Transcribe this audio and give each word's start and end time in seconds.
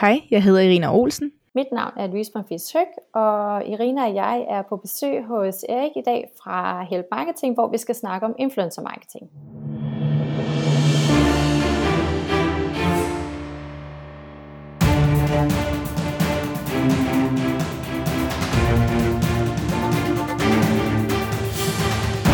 Hej, 0.00 0.20
jeg 0.30 0.42
hedder 0.42 0.60
Irina 0.60 0.94
Olsen. 0.94 1.32
Mit 1.54 1.66
navn 1.72 1.92
er 1.96 2.06
Louise 2.06 2.32
Bonfils 2.32 2.72
Høg, 2.72 2.86
og 3.14 3.66
Irina 3.66 4.02
og 4.08 4.14
jeg 4.14 4.46
er 4.48 4.62
på 4.68 4.76
besøg 4.76 5.24
hos 5.24 5.64
Erik 5.68 5.96
i 5.96 6.02
dag 6.04 6.30
fra 6.42 6.82
Help 6.82 7.06
Marketing, 7.10 7.54
hvor 7.54 7.68
vi 7.68 7.78
skal 7.78 7.94
snakke 7.94 8.26
om 8.26 8.34
influencer 8.38 8.82
marketing. 8.82 9.30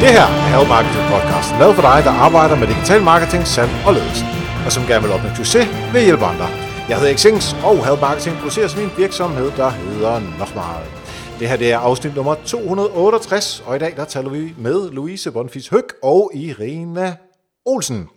Det 0.02 0.10
her 0.16 0.26
er 0.40 0.48
Help 0.54 0.68
Marketing 0.68 1.04
Podcast, 1.12 1.48
lavet 1.60 1.74
for 1.74 1.84
dig, 1.90 1.98
der 2.04 2.14
arbejder 2.26 2.56
med 2.60 2.66
digital 2.66 3.02
marketing, 3.02 3.42
salg 3.46 3.70
og 3.86 3.92
ledelse, 3.96 4.24
og 4.64 4.72
som 4.72 4.82
gerne 4.90 5.02
vil 5.04 5.12
opnå 5.16 5.28
succes 5.40 5.66
ved 5.92 6.00
at 6.02 6.06
hjælpe 6.08 6.24
andre. 6.24 6.69
Jeg 6.90 6.98
hedder 7.00 7.16
Xings, 7.16 7.52
og 7.64 7.86
Help 7.86 8.00
Marketing 8.00 8.36
produceres 8.36 8.76
min 8.76 8.88
virksomhed, 8.96 9.50
der 9.56 9.68
hedder 9.70 10.20
Nochmal. 10.38 10.86
Det 11.38 11.48
her 11.48 11.56
det 11.56 11.72
er 11.72 11.78
afsnit 11.78 12.16
nummer 12.16 12.34
268, 12.46 13.62
og 13.66 13.76
i 13.76 13.78
dag 13.78 13.96
der 13.96 14.04
taler 14.04 14.30
vi 14.30 14.54
med 14.58 14.90
Louise 14.90 15.30
Bonfis 15.30 15.68
Høg 15.68 15.84
og 16.02 16.30
Irina 16.34 17.16
Olsen. 17.66 18.08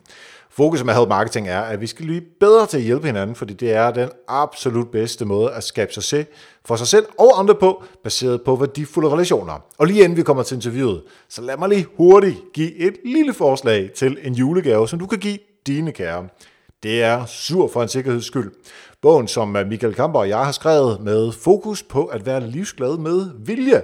Fokus 0.49 0.83
med 0.83 0.93
Help 0.93 1.09
Marketing 1.09 1.47
er, 1.47 1.61
at 1.61 1.81
vi 1.81 1.87
skal 1.87 2.05
blive 2.05 2.21
bedre 2.39 2.65
til 2.65 2.77
at 2.77 2.83
hjælpe 2.83 3.07
hinanden, 3.07 3.35
fordi 3.35 3.53
det 3.53 3.73
er 3.73 3.91
den 3.91 4.09
absolut 4.27 4.91
bedste 4.91 5.25
måde 5.25 5.51
at 5.51 5.63
skabe 5.63 5.93
succes 5.93 6.25
for 6.65 6.75
sig 6.75 6.87
selv 6.87 7.05
og 7.19 7.39
andre 7.39 7.55
på, 7.55 7.83
baseret 8.03 8.41
på 8.41 8.55
værdifulde 8.55 9.09
relationer. 9.09 9.53
Og 9.77 9.87
lige 9.87 10.03
inden 10.03 10.17
vi 10.17 10.23
kommer 10.23 10.43
til 10.43 10.55
interviewet, 10.55 11.03
så 11.29 11.41
lad 11.41 11.57
mig 11.57 11.69
lige 11.69 11.87
hurtigt 11.97 12.37
give 12.53 12.75
et 12.75 12.95
lille 13.05 13.33
forslag 13.33 13.91
til 13.95 14.17
en 14.23 14.33
julegave, 14.33 14.87
som 14.87 14.99
du 14.99 15.05
kan 15.05 15.19
give 15.19 15.37
dine 15.67 15.91
kære. 15.91 16.27
Det 16.83 17.03
er 17.03 17.25
Sur 17.25 17.67
for 17.67 17.81
en 17.81 17.87
sikkerheds 17.87 18.25
skyld. 18.25 18.51
Bogen, 19.01 19.27
som 19.27 19.47
Michael 19.47 19.93
Kamper 19.93 20.19
og 20.19 20.29
jeg 20.29 20.45
har 20.45 20.51
skrevet 20.51 21.01
med 21.01 21.31
fokus 21.31 21.83
på 21.83 22.05
at 22.05 22.25
være 22.25 22.47
livsglad 22.47 22.97
med 22.97 23.29
vilje. 23.45 23.81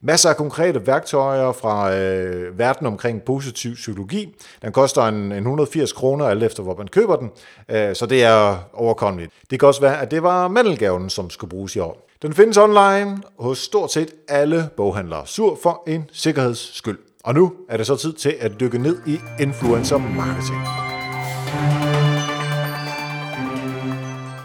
Masser 0.00 0.28
af 0.28 0.36
konkrete 0.36 0.86
værktøjer 0.86 1.52
fra 1.52 1.94
øh, 1.94 2.58
verden 2.58 2.86
omkring 2.86 3.22
positiv 3.22 3.74
psykologi. 3.74 4.34
Den 4.62 4.72
koster 4.72 5.02
en, 5.02 5.14
en 5.14 5.32
180 5.32 5.92
kroner, 5.92 6.26
alt 6.26 6.42
efter 6.42 6.62
hvor 6.62 6.76
man 6.76 6.88
køber 6.88 7.16
den, 7.16 7.30
øh, 7.68 7.94
så 7.94 8.06
det 8.06 8.24
er 8.24 8.68
overkommeligt. 8.72 9.32
Det 9.50 9.60
kan 9.60 9.68
også 9.68 9.80
være, 9.80 10.00
at 10.00 10.10
det 10.10 10.22
var 10.22 10.48
mandelgaven, 10.48 11.10
som 11.10 11.30
skulle 11.30 11.50
bruges 11.50 11.76
i 11.76 11.78
år. 11.78 12.08
Den 12.22 12.34
findes 12.34 12.56
online 12.56 13.22
hos 13.38 13.58
stort 13.58 13.92
set 13.92 14.10
alle 14.28 14.68
boghandlere. 14.76 15.26
Sur 15.26 15.58
for 15.62 15.82
en 15.86 16.04
sikkerheds 16.12 16.76
skyld. 16.76 16.98
Og 17.24 17.34
nu 17.34 17.52
er 17.68 17.76
det 17.76 17.86
så 17.86 17.96
tid 17.96 18.12
til 18.12 18.34
at 18.40 18.52
dykke 18.60 18.78
ned 18.78 18.96
i 19.06 19.18
influencer 19.40 19.98
marketing. 19.98 20.58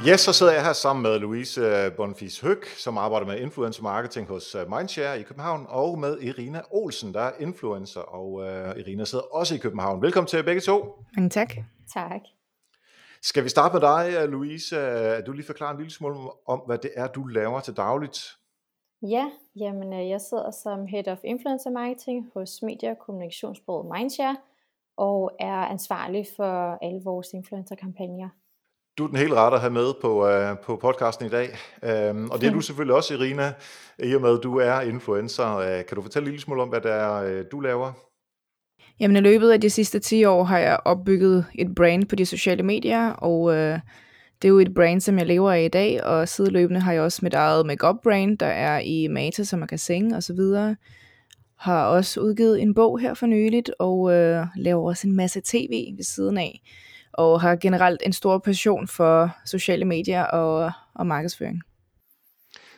Yes, 0.07 0.19
så 0.19 0.33
sidder 0.33 0.53
jeg 0.53 0.65
her 0.65 0.73
sammen 0.73 1.03
med 1.03 1.19
Louise 1.19 1.91
Bonfis 1.97 2.39
Høg, 2.39 2.65
som 2.65 2.97
arbejder 2.97 3.27
med 3.27 3.39
influencer 3.39 3.83
marketing 3.83 4.27
hos 4.27 4.55
øh, 4.55 4.71
Mindshare 4.71 5.19
i 5.19 5.23
København, 5.23 5.65
og 5.69 5.99
med 5.99 6.21
Irina 6.21 6.61
Olsen, 6.71 7.13
der 7.13 7.19
er 7.21 7.31
influencer, 7.39 8.01
og 8.01 8.31
uh, 8.31 8.79
Irina 8.79 9.05
sidder 9.05 9.23
også 9.35 9.55
i 9.55 9.57
København. 9.57 10.01
Velkommen 10.01 10.27
til 10.27 10.43
begge 10.43 10.61
to. 10.61 11.03
Mange 11.15 11.29
tak. 11.29 11.53
Tak. 11.93 12.21
Skal 13.21 13.43
vi 13.43 13.49
starte 13.49 13.73
med 13.73 13.81
dig, 13.81 14.13
øh, 14.19 14.29
Louise? 14.29 15.21
Du 15.21 15.31
lige 15.31 15.45
forklare 15.45 15.71
en 15.71 15.77
lille 15.77 15.91
smule 15.91 16.15
om, 16.47 16.59
hvad 16.65 16.77
det 16.77 16.91
er, 16.95 17.07
du 17.07 17.23
laver 17.23 17.59
til 17.59 17.77
dagligt? 17.77 18.19
Ja, 19.01 19.25
jamen 19.55 20.09
jeg 20.09 20.21
sidder 20.21 20.51
som 20.51 20.85
Head 20.85 21.07
of 21.07 21.19
Influencer 21.23 21.69
Marketing 21.69 22.31
hos 22.33 22.61
Media- 22.61 22.91
og 22.91 22.97
Kommunikationsbureauet 23.05 23.91
Mindshare, 23.97 24.37
og 24.97 25.31
er 25.39 25.55
ansvarlig 25.55 26.27
for 26.35 26.77
alle 26.85 27.01
vores 27.03 27.27
influencer-kampagner. 27.33 28.29
Du 28.97 29.03
er 29.03 29.07
den 29.07 29.17
helt 29.17 29.33
rette 29.33 29.55
at 29.55 29.61
have 29.61 29.73
med 29.73 29.93
på, 30.01 30.27
uh, 30.27 30.57
på 30.65 30.75
podcasten 30.75 31.25
i 31.25 31.29
dag. 31.29 31.49
Um, 32.11 32.31
og 32.31 32.41
det 32.41 32.47
er 32.47 32.53
du 32.53 32.61
selvfølgelig 32.61 32.95
også, 32.95 33.13
Irina, 33.13 33.53
i 33.99 34.15
og 34.15 34.21
med 34.21 34.37
at 34.37 34.43
du 34.43 34.57
er 34.57 34.81
influencer. 34.81 35.55
Uh, 35.55 35.85
kan 35.85 35.95
du 35.95 36.01
fortælle 36.01 36.25
en 36.25 36.31
lille 36.31 36.41
smule 36.41 36.61
om, 36.61 36.69
hvad 36.69 36.81
det 36.81 36.91
er, 36.91 37.39
uh, 37.39 37.45
du 37.51 37.59
laver? 37.59 37.91
Jamen 38.99 39.17
i 39.17 39.19
løbet 39.19 39.51
af 39.51 39.61
de 39.61 39.69
sidste 39.69 39.99
10 39.99 40.25
år 40.25 40.43
har 40.43 40.59
jeg 40.59 40.79
opbygget 40.85 41.45
et 41.55 41.75
brand 41.75 42.05
på 42.05 42.15
de 42.15 42.25
sociale 42.25 42.63
medier, 42.63 43.09
og 43.09 43.41
uh, 43.41 43.53
det 44.41 44.47
er 44.47 44.49
jo 44.49 44.59
et 44.59 44.73
brand, 44.75 45.01
som 45.01 45.17
jeg 45.17 45.25
lever 45.25 45.51
af 45.51 45.63
i 45.63 45.67
dag, 45.67 46.03
og 46.03 46.29
sideløbende 46.29 46.79
har 46.79 46.93
jeg 46.93 47.01
også 47.01 47.19
mit 47.23 47.33
eget 47.33 47.65
makeup 47.65 47.95
brand, 48.03 48.37
der 48.37 48.45
er 48.45 48.79
i 48.79 49.07
Mata, 49.07 49.43
som 49.43 49.59
man 49.59 49.67
kan 49.67 49.77
sænge 49.77 50.15
og 50.15 50.23
så 50.23 50.33
videre. 50.33 50.75
Har 51.57 51.85
også 51.85 52.21
udgivet 52.21 52.61
en 52.61 52.73
bog 52.73 52.99
her 52.99 53.13
for 53.13 53.25
nyligt, 53.25 53.71
og 53.79 53.99
uh, 53.99 54.45
laver 54.55 54.89
også 54.89 55.07
en 55.07 55.15
masse 55.15 55.41
tv 55.45 55.93
ved 55.97 56.03
siden 56.03 56.37
af 56.37 56.61
og 57.13 57.41
har 57.41 57.55
generelt 57.55 58.01
en 58.05 58.13
stor 58.13 58.37
passion 58.37 58.87
for 58.87 59.29
sociale 59.45 59.85
medier 59.85 60.23
og, 60.23 60.71
og 60.95 61.07
markedsføring. 61.07 61.61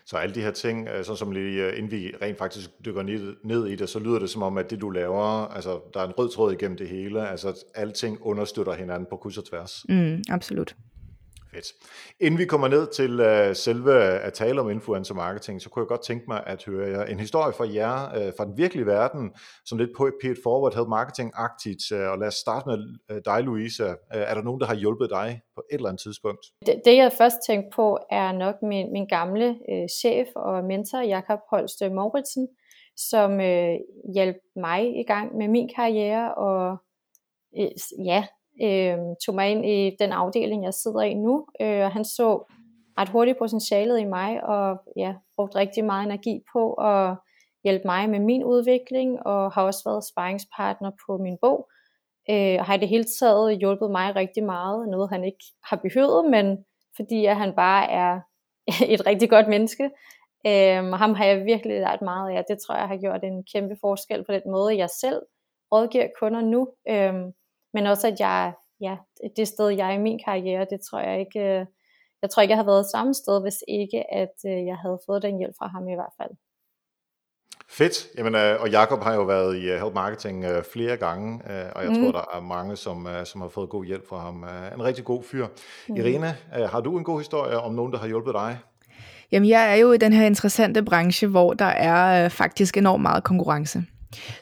Så 0.05 0.17
alle 0.17 0.35
de 0.35 0.41
her 0.41 0.51
ting, 0.51 0.87
øh, 0.87 1.05
sådan 1.05 1.17
som 1.17 1.31
lige 1.31 1.63
øh, 1.63 1.77
inden 1.77 1.91
vi 1.91 2.13
rent 2.21 2.37
faktisk 2.37 2.69
dykker 2.85 3.03
ned 3.43 3.67
i 3.67 3.75
det, 3.75 3.89
så 3.89 3.99
lyder 3.99 4.19
det 4.19 4.29
som 4.29 4.43
om, 4.43 4.57
at 4.57 4.69
det 4.69 4.81
du 4.81 4.89
laver, 4.89 5.47
altså 5.47 5.79
der 5.93 5.99
er 5.99 6.07
en 6.07 6.11
rød 6.11 6.29
tråd 6.29 6.53
igennem 6.53 6.77
det 6.77 6.89
hele, 6.89 7.29
altså 7.29 7.49
at 7.49 7.55
alting 7.75 8.17
understøtter 8.21 8.73
hinanden 8.73 9.07
på 9.09 9.17
kryds 9.17 9.37
og 9.37 9.45
tværs. 9.45 9.85
Mm, 9.89 10.23
absolut. 10.29 10.75
Fedt. 11.55 11.67
Inden 12.19 12.39
vi 12.39 12.45
kommer 12.45 12.67
ned 12.67 12.87
til 12.87 13.11
uh, 13.19 13.55
selve 13.55 13.93
at 14.27 14.33
tale 14.33 14.61
om 14.61 14.69
influencer 14.69 15.13
marketing, 15.13 15.61
så 15.61 15.69
kunne 15.69 15.83
jeg 15.83 15.87
godt 15.87 16.03
tænke 16.03 16.25
mig 16.27 16.43
at 16.45 16.63
høre 16.63 16.89
jer 16.89 17.03
en 17.03 17.19
historie 17.19 17.53
fra 17.53 17.73
jer, 17.73 17.95
uh, 18.17 18.33
fra 18.37 18.45
den 18.45 18.57
virkelige 18.57 18.85
verden, 18.85 19.33
som 19.65 19.77
lidt 19.77 19.89
på 19.97 20.05
et 20.05 20.37
forward 20.43 20.73
havde 20.73 20.87
marketing-agtigt. 20.87 21.95
Uh, 21.95 22.01
øh, 22.01 22.11
og 22.11 22.17
lad 22.17 22.27
os 22.27 22.33
starte 22.33 22.69
med 22.69 22.77
uh, 23.11 23.17
dig, 23.25 23.43
Louise. 23.43 23.83
Uh, 23.85 23.93
er 24.09 24.33
der 24.33 24.41
nogen, 24.41 24.61
der 24.61 24.67
har 24.67 24.75
hjulpet 24.75 25.09
dig 25.09 25.41
på 25.55 25.63
et 25.71 25.75
eller 25.75 25.89
andet 25.89 26.01
tidspunkt? 26.01 26.45
Det, 26.65 26.81
det 26.85 26.95
jeg 26.95 27.11
først 27.11 27.37
tænkte 27.47 27.69
på, 27.75 27.99
er 28.11 28.31
nok 28.31 28.55
min, 28.61 28.91
min 28.91 29.07
gamle 29.07 29.47
uh, 29.49 29.85
chef 30.01 30.27
og 30.35 30.63
mentor, 30.63 31.01
Jakob 31.01 31.39
Holst 31.49 31.81
Mauritsen, 31.91 32.47
som 32.97 33.31
uh, 33.31 33.75
hjalp 34.15 34.37
mig 34.55 34.81
i 35.01 35.03
gang 35.03 35.37
med 35.37 35.47
min 35.47 35.69
karriere, 35.75 36.35
og 36.35 36.77
ja, 38.05 38.25
øh, 38.63 38.97
tog 39.25 39.35
mig 39.35 39.51
ind 39.51 39.65
i 39.65 39.95
den 39.99 40.11
afdeling, 40.11 40.63
jeg 40.63 40.73
sidder 40.73 41.01
i 41.01 41.13
nu. 41.13 41.45
Øh, 41.61 41.85
og 41.85 41.91
han 41.91 42.05
så 42.05 42.43
ret 42.97 43.09
hurtigt 43.09 43.37
potentialet 43.37 43.99
i 43.99 44.05
mig, 44.05 44.43
og 44.43 44.81
ja, 44.97 45.15
brugt 45.35 45.55
rigtig 45.55 45.85
meget 45.85 46.05
energi 46.05 46.41
på 46.53 46.73
at 46.73 47.15
hjælpe 47.63 47.83
mig 47.85 48.09
med 48.09 48.19
min 48.19 48.43
udvikling, 48.43 49.27
og 49.27 49.51
har 49.51 49.63
også 49.63 49.81
været 49.85 50.03
sparringspartner 50.03 50.91
på 51.07 51.17
min 51.17 51.37
bog. 51.41 51.69
Øh, 52.29 52.55
og 52.59 52.65
har 52.65 52.75
i 52.75 52.79
det 52.79 52.89
hele 52.89 53.05
taget 53.19 53.57
hjulpet 53.57 53.91
mig 53.91 54.15
rigtig 54.15 54.43
meget, 54.43 54.89
noget 54.89 55.09
han 55.09 55.23
ikke 55.23 55.45
har 55.63 55.75
behøvet, 55.75 56.31
men 56.31 56.65
fordi 56.95 57.25
at 57.25 57.35
han 57.35 57.53
bare 57.55 57.91
er 57.91 58.19
et 58.93 59.05
rigtig 59.05 59.29
godt 59.29 59.47
menneske. 59.47 59.83
Øhm, 60.47 60.93
og 60.93 60.97
ham 60.97 61.13
har 61.13 61.25
jeg 61.25 61.45
virkelig 61.45 61.79
lært 61.79 62.01
meget 62.01 62.37
af, 62.37 62.43
det 62.49 62.57
tror 62.59 62.75
jeg 62.75 62.87
har 62.87 62.97
gjort 62.97 63.23
en 63.23 63.43
kæmpe 63.53 63.75
forskel 63.81 64.23
på 64.25 64.31
den 64.31 64.41
måde, 64.45 64.77
jeg 64.77 64.89
selv 65.01 65.21
rådgiver 65.71 66.07
kunder 66.19 66.41
nu. 66.41 66.67
Øhm, 66.89 67.31
men 67.75 67.87
også 67.87 68.07
at 68.07 68.19
jeg, 68.19 68.53
ja, 68.81 68.95
det 69.37 69.47
sted 69.47 69.69
jeg 69.69 69.87
er 69.87 69.97
i 69.99 70.05
min 70.07 70.19
karriere, 70.25 70.67
det 70.69 70.79
tror 70.89 70.99
jeg 70.99 71.19
ikke, 71.19 71.39
øh, 71.39 71.65
jeg 72.21 72.29
tror 72.29 72.41
ikke, 72.41 72.51
jeg 72.51 72.57
havde 72.57 72.67
været 72.67 72.91
samme 72.95 73.13
sted, 73.13 73.41
hvis 73.41 73.59
ikke, 73.67 73.99
at 74.21 74.35
øh, 74.45 74.65
jeg 74.65 74.77
havde 74.83 74.99
fået 75.05 75.21
den 75.21 75.37
hjælp 75.37 75.55
fra 75.59 75.67
ham 75.67 75.87
i 75.87 75.95
hvert 75.95 76.15
fald. 76.21 76.33
Fedt. 77.69 78.07
Jamen, 78.17 78.35
øh, 78.35 78.61
og 78.61 78.69
Jakob 78.69 79.03
har 79.03 79.13
jo 79.13 79.23
været 79.23 79.57
i 79.57 79.61
Help 79.61 79.93
Marketing 79.93 80.45
flere 80.73 80.97
gange, 80.97 81.41
og 81.75 81.83
jeg 81.83 81.91
mm. 81.91 81.95
tror, 81.95 82.11
der 82.11 82.25
er 82.37 82.41
mange, 82.41 82.75
som, 82.75 83.07
som 83.25 83.41
har 83.41 83.49
fået 83.49 83.69
god 83.69 83.85
hjælp 83.85 84.07
fra 84.09 84.19
ham. 84.19 84.35
En 84.75 84.83
rigtig 84.83 85.05
god 85.05 85.23
fyr. 85.23 85.47
Mm. 85.89 85.95
Irina, 85.95 86.35
har 86.51 86.81
du 86.81 86.97
en 86.97 87.03
god 87.03 87.19
historie 87.19 87.59
om 87.59 87.73
nogen, 87.73 87.93
der 87.93 87.99
har 87.99 88.07
hjulpet 88.07 88.33
dig? 88.33 88.57
Jamen, 89.31 89.49
jeg 89.49 89.71
er 89.71 89.75
jo 89.75 89.91
i 89.91 89.97
den 89.97 90.13
her 90.13 90.25
interessante 90.25 90.83
branche, 90.83 91.27
hvor 91.27 91.53
der 91.53 91.65
er 91.65 92.29
faktisk 92.29 92.77
enormt 92.77 93.01
meget 93.01 93.23
konkurrence. 93.23 93.83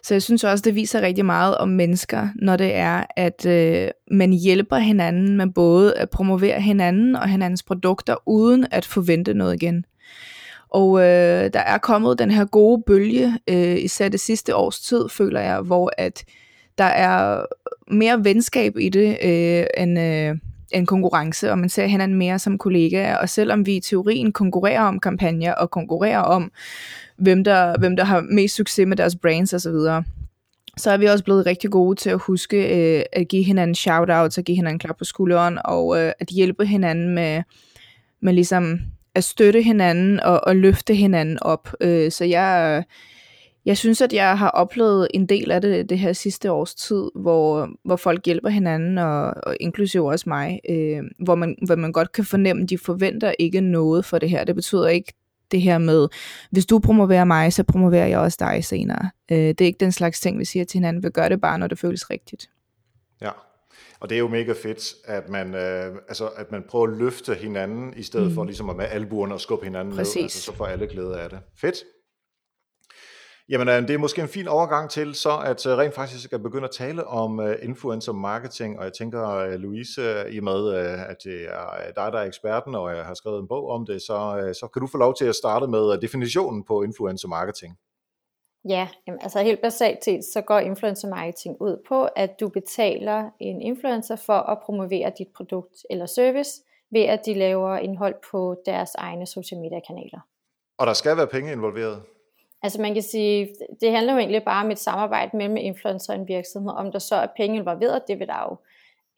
Så 0.03 0.13
jeg 0.13 0.21
synes 0.21 0.43
også, 0.43 0.61
det 0.61 0.75
viser 0.75 1.01
rigtig 1.01 1.25
meget 1.25 1.57
om 1.57 1.69
mennesker, 1.69 2.27
når 2.35 2.57
det 2.57 2.75
er, 2.75 3.03
at 3.15 3.45
øh, 3.45 3.87
man 4.11 4.33
hjælper 4.33 4.77
hinanden 4.77 5.37
med 5.37 5.47
både 5.47 5.93
øh, 5.97 6.01
at 6.01 6.09
promovere 6.09 6.61
hinanden 6.61 7.15
og 7.15 7.27
hinandens 7.29 7.63
produkter, 7.63 8.15
uden 8.25 8.67
at 8.71 8.85
forvente 8.85 9.33
noget 9.33 9.53
igen. 9.63 9.85
Og 10.69 10.99
øh, 10.99 11.49
der 11.53 11.59
er 11.59 11.77
kommet 11.77 12.19
den 12.19 12.31
her 12.31 12.45
gode 12.45 12.83
bølge, 12.87 13.39
øh, 13.49 13.77
især 13.77 14.09
det 14.09 14.19
sidste 14.19 14.55
års 14.55 14.79
tid, 14.79 15.09
føler 15.09 15.41
jeg, 15.41 15.59
hvor 15.61 15.91
at 15.97 16.23
der 16.77 16.83
er 16.83 17.45
mere 17.87 18.23
venskab 18.23 18.77
i 18.77 18.89
det, 18.89 19.17
øh, 19.23 19.65
end, 19.77 19.99
øh, 19.99 20.37
en 20.73 20.85
konkurrence, 20.85 21.51
og 21.51 21.57
man 21.59 21.69
ser 21.69 21.85
hinanden 21.85 22.17
mere 22.17 22.39
som 22.39 22.57
kollegaer. 22.57 23.17
Og 23.17 23.29
selvom 23.29 23.65
vi 23.65 23.75
i 23.75 23.79
teorien 23.79 24.31
konkurrerer 24.31 24.81
om 24.81 24.99
kampagner, 24.99 25.53
og 25.53 25.71
konkurrerer 25.71 26.19
om, 26.19 26.51
hvem 27.17 27.43
der, 27.43 27.77
hvem 27.79 27.95
der 27.95 28.03
har 28.03 28.21
mest 28.21 28.55
succes 28.55 28.87
med 28.87 28.97
deres 28.97 29.15
brands 29.15 29.53
osv., 29.53 29.71
så, 29.71 30.03
så 30.77 30.91
er 30.91 30.97
vi 30.97 31.05
også 31.05 31.23
blevet 31.23 31.45
rigtig 31.45 31.69
gode 31.71 31.95
til 31.95 32.09
at 32.09 32.19
huske 32.19 32.57
øh, 32.97 33.03
at 33.13 33.27
give 33.27 33.43
hinanden 33.43 33.75
shoutouts, 33.75 34.37
og 34.37 34.43
give 34.43 34.55
hinanden 34.55 34.79
klap 34.79 34.97
på 34.97 35.05
skulderen, 35.05 35.59
og 35.65 36.01
øh, 36.01 36.11
at 36.19 36.27
hjælpe 36.27 36.65
hinanden 36.65 37.15
med, 37.15 37.43
med 38.21 38.33
ligesom 38.33 38.79
at 39.15 39.23
støtte 39.23 39.61
hinanden 39.61 40.19
og, 40.19 40.41
og 40.43 40.55
løfte 40.55 40.95
hinanden 40.95 41.37
op. 41.41 41.69
Øh, 41.81 42.11
så 42.11 42.25
jeg, 42.25 42.83
jeg 43.65 43.77
synes, 43.77 44.01
at 44.01 44.13
jeg 44.13 44.37
har 44.37 44.49
oplevet 44.49 45.07
en 45.13 45.25
del 45.25 45.51
af 45.51 45.61
det 45.61 45.89
det 45.89 45.99
her 45.99 46.13
sidste 46.13 46.51
års 46.51 46.75
tid, 46.75 47.09
hvor, 47.15 47.69
hvor 47.85 47.95
folk 47.95 48.25
hjælper 48.25 48.49
hinanden, 48.49 48.97
og, 48.97 49.33
og 49.43 49.57
inklusive 49.59 50.11
også 50.11 50.29
mig, 50.29 50.59
øh, 50.69 51.03
hvor, 51.19 51.35
man, 51.35 51.55
hvor 51.65 51.75
man 51.75 51.91
godt 51.91 52.11
kan 52.11 52.25
fornemme, 52.25 52.63
at 52.63 52.69
de 52.69 52.77
forventer 52.77 53.33
ikke 53.39 53.61
noget 53.61 54.05
for 54.05 54.19
det 54.19 54.29
her. 54.29 54.43
Det 54.43 54.55
betyder 54.55 54.87
ikke 54.87 55.13
det 55.51 55.61
her 55.61 55.77
med, 55.77 56.07
hvis 56.51 56.65
du 56.65 56.79
promoverer 56.79 57.25
mig, 57.25 57.53
så 57.53 57.63
promoverer 57.63 58.07
jeg 58.07 58.19
også 58.19 58.37
dig 58.39 58.65
senere. 58.65 59.09
Øh, 59.31 59.37
det 59.37 59.61
er 59.61 59.65
ikke 59.65 59.79
den 59.79 59.91
slags 59.91 60.19
ting, 60.19 60.39
vi 60.39 60.45
siger 60.45 60.65
til 60.65 60.77
hinanden. 60.77 61.03
Vi 61.03 61.09
gør 61.09 61.29
det 61.29 61.41
bare, 61.41 61.59
når 61.59 61.67
det 61.67 61.79
føles 61.79 62.09
rigtigt. 62.09 62.49
Ja, 63.21 63.29
og 63.99 64.09
det 64.09 64.15
er 64.15 64.19
jo 64.19 64.27
mega 64.27 64.53
fedt, 64.63 64.93
at 65.05 65.29
man, 65.29 65.55
øh, 65.55 65.95
altså, 66.07 66.27
at 66.27 66.51
man 66.51 66.63
prøver 66.69 66.87
at 66.87 66.97
løfte 66.97 67.33
hinanden, 67.33 67.93
i 67.97 68.03
stedet 68.03 68.27
mm. 68.27 68.33
for 68.33 68.43
ligesom 68.43 68.69
at 68.69 68.75
med 68.75 68.85
albuerne 68.85 69.33
og 69.33 69.41
skubbe 69.41 69.65
hinanden 69.65 69.95
Præcis. 69.95 70.15
ned. 70.15 70.23
Altså, 70.23 70.41
så 70.41 70.53
får 70.53 70.65
alle 70.65 70.87
glæde 70.87 71.19
af 71.19 71.29
det. 71.29 71.39
Fedt. 71.57 71.75
Jamen, 73.49 73.67
øh, 73.67 73.81
det 73.81 73.89
er 73.89 73.97
måske 73.97 74.21
en 74.21 74.27
fin 74.27 74.47
overgang 74.47 74.89
til 74.89 75.15
så 75.15 75.37
at 75.45 75.65
øh, 75.65 75.77
rent 75.77 75.95
faktisk 75.95 76.33
at 76.33 76.43
begynde 76.43 76.63
at 76.63 76.71
tale 76.71 77.07
om 77.07 77.39
uh, 77.39 77.51
influencer 77.61 78.11
marketing, 78.11 78.79
og 78.79 78.83
jeg 78.85 78.93
tænker, 78.93 79.47
uh, 79.47 79.53
Louise, 79.53 80.29
i 80.31 80.39
med, 80.39 80.63
uh, 80.63 81.09
at 81.09 81.17
det 81.23 81.45
er 81.45 81.91
dig, 81.95 82.11
der 82.11 82.19
er 82.19 82.23
eksperten, 82.23 82.75
og 82.75 82.95
jeg 82.95 83.05
har 83.05 83.13
skrevet 83.13 83.39
en 83.39 83.47
bog 83.47 83.69
om 83.69 83.85
det, 83.85 84.01
så, 84.01 84.17
så 84.59 84.67
kan 84.67 84.79
du 84.79 84.87
få 84.87 84.97
lov 84.97 85.15
til 85.15 85.25
at 85.25 85.35
starte 85.35 85.67
med 85.67 85.97
definitionen 85.97 86.63
på 86.63 86.81
influencer 86.81 87.27
marketing. 87.27 87.77
Ja, 88.69 88.87
jamen, 89.07 89.19
altså 89.23 89.39
helt 89.39 89.61
basalt 89.61 90.03
set, 90.03 90.23
så 90.33 90.41
går 90.41 90.59
influencer 90.59 91.09
marketing 91.09 91.57
ud 91.61 91.83
på, 91.87 92.03
at 92.15 92.39
du 92.39 92.49
betaler 92.49 93.29
en 93.39 93.61
influencer 93.61 94.15
for 94.15 94.33
at 94.33 94.57
promovere 94.65 95.11
dit 95.17 95.27
produkt 95.35 95.75
eller 95.89 96.05
service, 96.05 96.51
ved 96.91 97.01
at 97.01 97.21
de 97.25 97.33
laver 97.33 97.77
indhold 97.77 98.15
på 98.31 98.61
deres 98.65 98.89
egne 98.95 99.25
social 99.27 99.61
media 99.61 99.79
kanaler. 99.87 100.19
Og 100.77 100.87
der 100.87 100.93
skal 100.93 101.17
være 101.17 101.27
penge 101.27 101.51
involveret? 101.51 102.01
Altså 102.63 102.81
man 102.81 102.93
kan 102.93 103.03
sige, 103.03 103.55
det 103.81 103.91
handler 103.91 104.13
jo 104.13 104.19
egentlig 104.19 104.43
bare 104.43 104.65
om 104.65 104.71
et 104.71 104.79
samarbejde 104.79 105.37
mellem 105.37 105.57
influencer 105.57 106.13
og 106.13 106.19
en 106.19 106.27
virksomhed. 106.27 106.71
Om 106.71 106.91
der 106.91 106.99
så 106.99 107.15
er 107.15 107.27
penge 107.37 107.57
involveret, 107.57 108.01
det 108.07 108.19
vil 108.19 108.27
der 108.27 108.41
jo 108.49 108.57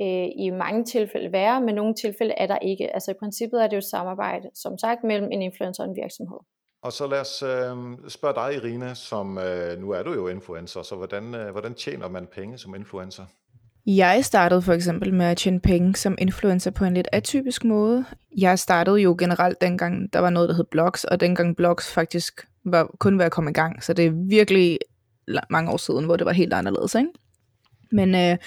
øh, 0.05 0.29
i 0.35 0.49
mange 0.49 0.85
tilfælde 0.85 1.31
være, 1.31 1.61
men 1.61 1.75
nogle 1.75 1.93
tilfælde 1.93 2.33
er 2.37 2.47
der 2.47 2.57
ikke. 2.57 2.93
Altså 2.93 3.11
i 3.11 3.13
princippet 3.19 3.63
er 3.63 3.67
det 3.67 3.73
jo 3.73 3.77
et 3.77 3.83
samarbejde, 3.83 4.49
som 4.53 4.77
sagt, 4.77 5.03
mellem 5.03 5.31
en 5.31 5.41
influencer 5.41 5.83
og 5.83 5.89
en 5.89 5.95
virksomhed. 5.95 6.37
Og 6.81 6.93
så 6.93 7.07
lad 7.07 7.21
os 7.21 7.43
øh, 7.43 8.09
spørge 8.09 8.33
dig, 8.33 8.55
Irina, 8.55 8.93
som 8.93 9.37
øh, 9.37 9.79
nu 9.79 9.91
er 9.91 10.03
du 10.03 10.13
jo 10.13 10.27
influencer, 10.27 10.81
så 10.81 10.95
hvordan, 10.95 11.35
øh, 11.35 11.51
hvordan 11.51 11.73
tjener 11.73 12.07
man 12.07 12.27
penge 12.27 12.57
som 12.57 12.75
influencer? 12.75 13.25
Jeg 13.85 14.25
startede 14.25 14.61
for 14.61 14.73
eksempel 14.73 15.13
med 15.13 15.25
at 15.25 15.37
tjene 15.37 15.59
penge 15.59 15.95
som 15.95 16.15
influencer 16.17 16.71
på 16.71 16.85
en 16.85 16.93
lidt 16.93 17.07
atypisk 17.11 17.63
måde. 17.63 18.05
Jeg 18.37 18.59
startede 18.59 18.97
jo 18.97 19.15
generelt 19.19 19.61
dengang, 19.61 20.13
der 20.13 20.19
var 20.19 20.29
noget, 20.29 20.49
der 20.49 20.55
hed 20.55 20.63
blogs, 20.71 21.03
og 21.03 21.19
dengang 21.19 21.55
blogs 21.55 21.93
faktisk 21.93 22.47
var 22.63 22.89
kun 22.99 23.17
ved 23.17 23.25
at 23.25 23.31
komme 23.31 23.49
i 23.49 23.53
gang. 23.53 23.83
Så 23.83 23.93
det 23.93 24.05
er 24.05 24.27
virkelig 24.29 24.79
mange 25.49 25.71
år 25.71 25.77
siden, 25.77 26.05
hvor 26.05 26.15
det 26.15 26.25
var 26.25 26.31
helt 26.31 26.53
anderledes. 26.53 26.95
Ikke? 26.95 27.09
Men 27.91 28.15
øh, 28.15 28.37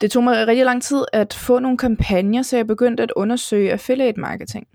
det 0.00 0.10
tog 0.10 0.24
mig 0.24 0.46
rigtig 0.46 0.64
lang 0.64 0.82
tid 0.82 1.04
at 1.12 1.34
få 1.34 1.58
nogle 1.58 1.78
kampagner, 1.78 2.42
så 2.42 2.56
jeg 2.56 2.66
begyndte 2.66 3.02
at 3.02 3.12
undersøge 3.16 3.72
affiliate 3.72 4.20
marketing 4.20 4.66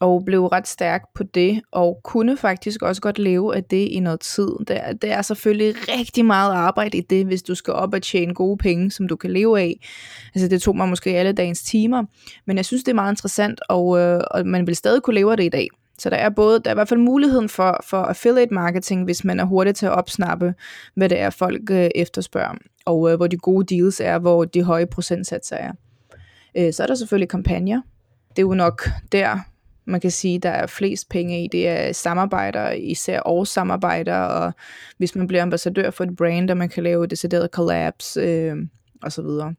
og 0.00 0.22
blev 0.26 0.46
ret 0.46 0.68
stærk 0.68 1.02
på 1.14 1.22
det, 1.22 1.60
og 1.72 2.00
kunne 2.04 2.36
faktisk 2.36 2.82
også 2.82 3.02
godt 3.02 3.18
leve 3.18 3.56
af 3.56 3.64
det 3.64 3.88
i 3.88 4.00
noget 4.00 4.20
tid. 4.20 4.48
Det 4.68 4.76
er, 4.76 4.92
det 4.92 5.12
er 5.12 5.22
selvfølgelig 5.22 5.74
rigtig 5.98 6.24
meget 6.24 6.52
arbejde 6.52 6.98
i 6.98 7.00
det, 7.00 7.26
hvis 7.26 7.42
du 7.42 7.54
skal 7.54 7.74
op 7.74 7.94
og 7.94 8.02
tjene 8.02 8.34
gode 8.34 8.56
penge, 8.56 8.90
som 8.90 9.08
du 9.08 9.16
kan 9.16 9.30
leve 9.30 9.60
af. 9.60 9.80
Altså 10.34 10.48
det 10.48 10.62
tog 10.62 10.76
mig 10.76 10.88
måske 10.88 11.10
alle 11.10 11.32
dagens 11.32 11.62
timer, 11.62 12.04
men 12.46 12.56
jeg 12.56 12.64
synes, 12.64 12.84
det 12.84 12.90
er 12.90 12.94
meget 12.94 13.12
interessant, 13.12 13.60
og, 13.68 13.98
øh, 13.98 14.20
og 14.30 14.46
man 14.46 14.66
vil 14.66 14.76
stadig 14.76 15.02
kunne 15.02 15.14
leve 15.14 15.30
af 15.30 15.36
det 15.36 15.44
i 15.44 15.48
dag. 15.48 15.68
Så 15.98 16.10
der 16.10 16.16
er 16.16 16.30
både, 16.30 16.60
der 16.60 16.70
er 16.70 16.74
i 16.74 16.76
hvert 16.76 16.88
fald 16.88 17.00
muligheden 17.00 17.48
for, 17.48 17.80
for 17.84 17.96
affiliate 17.96 18.54
marketing, 18.54 19.04
hvis 19.04 19.24
man 19.24 19.40
er 19.40 19.44
hurtig 19.44 19.74
til 19.74 19.86
at 19.86 19.92
opsnappe, 19.92 20.54
hvad 20.94 21.08
det 21.08 21.20
er, 21.20 21.30
folk 21.30 21.70
øh, 21.70 21.90
efterspørger, 21.94 22.54
og 22.84 23.10
øh, 23.10 23.16
hvor 23.16 23.26
de 23.26 23.36
gode 23.36 23.76
deals 23.76 24.00
er, 24.00 24.18
hvor 24.18 24.44
de 24.44 24.62
høje 24.62 24.86
procentsatser 24.86 25.56
er. 25.56 25.72
Øh, 26.56 26.72
så 26.72 26.82
er 26.82 26.86
der 26.86 26.94
selvfølgelig 26.94 27.28
kampagner. 27.28 27.80
Det 28.30 28.38
er 28.38 28.46
jo 28.46 28.54
nok 28.54 28.88
der, 29.12 29.38
man 29.86 30.00
kan 30.00 30.10
sige, 30.10 30.38
der 30.38 30.50
er 30.50 30.66
flest 30.66 31.08
penge 31.08 31.44
i. 31.44 31.48
Det 31.48 31.68
er 31.68 31.92
samarbejder, 31.92 32.70
især 32.70 33.22
årssamarbejder, 33.24 34.16
og 34.16 34.52
hvis 34.98 35.14
man 35.14 35.26
bliver 35.26 35.42
ambassadør 35.42 35.90
for 35.90 36.04
et 36.04 36.16
brand, 36.16 36.50
og 36.50 36.56
man 36.56 36.68
kan 36.68 36.82
lave 36.82 37.06
deciderede 37.06 37.48
collabs, 37.52 38.16
øh, 38.16 38.56
og 39.02 39.12
så 39.12 39.22
videre. 39.22 39.54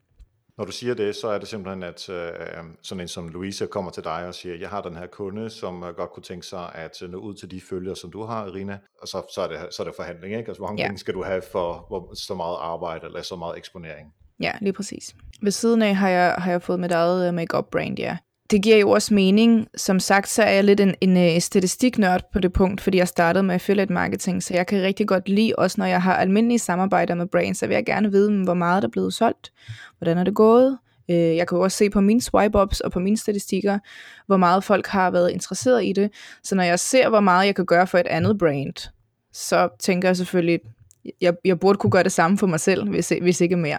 Når 0.57 0.65
du 0.65 0.71
siger 0.71 0.93
det, 0.93 1.15
så 1.15 1.27
er 1.27 1.39
det 1.39 1.47
simpelthen, 1.47 1.83
at 1.83 2.09
øh, 2.09 2.33
sådan 2.81 3.01
en 3.01 3.07
som 3.07 3.27
Louise 3.27 3.65
kommer 3.65 3.91
til 3.91 4.03
dig 4.03 4.27
og 4.27 4.35
siger, 4.35 4.55
jeg 4.55 4.69
har 4.69 4.81
den 4.81 4.95
her 4.95 5.07
kunde, 5.07 5.49
som 5.49 5.83
øh, 5.83 5.95
godt 5.95 6.11
kunne 6.11 6.23
tænke 6.23 6.45
sig 6.45 6.71
at 6.75 7.03
nå 7.09 7.17
ud 7.17 7.33
til 7.35 7.51
de 7.51 7.61
følgere, 7.69 7.95
som 7.95 8.11
du 8.11 8.23
har, 8.23 8.47
Irina, 8.47 8.77
og 9.01 9.07
så, 9.07 9.21
så, 9.35 9.41
er, 9.41 9.47
det, 9.47 9.73
så 9.73 9.83
er 9.83 9.87
det 9.87 9.95
forhandling, 9.95 10.35
ikke? 10.35 10.47
Altså, 10.47 10.59
hvor 10.59 10.67
mange 10.67 10.81
ja. 10.81 10.87
penge 10.87 10.99
skal 10.99 11.13
du 11.13 11.23
have 11.23 11.41
for 11.51 11.85
hvor, 11.87 12.13
så 12.13 12.35
meget 12.35 12.57
arbejde, 12.59 13.05
eller 13.05 13.21
så 13.21 13.35
meget 13.35 13.57
eksponering? 13.57 14.13
Ja, 14.39 14.51
lige 14.61 14.73
præcis. 14.73 15.15
Ved 15.41 15.51
siden 15.51 15.81
af 15.81 15.95
har 15.95 16.09
jeg, 16.09 16.35
har 16.37 16.51
jeg 16.51 16.61
fået 16.61 16.79
mit 16.79 16.91
eget 16.91 17.33
make-up 17.33 17.65
brand, 17.71 17.99
ja 17.99 18.17
det 18.51 18.63
giver 18.63 18.77
jo 18.77 18.89
også 18.89 19.13
mening. 19.13 19.67
Som 19.77 19.99
sagt, 19.99 20.29
så 20.29 20.43
er 20.43 20.51
jeg 20.51 20.63
lidt 20.63 20.79
en, 20.79 20.95
en, 21.01 21.17
en 21.17 21.41
statistiknørd 21.41 22.21
på 22.33 22.39
det 22.39 22.53
punkt, 22.53 22.81
fordi 22.81 22.97
jeg 22.97 23.07
startede 23.07 23.43
med 23.43 23.53
affiliate 23.53 23.93
marketing, 23.93 24.43
så 24.43 24.53
jeg 24.53 24.67
kan 24.67 24.81
rigtig 24.81 25.07
godt 25.07 25.29
lide, 25.29 25.53
også 25.57 25.75
når 25.77 25.85
jeg 25.85 26.01
har 26.01 26.15
almindelige 26.15 26.59
samarbejder 26.59 27.15
med 27.15 27.27
brands, 27.27 27.57
så 27.57 27.67
vil 27.67 27.75
jeg 27.75 27.85
gerne 27.85 28.11
vide, 28.11 28.43
hvor 28.43 28.53
meget 28.53 28.81
der 28.81 28.87
er 28.87 28.91
blevet 28.91 29.13
solgt, 29.13 29.51
hvordan 29.97 30.17
er 30.17 30.23
det 30.23 30.35
gået. 30.35 30.77
Øh, 31.09 31.17
jeg 31.17 31.47
kan 31.47 31.57
jo 31.57 31.63
også 31.63 31.77
se 31.77 31.89
på 31.89 32.01
mine 32.01 32.21
swipe-ups 32.21 32.79
og 32.79 32.91
på 32.91 32.99
mine 32.99 33.17
statistikker, 33.17 33.79
hvor 34.27 34.37
meget 34.37 34.63
folk 34.63 34.87
har 34.87 35.11
været 35.11 35.31
interesseret 35.31 35.85
i 35.85 35.93
det. 35.93 36.11
Så 36.43 36.55
når 36.55 36.63
jeg 36.63 36.79
ser, 36.79 37.09
hvor 37.09 37.19
meget 37.19 37.45
jeg 37.45 37.55
kan 37.55 37.65
gøre 37.65 37.87
for 37.87 37.97
et 37.97 38.07
andet 38.07 38.37
brand, 38.37 38.89
så 39.33 39.69
tænker 39.79 40.09
jeg 40.09 40.17
selvfølgelig, 40.17 40.59
jeg, 41.21 41.33
jeg 41.45 41.59
burde 41.59 41.77
kunne 41.77 41.91
gøre 41.91 42.03
det 42.03 42.11
samme 42.11 42.37
for 42.37 42.47
mig 42.47 42.59
selv, 42.59 42.89
hvis, 42.89 43.13
hvis 43.21 43.41
ikke 43.41 43.55
mere. 43.55 43.77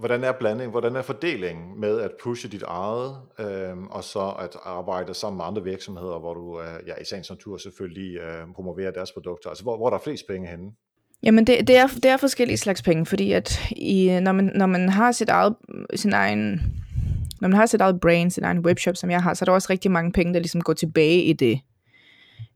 Hvordan 0.00 0.24
er 0.24 0.32
blandingen, 0.32 0.70
hvordan 0.70 0.96
er 0.96 1.02
fordelingen 1.02 1.80
med 1.80 2.00
at 2.00 2.10
pushe 2.22 2.48
dit 2.48 2.62
eget, 2.62 3.16
øh, 3.38 3.76
og 3.90 4.04
så 4.04 4.34
at 4.38 4.56
arbejde 4.64 5.14
sammen 5.14 5.36
med 5.36 5.44
andre 5.44 5.64
virksomheder, 5.64 6.18
hvor 6.18 6.34
du 6.34 6.60
øh, 6.60 6.66
ja, 6.86 6.92
i 7.00 7.04
sagens 7.04 7.30
natur 7.30 7.56
selvfølgelig 7.56 8.16
øh, 8.16 8.54
promoverer 8.54 8.90
deres 8.90 9.12
produkter? 9.12 9.48
Altså 9.48 9.64
hvor, 9.64 9.76
hvor 9.76 9.86
er 9.86 9.90
der 9.90 9.98
flest 9.98 10.26
penge 10.28 10.48
henne? 10.48 10.70
Jamen 11.22 11.46
det, 11.46 11.68
det, 11.68 11.76
er, 11.76 11.86
det 11.86 12.04
er 12.04 12.16
forskellige 12.16 12.56
slags 12.56 12.82
penge, 12.82 13.06
fordi 13.06 13.32
at 13.32 13.60
i, 13.70 14.18
når, 14.22 14.32
man, 14.32 14.52
når 14.54 14.66
man 14.66 14.88
har 14.88 15.12
sit 15.12 15.28
eget, 15.28 15.56
sin 15.94 16.12
egen, 16.12 16.60
når 17.40 17.48
man 17.48 17.56
har 17.56 17.66
sit 17.66 17.80
eget 17.80 18.00
brain, 18.00 18.30
sin 18.30 18.44
egen 18.44 18.58
webshop, 18.58 18.96
som 18.96 19.10
jeg 19.10 19.22
har, 19.22 19.34
så 19.34 19.42
er 19.42 19.44
der 19.44 19.52
også 19.52 19.68
rigtig 19.70 19.90
mange 19.90 20.12
penge, 20.12 20.32
der 20.34 20.40
ligesom 20.40 20.60
går 20.60 20.72
tilbage 20.72 21.22
i 21.22 21.32
det. 21.32 21.60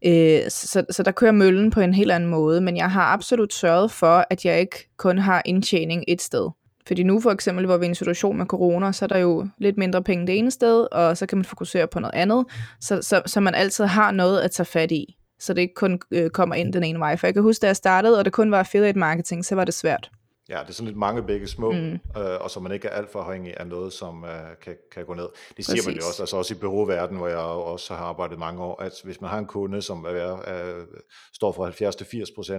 Øh, 0.07 0.51
så, 0.51 0.85
så 0.91 1.03
der 1.03 1.13
kører 1.13 1.33
møllen 1.33 1.71
på 1.71 1.81
en 1.81 1.95
helt 1.95 2.13
anden 2.13 2.31
måde, 2.31 2.61
men 2.61 2.77
jeg 2.77 2.91
har 2.91 3.05
absolut 3.05 3.53
sørget 3.53 3.91
for, 3.91 4.27
at 4.31 4.45
jeg 4.45 4.61
ikke 4.61 4.89
kun 4.97 5.19
har 5.19 5.43
indtjening 5.45 6.05
et 6.09 6.23
sted. 6.23 6.51
Fordi 6.87 7.03
nu 7.03 7.21
for 7.21 7.31
eksempel, 7.31 7.67
hvor 7.67 7.77
vi 7.77 7.85
er 7.85 7.87
i 7.87 7.89
en 7.89 7.95
situation 7.95 8.37
med 8.37 8.47
corona, 8.47 8.93
så 8.93 9.05
er 9.05 9.07
der 9.07 9.19
jo 9.19 9.49
lidt 9.59 9.77
mindre 9.77 10.03
penge 10.03 10.27
det 10.27 10.39
ene 10.39 10.51
sted, 10.51 10.87
og 10.93 11.17
så 11.17 11.27
kan 11.27 11.39
man 11.39 11.45
fokusere 11.45 11.87
på 11.87 12.01
noget 12.01 12.15
andet, 12.15 12.47
så, 12.81 13.03
så, 13.03 13.23
så 13.27 13.41
man 13.41 13.55
altid 13.55 13.85
har 13.85 14.11
noget 14.11 14.41
at 14.41 14.51
tage 14.51 14.67
fat 14.67 14.91
i, 14.93 15.17
så 15.39 15.55
det 15.55 15.63
ikke 15.63 15.75
kun 15.75 16.01
øh, 16.11 16.31
kommer 16.31 16.55
ind 16.55 16.73
den 16.73 16.85
ene 16.85 16.99
vej. 16.99 17.17
For 17.17 17.27
jeg 17.27 17.35
kan 17.35 17.43
huske, 17.43 17.63
da 17.63 17.67
jeg 17.67 17.77
startede, 17.77 18.19
og 18.19 18.25
det 18.25 18.33
kun 18.33 18.51
var 18.51 18.59
affiliate 18.59 18.99
marketing, 18.99 19.45
så 19.45 19.55
var 19.55 19.65
det 19.65 19.75
svært. 19.75 20.11
Ja, 20.49 20.59
det 20.63 20.69
er 20.69 20.73
sådan 20.73 20.87
lidt 20.87 20.99
mange 20.99 21.23
begge 21.23 21.47
små, 21.47 21.73
mm. 21.73 21.93
øh, 21.93 22.41
og 22.41 22.51
så 22.51 22.61
man 22.61 22.73
ikke 22.73 22.89
er 22.89 22.93
alt 22.93 23.13
for 23.13 23.21
afhængig 23.21 23.61
af 23.61 23.67
noget, 23.67 23.93
som 23.93 24.25
øh, 24.25 24.31
kan, 24.63 24.77
kan 24.93 25.07
gå 25.07 25.15
ned. 25.15 25.29
Det 25.57 25.65
siger 25.65 25.77
Præcis. 25.77 25.87
man 25.87 25.97
jo 25.97 26.03
også, 26.09 26.23
altså 26.23 26.37
også 26.37 26.55
i 26.55 26.59
byråverdenen, 26.59 27.19
hvor 27.19 27.29
jeg 27.29 27.39
også 27.39 27.95
har 27.95 28.05
arbejdet 28.05 28.39
mange 28.39 28.63
år, 28.63 28.83
at 28.83 28.93
hvis 29.05 29.21
man 29.21 29.31
har 29.31 29.39
en 29.39 29.47
kunde, 29.47 29.83
som 29.83 30.05
er, 30.05 30.33
øh, 30.35 30.87
står 31.35 31.53
for 31.53 31.67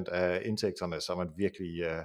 70-80% 0.07 0.11
af 0.11 0.41
indtægterne, 0.45 1.01
så 1.01 1.13
er 1.13 1.17
man 1.17 1.29
virkelig... 1.37 1.81
Øh, 1.81 2.03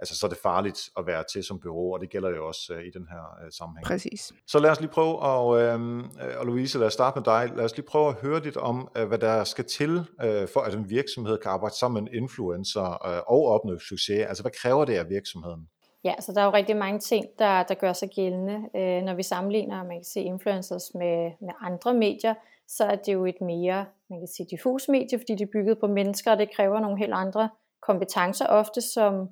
altså 0.00 0.18
så 0.18 0.26
er 0.26 0.28
det 0.28 0.38
farligt 0.42 0.90
at 0.98 1.06
være 1.06 1.24
til 1.32 1.44
som 1.44 1.60
bureau, 1.60 1.94
og 1.94 2.00
det 2.00 2.10
gælder 2.10 2.30
jo 2.30 2.46
også 2.46 2.72
uh, 2.76 2.80
i 2.80 2.90
den 2.98 3.06
her 3.10 3.44
uh, 3.44 3.48
sammenhæng. 3.58 3.86
Præcis. 3.86 4.32
Så 4.46 4.58
lad 4.58 4.70
os 4.70 4.80
lige 4.80 4.90
prøve, 4.90 5.18
og, 5.18 5.60
øh, 5.60 6.04
og 6.38 6.46
Louise, 6.46 6.78
lad 6.78 6.86
os 6.86 6.92
starte 6.92 7.18
med 7.18 7.24
dig. 7.24 7.56
Lad 7.56 7.64
os 7.64 7.76
lige 7.76 7.86
prøve 7.86 8.08
at 8.08 8.14
høre 8.14 8.40
lidt 8.40 8.56
om, 8.56 8.88
uh, 8.98 9.04
hvad 9.04 9.18
der 9.18 9.44
skal 9.44 9.64
til, 9.64 9.98
uh, 9.98 10.48
for 10.52 10.60
at 10.60 10.74
en 10.74 10.90
virksomhed 10.90 11.38
kan 11.38 11.50
arbejde 11.50 11.74
sammen 11.74 12.04
med 12.04 12.12
en 12.12 12.22
influencer 12.22 12.88
uh, 13.08 13.34
og 13.34 13.46
opnå 13.46 13.78
succes. 13.78 14.26
Altså 14.26 14.42
hvad 14.42 14.52
kræver 14.62 14.84
det 14.84 14.94
af 14.94 15.08
virksomheden? 15.08 15.68
Ja, 16.04 16.14
så 16.20 16.32
der 16.32 16.40
er 16.40 16.44
jo 16.44 16.52
rigtig 16.52 16.76
mange 16.76 16.98
ting, 16.98 17.24
der, 17.38 17.62
der 17.62 17.74
gør 17.74 17.92
sig 17.92 18.08
gældende. 18.14 18.56
Øh, 18.76 19.02
når 19.02 19.14
vi 19.14 19.22
sammenligner, 19.22 19.82
man 19.82 19.96
kan 19.96 20.04
se 20.04 20.20
influencers 20.20 20.90
med, 20.94 21.32
med 21.40 21.54
andre 21.60 21.94
medier, 21.94 22.34
så 22.68 22.84
er 22.84 22.96
det 22.96 23.12
jo 23.12 23.26
et 23.26 23.40
mere, 23.40 23.86
man 24.10 24.18
kan 24.20 24.28
sige, 24.36 24.46
diffus 24.50 24.88
medie, 24.88 25.18
fordi 25.18 25.32
det 25.32 25.40
er 25.40 25.52
bygget 25.52 25.78
på 25.80 25.86
mennesker, 25.86 26.30
og 26.30 26.38
det 26.38 26.54
kræver 26.56 26.80
nogle 26.80 26.98
helt 26.98 27.12
andre 27.12 27.48
kompetencer 27.82 28.46
ofte, 28.46 28.80
som, 28.80 29.28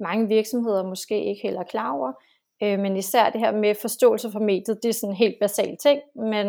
mange 0.00 0.28
virksomheder 0.28 0.88
måske 0.88 1.24
ikke 1.24 1.42
helt 1.42 1.56
er 1.56 1.62
klar 1.62 1.92
over. 1.92 2.12
Øh, 2.62 2.78
men 2.78 2.96
især 2.96 3.30
det 3.30 3.40
her 3.40 3.52
med 3.52 3.74
forståelse 3.74 4.30
for 4.30 4.38
mediet, 4.38 4.78
det 4.82 4.88
er 4.88 4.92
sådan 4.92 5.10
en 5.10 5.16
helt 5.16 5.36
basal 5.40 5.76
ting, 5.82 6.00
men 6.16 6.46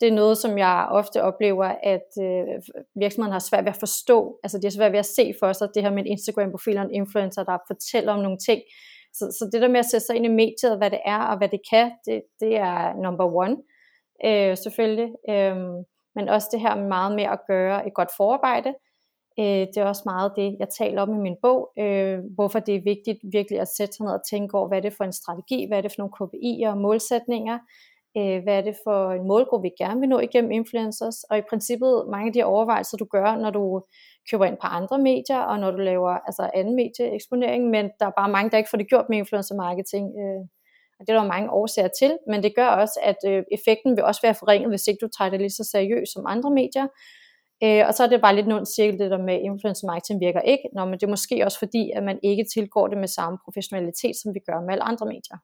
det 0.00 0.08
er 0.08 0.12
noget, 0.12 0.38
som 0.38 0.58
jeg 0.58 0.88
ofte 0.90 1.22
oplever, 1.22 1.64
at 1.64 2.08
øh, 2.22 2.44
virksomheden 2.94 3.32
har 3.32 3.38
svært 3.38 3.64
ved 3.64 3.72
at 3.72 3.84
forstå. 3.86 4.38
Altså 4.44 4.58
det 4.58 4.64
er 4.64 4.76
svært 4.78 4.92
ved 4.92 4.98
at 4.98 5.06
se 5.18 5.34
for 5.40 5.52
sig, 5.52 5.68
det 5.74 5.82
her 5.82 5.90
med 5.90 6.02
en 6.02 6.12
Instagram-profil 6.14 6.78
og 6.78 6.84
en 6.84 6.94
influencer, 6.94 7.44
der 7.44 7.58
fortæller 7.66 8.12
om 8.12 8.20
nogle 8.20 8.38
ting. 8.38 8.60
Så, 9.12 9.24
så 9.38 9.48
det 9.52 9.62
der 9.62 9.68
med 9.68 9.78
at 9.78 9.90
sætte 9.90 10.06
sig 10.06 10.16
ind 10.16 10.26
i 10.26 10.28
mediet, 10.42 10.78
hvad 10.78 10.90
det 10.90 11.00
er 11.04 11.18
og 11.18 11.38
hvad 11.38 11.48
det 11.48 11.60
kan, 11.70 11.92
det, 12.06 12.22
det 12.40 12.56
er 12.56 13.02
number 13.02 13.26
one, 13.44 13.56
øh, 14.24 14.56
selvfølgelig. 14.56 15.10
Øh, 15.30 15.56
men 16.16 16.28
også 16.28 16.48
det 16.52 16.60
her 16.60 16.74
med 16.76 16.88
meget 16.88 17.16
med 17.16 17.24
at 17.24 17.40
gøre 17.46 17.86
et 17.86 17.94
godt 17.94 18.10
forarbejde, 18.16 18.74
Øh, 19.38 19.44
det 19.44 19.76
er 19.76 19.84
også 19.84 20.02
meget 20.04 20.32
det, 20.36 20.56
jeg 20.58 20.68
taler 20.68 21.02
om 21.02 21.14
i 21.14 21.22
min 21.26 21.36
bog, 21.42 21.72
øh, 21.78 22.18
hvorfor 22.34 22.58
det 22.58 22.74
er 22.74 22.88
vigtigt 22.92 23.18
virkelig 23.32 23.60
at 23.60 23.68
sætte 23.68 23.94
sig 23.94 24.04
ned 24.04 24.12
og 24.12 24.26
tænke 24.30 24.58
over, 24.58 24.68
hvad 24.68 24.78
er 24.78 24.82
det 24.82 24.96
for 24.96 25.04
en 25.04 25.12
strategi, 25.12 25.66
hvad 25.66 25.78
er 25.78 25.82
det 25.82 25.92
for 25.92 26.00
nogle 26.02 26.16
KPI'er 26.18 26.70
og 26.70 26.78
målsætninger, 26.78 27.58
øh, 28.18 28.42
hvad 28.42 28.56
er 28.58 28.60
det 28.60 28.76
for 28.84 29.12
en 29.12 29.26
målgruppe, 29.28 29.68
vi 29.68 29.84
gerne 29.84 30.00
vil 30.00 30.08
nå 30.08 30.18
igennem 30.18 30.50
influencers, 30.50 31.24
og 31.30 31.38
i 31.38 31.48
princippet 31.50 32.04
mange 32.10 32.26
af 32.26 32.32
de 32.32 32.44
overvejelser, 32.44 32.96
du 32.96 33.04
gør, 33.04 33.36
når 33.36 33.50
du 33.50 33.82
køber 34.30 34.44
ind 34.44 34.56
på 34.62 34.66
andre 34.66 34.98
medier, 34.98 35.40
og 35.50 35.58
når 35.58 35.70
du 35.70 35.76
laver 35.76 36.10
altså 36.10 36.50
anden 36.54 36.74
medieeksponering, 36.76 37.70
men 37.70 37.84
der 38.00 38.06
er 38.06 38.16
bare 38.20 38.28
mange, 38.28 38.50
der 38.50 38.58
ikke 38.58 38.70
får 38.70 38.78
det 38.78 38.88
gjort 38.88 39.06
med 39.08 39.18
influencer 39.18 39.54
marketing, 39.54 40.06
øh, 40.22 40.42
og 40.98 41.06
det 41.06 41.14
er 41.14 41.20
der 41.20 41.34
mange 41.34 41.50
årsager 41.50 41.88
til, 42.00 42.18
men 42.28 42.42
det 42.42 42.52
gør 42.56 42.66
også, 42.66 43.00
at 43.02 43.20
øh, 43.26 43.42
effekten 43.52 43.96
vil 43.96 44.04
også 44.04 44.22
være 44.22 44.34
forringet, 44.34 44.70
hvis 44.70 44.86
ikke 44.86 45.04
du 45.04 45.08
tager 45.18 45.30
det 45.30 45.40
lige 45.40 45.58
så 45.60 45.64
seriøst 45.72 46.12
som 46.12 46.26
andre 46.26 46.50
medier, 46.50 46.86
Øh, 47.62 47.82
og 47.88 47.94
så 47.94 48.02
er 48.02 48.08
det 48.08 48.20
bare 48.20 48.36
lidt 48.36 48.46
en 48.46 48.66
cirkel, 48.66 48.98
det 48.98 49.10
der 49.10 49.18
med 49.18 49.40
influencer 49.40 49.86
marketing 49.86 50.20
virker 50.20 50.40
ikke. 50.40 50.68
Nå, 50.74 50.84
men 50.84 50.94
det 50.94 51.02
er 51.02 51.16
måske 51.16 51.44
også 51.44 51.58
fordi, 51.58 51.90
at 51.96 52.02
man 52.02 52.18
ikke 52.22 52.44
tilgår 52.54 52.88
det 52.88 52.98
med 52.98 53.08
samme 53.08 53.38
professionalitet, 53.44 54.14
som 54.22 54.34
vi 54.34 54.40
gør 54.48 54.60
med 54.60 54.72
alle 54.72 54.84
andre 54.84 55.06
medier. 55.06 55.38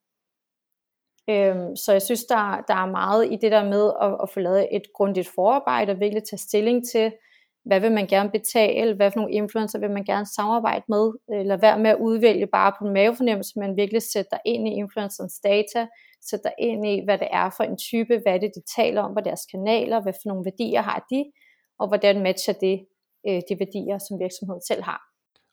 Øh, 1.31 1.57
så 1.83 1.93
jeg 1.93 2.02
synes, 2.02 2.25
der, 2.25 2.64
der 2.69 2.75
er 2.75 2.90
meget 3.00 3.33
i 3.33 3.37
det 3.43 3.52
der 3.52 3.64
med 3.75 3.93
at, 4.07 4.12
at 4.23 4.31
få 4.35 4.40
lavet 4.40 4.69
et 4.76 4.87
grundigt 4.97 5.29
forarbejde 5.35 5.93
og 5.93 6.00
virkelig 6.00 6.25
tage 6.25 6.47
stilling 6.49 6.79
til, 6.93 7.12
hvad 7.64 7.81
vil 7.81 7.93
man 7.93 8.07
gerne 8.07 8.31
betale, 8.31 8.95
hvad 8.95 9.11
for 9.11 9.19
nogle 9.21 9.35
influencer 9.35 9.79
vil 9.79 9.90
man 9.90 10.05
gerne 10.05 10.26
samarbejde 10.26 10.85
med, 10.88 11.12
øh, 11.33 11.40
eller 11.40 11.57
være 11.57 11.79
med 11.79 11.90
at 11.90 12.00
udvælge 12.00 12.47
bare 12.47 12.73
på 12.79 12.85
en 12.87 12.93
mavefornemmelse, 12.93 13.59
men 13.59 13.76
virkelig 13.76 14.02
sætte 14.02 14.29
dig 14.31 14.40
ind 14.45 14.69
i 14.69 14.73
influencerens 14.73 15.40
data, 15.45 15.87
sætte 16.29 16.43
dig 16.43 16.55
ind 16.59 16.87
i, 16.87 17.05
hvad 17.05 17.19
det 17.19 17.29
er 17.33 17.50
for 17.57 17.64
en 17.64 17.79
type, 17.88 18.21
hvad 18.23 18.40
det 18.40 18.50
de 18.57 18.62
taler 18.76 19.02
om 19.02 19.14
på 19.14 19.21
deres 19.21 19.47
kanaler, 19.52 20.02
hvad 20.02 20.12
for 20.12 20.29
nogle 20.29 20.45
værdier 20.45 20.83
har 20.83 21.07
de, 21.11 21.25
og 21.81 21.89
hvordan 21.89 22.23
matcher 22.23 22.55
det 22.55 22.87
øh, 23.29 23.41
de 23.49 23.59
værdier, 23.59 23.99
som 23.99 24.19
virksomheden 24.19 24.63
selv 24.71 24.83
har. 24.83 25.01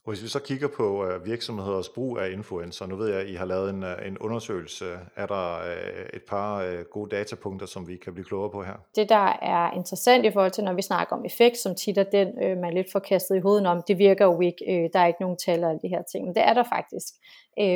Og 0.08 0.14
hvis 0.14 0.24
vi 0.24 0.28
så 0.28 0.40
kigger 0.40 0.68
på 0.68 1.06
uh, 1.06 1.26
virksomheders 1.26 1.90
brug 1.90 2.20
af 2.20 2.32
influencer, 2.32 2.86
nu 2.86 2.96
ved 2.96 3.08
jeg, 3.08 3.20
at 3.22 3.28
I 3.28 3.34
har 3.34 3.46
lavet 3.46 3.70
en, 3.70 3.84
uh, 3.84 4.08
en 4.08 4.18
undersøgelse. 4.18 4.86
Er 5.16 5.26
der 5.26 5.58
uh, 5.58 6.18
et 6.18 6.22
par 6.30 6.84
gode 6.84 7.16
datapunkter, 7.16 7.66
som 7.66 7.88
vi 7.88 7.98
kan 7.98 8.14
blive 8.14 8.26
klogere 8.26 8.50
på 8.50 8.64
her? 8.64 8.74
Det, 8.96 9.10
der 9.10 9.30
er 9.42 9.72
interessant 9.72 10.26
i 10.26 10.32
forhold 10.32 10.52
til, 10.52 10.64
når 10.64 10.74
vi 10.74 10.82
snakker 10.82 11.16
om 11.16 11.26
effekt, 11.26 11.58
som 11.58 11.76
tit 11.76 11.98
er 11.98 12.04
den, 12.04 12.28
man 12.62 12.74
lidt 12.74 12.92
får 12.92 13.00
kastet 13.00 13.36
i 13.36 13.40
hovedet 13.40 13.68
om, 13.68 13.84
det 13.88 13.98
virker 13.98 14.26
jo 14.26 14.42
ikke, 14.42 14.90
der 14.94 15.00
er 15.00 15.08
ikke 15.08 15.22
nogen 15.22 15.38
tal 15.46 15.64
af 15.64 15.80
de 15.84 15.88
her 15.88 16.04
ting, 16.12 16.26
men 16.26 16.36
det 16.36 16.44
er 16.44 16.54
der 16.54 16.64
faktisk. 16.64 17.08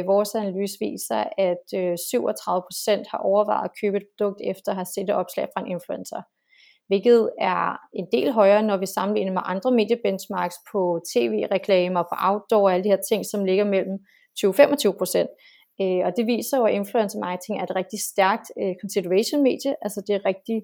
Vores 0.05 0.35
analyse 0.35 0.77
viser, 0.79 1.23
at 1.37 1.65
uh, 1.75 1.79
37% 1.81 3.11
har 3.11 3.17
overvejet 3.17 3.65
at 3.65 3.75
købe 3.81 3.97
et 3.97 4.07
produkt 4.17 4.41
efter 4.43 4.71
at 4.71 4.75
have 4.75 4.91
set 4.95 5.03
et 5.03 5.15
opslag 5.21 5.47
fra 5.53 5.61
en 5.61 5.67
influencer 5.67 6.21
hvilket 6.91 7.29
er 7.39 7.77
en 7.93 8.07
del 8.11 8.31
højere, 8.31 8.63
når 8.63 8.77
vi 8.77 8.85
sammenligner 8.85 9.33
med 9.33 9.41
andre 9.45 9.71
mediebenchmarks 9.71 10.55
på 10.71 10.81
tv-reklamer, 11.13 12.03
på 12.03 12.15
outdoor 12.29 12.63
og 12.67 12.73
alle 12.73 12.83
de 12.83 12.89
her 12.89 13.03
ting, 13.09 13.25
som 13.25 13.45
ligger 13.45 13.65
mellem 13.65 13.97
20-25 14.39 14.97
procent. 14.97 15.29
Øh, 15.81 16.01
og 16.05 16.11
det 16.17 16.25
viser 16.33 16.57
jo, 16.57 16.63
at 16.65 16.73
influencer 16.73 17.19
marketing 17.19 17.59
er 17.59 17.63
et 17.63 17.75
rigtig 17.75 17.99
stærkt 18.11 18.47
øh, 18.61 18.73
consideration 18.81 19.43
medie, 19.43 19.75
altså 19.81 19.99
det 20.05 20.13
er 20.13 20.19
et 20.19 20.25
rigtig 20.25 20.57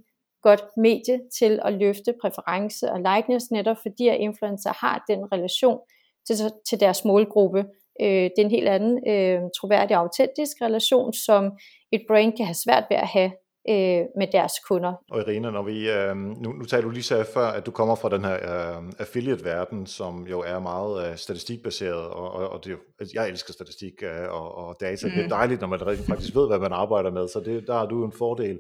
godt 0.47 0.63
medie 0.77 1.17
til 1.39 1.59
at 1.65 1.73
løfte 1.73 2.11
præference 2.21 2.91
og 2.93 2.99
likeness, 3.09 3.45
netop 3.51 3.77
fordi 3.85 4.07
at 4.07 4.17
influencer 4.27 4.73
har 4.83 5.05
den 5.09 5.19
relation 5.33 5.79
til, 6.27 6.35
til 6.69 6.79
deres 6.79 7.05
målgruppe. 7.05 7.59
Øh, 8.01 8.23
det 8.31 8.39
er 8.39 8.47
en 8.49 8.57
helt 8.57 8.71
anden 8.77 8.95
øh, 9.11 9.39
troværdig 9.57 9.97
og 9.97 10.03
autentisk 10.03 10.55
relation, 10.61 11.13
som 11.13 11.43
et 11.91 12.03
brand 12.07 12.31
kan 12.37 12.45
have 12.45 12.61
svært 12.65 12.85
ved 12.89 12.97
at 12.97 13.07
have 13.07 13.31
øh, 13.69 14.05
med 14.17 14.27
deres 14.31 14.53
kunder. 14.67 14.93
Og 15.11 15.19
Irina, 15.19 15.51
når 15.51 15.63
vi, 15.63 15.89
øh, 15.89 16.15
nu, 16.15 16.51
nu 16.51 16.65
taler 16.65 16.83
du 16.83 16.89
lige 16.89 17.03
så 17.03 17.25
før, 17.33 17.47
at 17.47 17.65
du 17.65 17.71
kommer 17.71 17.95
fra 17.95 18.09
den 18.09 18.25
her 18.25 18.35
øh, 18.35 18.83
affiliate-verden, 18.99 19.85
som 19.85 20.27
jo 20.27 20.39
er 20.39 20.59
meget 20.59 21.11
øh, 21.11 21.17
statistikbaseret, 21.17 22.07
og, 22.07 22.31
og, 22.31 22.49
og 22.49 22.65
det, 22.65 22.77
altså, 22.99 23.13
jeg 23.19 23.29
elsker 23.29 23.53
statistik 23.53 23.93
øh, 24.03 24.29
og, 24.29 24.55
og 24.55 24.77
data. 24.79 25.07
Mm. 25.07 25.11
Det 25.11 25.19
er 25.19 25.23
mm. 25.23 25.29
dejligt, 25.29 25.61
når 25.61 25.67
man 25.67 25.79
faktisk 25.79 26.35
ved, 26.35 26.47
hvad 26.47 26.59
man 26.59 26.73
arbejder 26.73 27.11
med, 27.11 27.27
så 27.27 27.39
det, 27.39 27.67
der 27.67 27.73
har 27.73 27.85
du 27.85 28.05
en 28.05 28.11
fordel. 28.11 28.59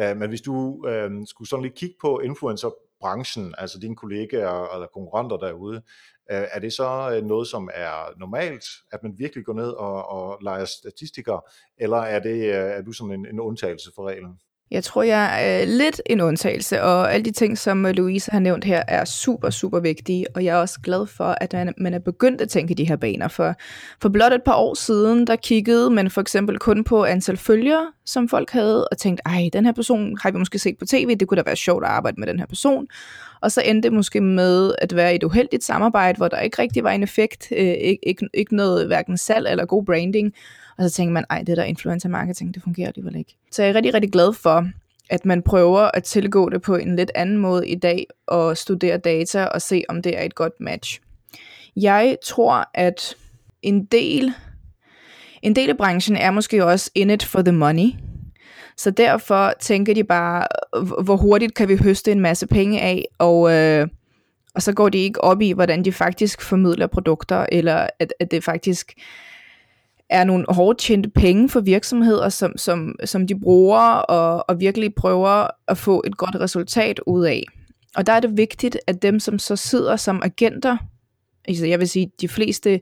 Øh, 0.00 0.16
men 0.16 0.28
hvis 0.28 0.40
du 0.40 0.86
øh, 0.88 1.10
skulle 1.26 1.48
sådan 1.48 1.62
lige 1.62 1.76
kigge 1.76 1.96
på 2.00 2.18
influencer 2.18 2.70
branchen, 3.00 3.54
altså 3.58 3.78
dine 3.78 3.96
kollegaer 3.96 4.74
eller 4.74 4.86
konkurrenter 4.86 5.36
derude, 5.36 5.76
øh, 6.30 6.44
er 6.52 6.58
det 6.60 6.72
så 6.72 7.10
øh, 7.14 7.24
noget, 7.24 7.48
som 7.48 7.70
er 7.74 8.18
normalt, 8.18 8.64
at 8.92 9.02
man 9.02 9.14
virkelig 9.18 9.44
går 9.44 9.52
ned 9.52 9.70
og, 9.70 10.08
og 10.08 10.38
leger 10.42 10.64
statistikere, 10.64 11.40
eller 11.78 11.96
er, 11.96 12.18
det, 12.18 12.36
øh, 12.36 12.70
er 12.78 12.82
du 12.82 12.92
sådan 12.92 13.12
en, 13.12 13.26
en 13.26 13.40
undtagelse 13.40 13.90
for 13.94 14.08
reglen? 14.08 14.38
Jeg 14.70 14.84
tror, 14.84 15.02
jeg 15.02 15.44
er 15.44 15.62
øh, 15.62 15.68
lidt 15.68 16.00
en 16.06 16.20
undtagelse, 16.20 16.82
og 16.82 17.14
alle 17.14 17.24
de 17.24 17.30
ting, 17.30 17.58
som 17.58 17.86
øh, 17.86 17.92
Louise 17.94 18.30
har 18.30 18.38
nævnt 18.38 18.64
her, 18.64 18.82
er 18.88 19.04
super, 19.04 19.50
super 19.50 19.80
vigtige, 19.80 20.26
og 20.34 20.44
jeg 20.44 20.56
er 20.56 20.60
også 20.60 20.80
glad 20.80 21.06
for, 21.06 21.36
at 21.40 21.54
man 21.78 21.94
er 21.94 21.98
begyndt 21.98 22.40
at 22.40 22.48
tænke 22.48 22.74
de 22.74 22.84
her 22.84 22.96
baner. 22.96 23.28
For, 23.28 23.54
for 24.02 24.08
blot 24.08 24.32
et 24.32 24.42
par 24.42 24.54
år 24.54 24.74
siden, 24.74 25.26
der 25.26 25.36
kiggede 25.36 25.90
man 25.90 26.10
for 26.10 26.20
eksempel 26.20 26.58
kun 26.58 26.84
på 26.84 27.04
antal 27.04 27.36
følgere, 27.36 27.86
som 28.04 28.28
folk 28.28 28.50
havde, 28.50 28.88
og 28.88 28.98
tænkte, 28.98 29.22
ej, 29.26 29.50
den 29.52 29.64
her 29.64 29.72
person 29.72 30.18
har 30.22 30.30
vi 30.30 30.38
måske 30.38 30.58
set 30.58 30.78
på 30.78 30.84
tv, 30.84 31.16
det 31.16 31.28
kunne 31.28 31.38
da 31.38 31.42
være 31.46 31.56
sjovt 31.56 31.84
at 31.84 31.90
arbejde 31.90 32.20
med 32.20 32.26
den 32.26 32.38
her 32.38 32.46
person. 32.46 32.86
Og 33.46 33.52
så 33.52 33.62
endte 33.64 33.88
det 33.88 33.92
måske 33.92 34.20
med 34.20 34.74
at 34.78 34.96
være 34.96 35.14
et 35.14 35.22
uheldigt 35.22 35.64
samarbejde, 35.64 36.16
hvor 36.16 36.28
der 36.28 36.40
ikke 36.40 36.62
rigtig 36.62 36.84
var 36.84 36.90
en 36.90 37.02
effekt, 37.02 37.48
øh, 37.52 37.58
ikke, 37.58 38.08
ikke, 38.08 38.28
ikke 38.34 38.56
noget 38.56 38.86
hverken 38.86 39.18
salg 39.18 39.46
eller 39.50 39.64
god 39.64 39.84
branding, 39.84 40.32
og 40.78 40.84
så 40.84 40.96
tænker 40.96 41.12
man, 41.12 41.24
ej, 41.30 41.42
det 41.42 41.56
der 41.56 41.64
influencer 41.64 42.08
marketing, 42.08 42.54
det 42.54 42.62
fungerer 42.62 42.88
alligevel 42.88 43.16
ikke. 43.16 43.36
Så 43.52 43.62
jeg 43.62 43.70
er 43.70 43.74
rigtig, 43.74 43.94
rigtig 43.94 44.12
glad 44.12 44.32
for, 44.32 44.68
at 45.10 45.24
man 45.24 45.42
prøver 45.42 45.90
at 45.94 46.04
tilgå 46.04 46.48
det 46.50 46.62
på 46.62 46.76
en 46.76 46.96
lidt 46.96 47.10
anden 47.14 47.38
måde 47.38 47.68
i 47.68 47.74
dag, 47.74 48.06
og 48.26 48.56
studere 48.56 48.98
data 48.98 49.44
og 49.44 49.62
se, 49.62 49.84
om 49.88 50.02
det 50.02 50.18
er 50.18 50.22
et 50.22 50.34
godt 50.34 50.60
match. 50.60 51.00
Jeg 51.76 52.16
tror, 52.24 52.70
at 52.74 53.16
en 53.62 53.84
del, 53.84 54.32
en 55.42 55.56
del 55.56 55.70
af 55.70 55.76
branchen 55.76 56.16
er 56.16 56.30
måske 56.30 56.64
også 56.64 56.90
in 56.94 57.10
it 57.10 57.24
for 57.24 57.42
the 57.42 57.52
money. 57.52 57.90
Så 58.76 58.90
derfor 58.90 59.52
tænker 59.60 59.94
de 59.94 60.04
bare, 60.04 60.46
hvor 61.02 61.16
hurtigt 61.16 61.54
kan 61.54 61.68
vi 61.68 61.76
høste 61.76 62.12
en 62.12 62.20
masse 62.20 62.46
penge 62.46 62.80
af, 62.80 63.04
og, 63.18 63.52
øh, 63.52 63.88
og 64.54 64.62
så 64.62 64.72
går 64.72 64.88
de 64.88 64.98
ikke 64.98 65.24
op 65.24 65.40
i, 65.40 65.52
hvordan 65.52 65.84
de 65.84 65.92
faktisk 65.92 66.42
formidler 66.42 66.86
produkter, 66.86 67.46
eller 67.52 67.86
at, 67.98 68.12
at 68.20 68.30
det 68.30 68.44
faktisk 68.44 68.94
er 70.10 70.24
nogle 70.24 70.44
hårdt 70.48 70.78
tjente 70.78 71.10
penge 71.10 71.48
for 71.48 71.60
virksomheder, 71.60 72.28
som, 72.28 72.56
som, 72.56 72.94
som 73.04 73.26
de 73.26 73.40
bruger 73.40 73.80
og, 73.80 74.44
og 74.48 74.60
virkelig 74.60 74.94
prøver 74.94 75.46
at 75.68 75.78
få 75.78 76.02
et 76.06 76.16
godt 76.16 76.36
resultat 76.40 77.00
ud 77.06 77.24
af. 77.24 77.42
Og 77.96 78.06
der 78.06 78.12
er 78.12 78.20
det 78.20 78.36
vigtigt, 78.36 78.78
at 78.86 79.02
dem, 79.02 79.20
som 79.20 79.38
så 79.38 79.56
sidder 79.56 79.96
som 79.96 80.22
agenter, 80.24 80.76
altså 81.48 81.66
jeg 81.66 81.78
vil 81.78 81.88
sige, 81.88 82.10
de 82.20 82.28
fleste 82.28 82.80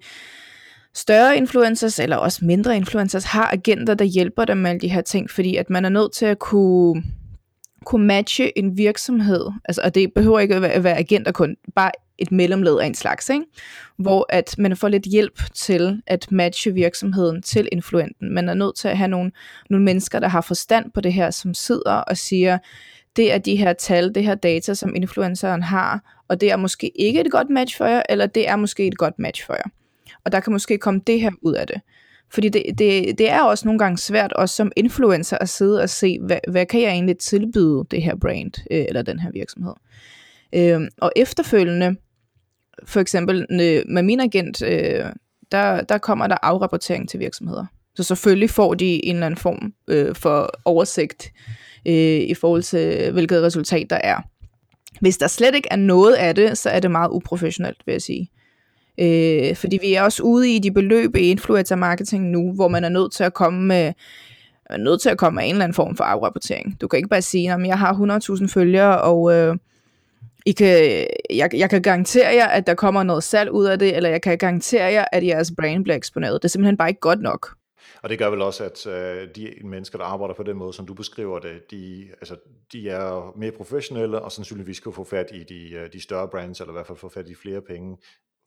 større 0.95 1.37
influencers, 1.37 1.99
eller 1.99 2.17
også 2.17 2.45
mindre 2.45 2.77
influencers, 2.77 3.25
har 3.25 3.51
agenter, 3.53 3.95
der 3.95 4.05
hjælper 4.05 4.45
dem 4.45 4.57
med 4.57 4.71
alle 4.71 4.81
de 4.81 4.89
her 4.89 5.01
ting, 5.01 5.31
fordi 5.31 5.57
at 5.57 5.71
man 5.71 5.85
er 5.85 5.89
nødt 5.89 6.13
til 6.13 6.27
at 6.27 6.39
kunne 6.39 7.03
kunne 7.85 8.07
matche 8.07 8.59
en 8.59 8.79
virksomhed, 8.79 9.47
altså, 9.65 9.81
og 9.85 9.95
det 9.95 10.13
behøver 10.15 10.41
ikke 10.41 10.55
at 10.55 10.63
være, 10.63 10.73
at 10.73 10.85
være 10.85 10.97
agenter 10.97 11.33
kun, 11.33 11.57
bare 11.75 11.91
et 12.19 12.33
mellemled 12.33 12.79
af 12.79 12.87
en 12.87 12.95
slags, 12.95 13.29
ikke? 13.29 13.45
hvor 13.99 14.27
at 14.29 14.55
man 14.59 14.77
får 14.77 14.89
lidt 14.89 15.05
hjælp 15.05 15.41
til 15.55 16.03
at 16.07 16.33
matche 16.33 16.75
virksomheden 16.75 17.43
til 17.43 17.69
influenten. 17.73 18.35
Man 18.35 18.49
er 18.49 18.55
nødt 18.55 18.77
til 18.77 18.89
at 18.89 18.99
have 18.99 19.09
nogle, 19.09 19.31
nogle 19.71 19.85
mennesker, 19.85 20.21
der 20.21 20.29
har 20.29 20.41
forstand 20.41 20.91
på 20.95 21.01
det 21.01 21.13
her, 21.13 21.31
som 21.31 21.55
sidder 21.55 21.93
og 21.93 22.17
siger, 22.17 22.59
det 23.17 23.33
er 23.33 23.39
de 23.39 23.57
her 23.57 23.73
tal, 23.73 24.15
det 24.15 24.25
her 24.25 24.35
data, 24.35 24.75
som 24.75 24.95
influenceren 24.95 25.63
har, 25.63 26.23
og 26.29 26.41
det 26.41 26.51
er 26.51 26.57
måske 26.57 27.01
ikke 27.01 27.21
et 27.21 27.31
godt 27.31 27.51
match 27.51 27.77
for 27.77 27.85
jer, 27.85 28.03
eller 28.09 28.27
det 28.27 28.49
er 28.49 28.57
måske 28.57 28.87
et 28.87 28.99
godt 28.99 29.19
match 29.19 29.47
for 29.47 29.55
jer. 29.55 29.71
Og 30.25 30.33
der 30.33 30.41
kan 30.41 30.53
måske 30.53 30.79
komme 30.79 31.01
det 31.07 31.21
her 31.21 31.31
ud 31.43 31.55
af 31.55 31.67
det. 31.67 31.81
Fordi 32.31 32.49
det, 32.49 32.63
det, 32.79 33.19
det 33.19 33.31
er 33.31 33.43
også 33.43 33.69
nogle 33.69 33.79
gange 33.79 33.99
svært, 33.99 34.33
også 34.33 34.55
som 34.55 34.73
influencer, 34.77 35.39
at 35.39 35.49
sidde 35.49 35.83
og 35.83 35.91
se, 35.91 36.19
hvad, 36.21 36.39
hvad 36.49 36.67
kan 36.67 36.81
jeg 36.81 36.91
egentlig 36.91 37.19
tilbyde 37.19 37.85
det 37.91 38.03
her 38.03 38.17
brand, 38.17 38.53
øh, 38.71 38.85
eller 38.89 39.03
den 39.03 39.19
her 39.19 39.31
virksomhed. 39.33 39.75
Øh, 40.55 40.81
og 40.99 41.13
efterfølgende, 41.17 41.97
for 42.85 43.01
eksempel 43.01 43.47
øh, 43.51 43.83
med 43.89 44.03
min 44.03 44.21
agent, 44.21 44.63
øh, 44.63 45.05
der, 45.53 45.81
der 45.81 45.99
kommer 45.99 46.27
der 46.27 46.37
afrapportering 46.43 47.09
til 47.09 47.21
virksomheder. 47.21 47.67
Så 47.97 48.03
selvfølgelig 48.03 48.51
får 48.51 48.75
de 48.75 49.05
en 49.07 49.15
eller 49.15 49.27
anden 49.27 49.41
form 49.41 49.73
øh, 49.89 50.15
for 50.15 50.51
oversigt 50.65 51.33
øh, 51.87 52.21
i 52.21 52.35
forhold 52.35 52.63
til, 52.63 53.13
hvilket 53.13 53.43
resultat 53.43 53.91
der 53.91 54.01
er. 54.05 54.21
Hvis 55.01 55.19
der 55.19 55.27
slet 55.27 55.55
ikke 55.55 55.69
er 55.71 55.77
noget 55.77 56.15
af 56.15 56.35
det, 56.35 56.59
så 56.59 56.71
er 56.71 56.81
det 56.81 56.91
meget 56.91 57.11
uprofessionelt, 57.11 57.83
vil 57.87 57.93
jeg 57.93 58.03
sige. 58.03 58.31
Øh, 58.33 58.44
Øh, 58.99 59.57
fordi 59.57 59.79
vi 59.83 59.95
er 59.95 60.03
også 60.03 60.23
ude 60.23 60.55
i 60.55 60.59
de 60.59 60.71
beløb 60.71 61.17
i 61.17 61.31
influencer 61.31 61.77
marketing 61.77 62.31
nu, 62.31 62.53
hvor 62.53 62.69
man 62.69 62.85
er 62.85 62.89
nødt 62.89 63.13
til 63.13 63.25
at 63.25 63.35
komme 63.35 63.67
med 63.67 63.93
er 64.71 64.77
nødt 64.77 65.01
til 65.01 65.09
at 65.09 65.19
komme 65.19 65.37
med 65.37 65.45
en 65.45 65.51
eller 65.51 65.65
anden 65.65 65.75
form 65.75 65.97
for 65.97 66.05
afrapportering. 66.05 66.81
Du 66.81 66.89
kan 66.89 66.97
ikke 66.97 67.09
bare 67.09 67.23
sige, 67.23 67.53
at 67.53 67.67
jeg 67.67 67.79
har 67.79 67.95
100.000 68.41 68.47
følgere, 68.47 69.01
og 69.01 69.33
øh, 69.33 69.57
i 70.47 70.53
kan, 70.53 71.07
jeg, 71.31 71.51
jeg 71.55 71.71
kan 71.71 71.83
garantere 71.83 72.35
jer, 72.35 72.47
at 72.47 72.67
der 72.67 72.75
kommer 72.75 73.03
noget 73.03 73.25
salg 73.25 73.51
ud 73.51 73.65
af 73.65 73.79
det, 73.79 73.97
eller 73.97 74.09
jeg 74.09 74.23
kan 74.23 74.39
garantere 74.39 74.85
jer, 74.85 75.05
at 75.13 75.27
jeres 75.27 75.53
brand 75.57 75.85
bliver 75.85 75.97
eksponeret. 75.97 76.43
Det 76.43 76.45
er 76.45 76.49
simpelthen 76.49 76.77
bare 76.77 76.89
ikke 76.89 77.01
godt 77.01 77.21
nok. 77.21 77.57
Og 78.03 78.11
det 78.11 78.19
gør 78.19 78.31
vel 78.31 78.43
også, 78.43 78.65
at 78.65 78.87
øh, 78.87 79.29
de 79.37 79.55
mennesker, 79.65 79.99
der 79.99 80.05
arbejder 80.05 80.35
på 80.35 80.43
den 80.43 80.57
måde, 80.57 80.73
som 80.73 80.87
du 80.87 80.95
beskriver 80.95 81.39
det, 81.39 81.71
de, 81.71 82.09
altså, 82.21 82.37
de 82.73 82.91
er 82.91 83.33
mere 83.39 83.51
professionelle, 83.51 84.21
og 84.21 84.33
sandsynligvis 84.33 84.81
kan 84.81 84.93
få 84.93 85.05
fat 85.05 85.27
i 85.33 85.45
de, 85.49 85.75
øh, 85.75 85.93
de 85.93 86.01
større 86.01 86.29
brands, 86.29 86.61
eller 86.61 86.73
i 86.73 86.77
hvert 86.77 86.87
fald 86.87 86.99
få 86.99 87.09
fat 87.09 87.29
i 87.29 87.35
flere 87.35 87.61
penge, 87.61 87.97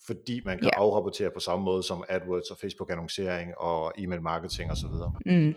fordi 0.06 0.42
man 0.46 0.58
kan 0.58 0.66
yeah. 0.66 0.82
afrapportere 0.82 1.32
på 1.34 1.39
samme 1.39 1.66
måde 1.66 1.84
som 1.84 2.04
AdWords 2.10 2.51
og 2.51 2.58
Facebook-annoncering 2.58 3.58
og 3.58 3.94
e-mail 3.98 4.22
marketing 4.22 4.72
osv. 4.72 4.89
Mm. 5.25 5.54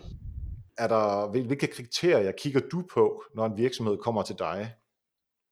Er 0.77 0.87
der, 0.87 1.27
hvilke 1.31 1.67
kriterier 1.67 2.31
kigger 2.31 2.61
du 2.71 2.83
på, 2.93 3.23
når 3.35 3.45
en 3.45 3.57
virksomhed 3.57 3.97
kommer 3.97 4.21
til 4.21 4.35
dig? 4.39 4.73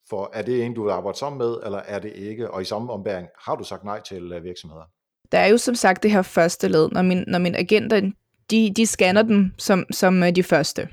For 0.10 0.30
er 0.34 0.42
det 0.42 0.66
en, 0.66 0.74
du 0.74 0.84
vil 0.84 0.92
arbejde 0.92 1.18
sammen 1.18 1.38
med, 1.38 1.58
eller 1.66 1.78
er 1.78 2.00
det 2.00 2.14
ikke? 2.16 2.52
Og 2.52 2.62
i 2.62 2.66
samme 2.66 2.94
ombæring, 2.94 3.28
har 3.46 3.56
du 3.56 3.64
sagt 3.64 3.84
nej 3.84 4.02
til 4.02 4.32
øh, 4.32 4.44
virksomheder? 4.44 4.84
Der 5.32 5.38
er 5.38 5.48
jo 5.48 5.58
som 5.58 5.76
sagt 5.76 6.04
det 6.04 6.12
her 6.12 6.22
første 6.22 6.68
led, 6.68 6.90
når 6.92 7.02
min, 7.02 7.24
når 7.28 7.40
min 7.40 7.56
agenter, 7.56 8.12
de, 8.52 8.74
de 8.76 8.86
scanner 8.86 9.22
dem 9.22 9.52
som, 9.58 9.86
som 9.92 10.24
øh, 10.24 10.36
de 10.36 10.44
første. 10.44 10.90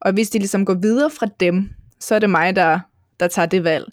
Og 0.00 0.12
hvis 0.12 0.30
de 0.30 0.38
ligesom 0.38 0.64
går 0.64 0.74
videre 0.74 1.10
fra 1.10 1.26
dem, 1.40 1.70
så 2.00 2.14
er 2.14 2.18
det 2.18 2.30
mig, 2.30 2.56
der, 2.56 2.80
der 3.20 3.28
tager 3.28 3.46
det 3.46 3.64
valg. 3.64 3.92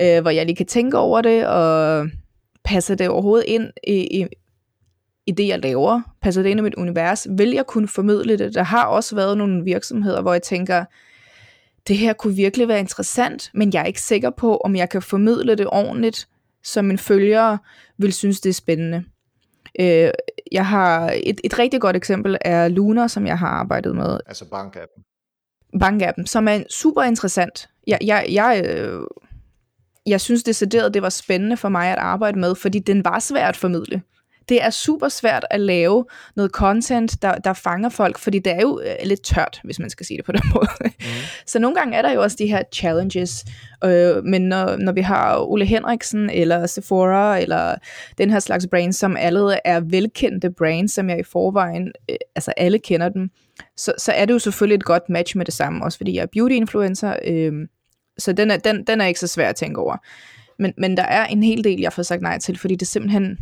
Øh, 0.00 0.22
hvor 0.22 0.30
jeg 0.30 0.46
lige 0.46 0.56
kan 0.56 0.66
tænke 0.66 0.98
over 0.98 1.22
det, 1.22 1.46
og 1.46 2.06
passer 2.68 2.94
det 2.94 3.08
overhovedet 3.08 3.44
ind 3.48 3.70
i, 3.86 4.20
i, 4.20 4.26
i 5.26 5.32
det, 5.32 5.48
jeg 5.48 5.58
laver? 5.58 6.00
Passer 6.22 6.42
det 6.42 6.50
ind 6.50 6.60
i 6.60 6.62
mit 6.62 6.74
univers? 6.74 7.26
Vil 7.30 7.50
jeg 7.50 7.66
kunne 7.66 7.88
formidle 7.88 8.38
det? 8.38 8.54
Der 8.54 8.62
har 8.62 8.86
også 8.86 9.14
været 9.14 9.38
nogle 9.38 9.64
virksomheder, 9.64 10.22
hvor 10.22 10.32
jeg 10.32 10.42
tænker, 10.42 10.84
det 11.88 11.98
her 11.98 12.12
kunne 12.12 12.34
virkelig 12.34 12.68
være 12.68 12.80
interessant, 12.80 13.50
men 13.54 13.72
jeg 13.72 13.80
er 13.80 13.84
ikke 13.84 14.02
sikker 14.02 14.30
på, 14.30 14.56
om 14.56 14.76
jeg 14.76 14.88
kan 14.88 15.02
formidle 15.02 15.54
det 15.54 15.66
ordentligt, 15.66 16.28
så 16.62 16.82
min 16.82 16.98
følgere 16.98 17.58
vil 17.98 18.12
synes, 18.12 18.40
det 18.40 18.50
er 18.50 18.54
spændende. 18.54 19.04
Øh, 19.80 20.10
jeg 20.52 20.66
har 20.66 21.18
et, 21.24 21.40
et 21.44 21.58
rigtig 21.58 21.80
godt 21.80 21.96
eksempel 21.96 22.36
er 22.40 22.68
Luna, 22.68 23.08
som 23.08 23.26
jeg 23.26 23.38
har 23.38 23.48
arbejdet 23.48 23.96
med. 23.96 24.20
Altså 24.26 24.44
bankappen. 24.44 25.04
Bankappen, 25.80 26.26
som 26.26 26.48
er 26.48 26.62
super 26.70 27.02
interessant. 27.02 27.68
Jeg, 27.86 27.98
jeg, 28.02 28.26
jeg, 28.30 28.62
øh, 28.66 29.02
jeg 30.08 30.20
synes 30.20 30.42
decideret, 30.42 30.94
det 30.94 31.02
var 31.02 31.08
spændende 31.08 31.56
for 31.56 31.68
mig 31.68 31.88
at 31.88 31.98
arbejde 31.98 32.38
med, 32.38 32.54
fordi 32.54 32.78
den 32.78 33.04
var 33.04 33.18
svær 33.18 33.48
at 33.48 33.56
formidle 33.56 34.02
det 34.48 34.62
er 34.62 34.70
super 34.70 35.08
svært 35.08 35.46
at 35.50 35.60
lave 35.60 36.04
noget 36.36 36.50
content, 36.50 37.22
der, 37.22 37.34
der 37.34 37.52
fanger 37.52 37.88
folk, 37.88 38.18
fordi 38.18 38.38
det 38.38 38.52
er 38.52 38.60
jo 38.60 38.80
øh, 38.84 38.94
lidt 39.04 39.22
tørt, 39.22 39.60
hvis 39.64 39.78
man 39.78 39.90
skal 39.90 40.06
sige 40.06 40.16
det 40.16 40.24
på 40.24 40.32
den 40.32 40.42
måde. 40.54 40.68
Mm. 41.00 41.06
Så 41.46 41.58
nogle 41.58 41.76
gange 41.76 41.96
er 41.96 42.02
der 42.02 42.12
jo 42.12 42.22
også 42.22 42.36
de 42.40 42.46
her 42.46 42.62
challenges, 42.74 43.44
øh, 43.84 44.24
men 44.24 44.42
når, 44.42 44.76
når 44.76 44.92
vi 44.92 45.00
har 45.00 45.50
Ole 45.50 45.64
Henriksen, 45.64 46.30
eller 46.30 46.66
Sephora, 46.66 47.38
eller 47.38 47.74
den 48.18 48.30
her 48.30 48.38
slags 48.38 48.66
brands, 48.70 48.96
som 48.96 49.16
allerede 49.16 49.58
er 49.64 49.80
velkendte 49.80 50.50
brands, 50.50 50.92
som 50.92 51.10
jeg 51.10 51.20
i 51.20 51.22
forvejen, 51.22 51.92
øh, 52.10 52.16
altså 52.36 52.52
alle 52.56 52.78
kender 52.78 53.08
dem, 53.08 53.30
så, 53.76 53.92
så 53.98 54.12
er 54.12 54.24
det 54.24 54.34
jo 54.34 54.38
selvfølgelig 54.38 54.76
et 54.76 54.84
godt 54.84 55.08
match 55.08 55.36
med 55.36 55.44
det 55.44 55.54
samme, 55.54 55.84
også 55.84 55.98
fordi 55.98 56.14
jeg 56.14 56.22
er 56.22 56.26
beauty-influencer, 56.26 57.16
øh, 57.24 57.52
så 58.18 58.32
den 58.32 58.50
er, 58.50 58.56
den, 58.56 58.84
den 58.84 59.00
er 59.00 59.06
ikke 59.06 59.20
så 59.20 59.26
svær 59.26 59.48
at 59.48 59.56
tænke 59.56 59.80
over. 59.80 59.96
Men, 60.58 60.74
men 60.78 60.96
der 60.96 61.02
er 61.02 61.26
en 61.26 61.42
hel 61.42 61.64
del, 61.64 61.80
jeg 61.80 61.92
får 61.92 62.02
sagt 62.02 62.22
nej 62.22 62.38
til, 62.38 62.58
fordi 62.58 62.76
det 62.76 62.88
simpelthen 62.88 63.38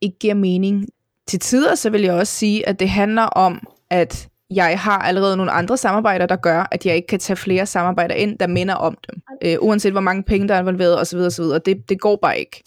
ikke 0.00 0.18
giver 0.18 0.34
mening. 0.34 0.86
Til 1.26 1.40
tider 1.40 1.74
så 1.74 1.90
vil 1.90 2.02
jeg 2.02 2.12
også 2.12 2.32
sige, 2.32 2.68
at 2.68 2.80
det 2.80 2.88
handler 2.88 3.22
om, 3.22 3.66
at 3.90 4.28
jeg 4.50 4.78
har 4.80 4.98
allerede 4.98 5.36
nogle 5.36 5.52
andre 5.52 5.76
samarbejder, 5.76 6.26
der 6.26 6.36
gør, 6.36 6.68
at 6.70 6.86
jeg 6.86 6.96
ikke 6.96 7.06
kan 7.06 7.18
tage 7.18 7.36
flere 7.36 7.66
samarbejder 7.66 8.14
ind, 8.14 8.38
der 8.38 8.46
minder 8.46 8.74
om 8.74 8.98
dem. 9.08 9.22
Øh, 9.44 9.56
uanset 9.60 9.92
hvor 9.92 10.00
mange 10.00 10.22
penge, 10.22 10.48
der 10.48 10.54
er 10.54 10.60
involveret 10.60 11.00
osv. 11.00 11.18
osv. 11.18 11.44
Det, 11.44 11.88
det 11.88 12.00
går 12.00 12.16
bare 12.16 12.38
ikke. 12.38 12.62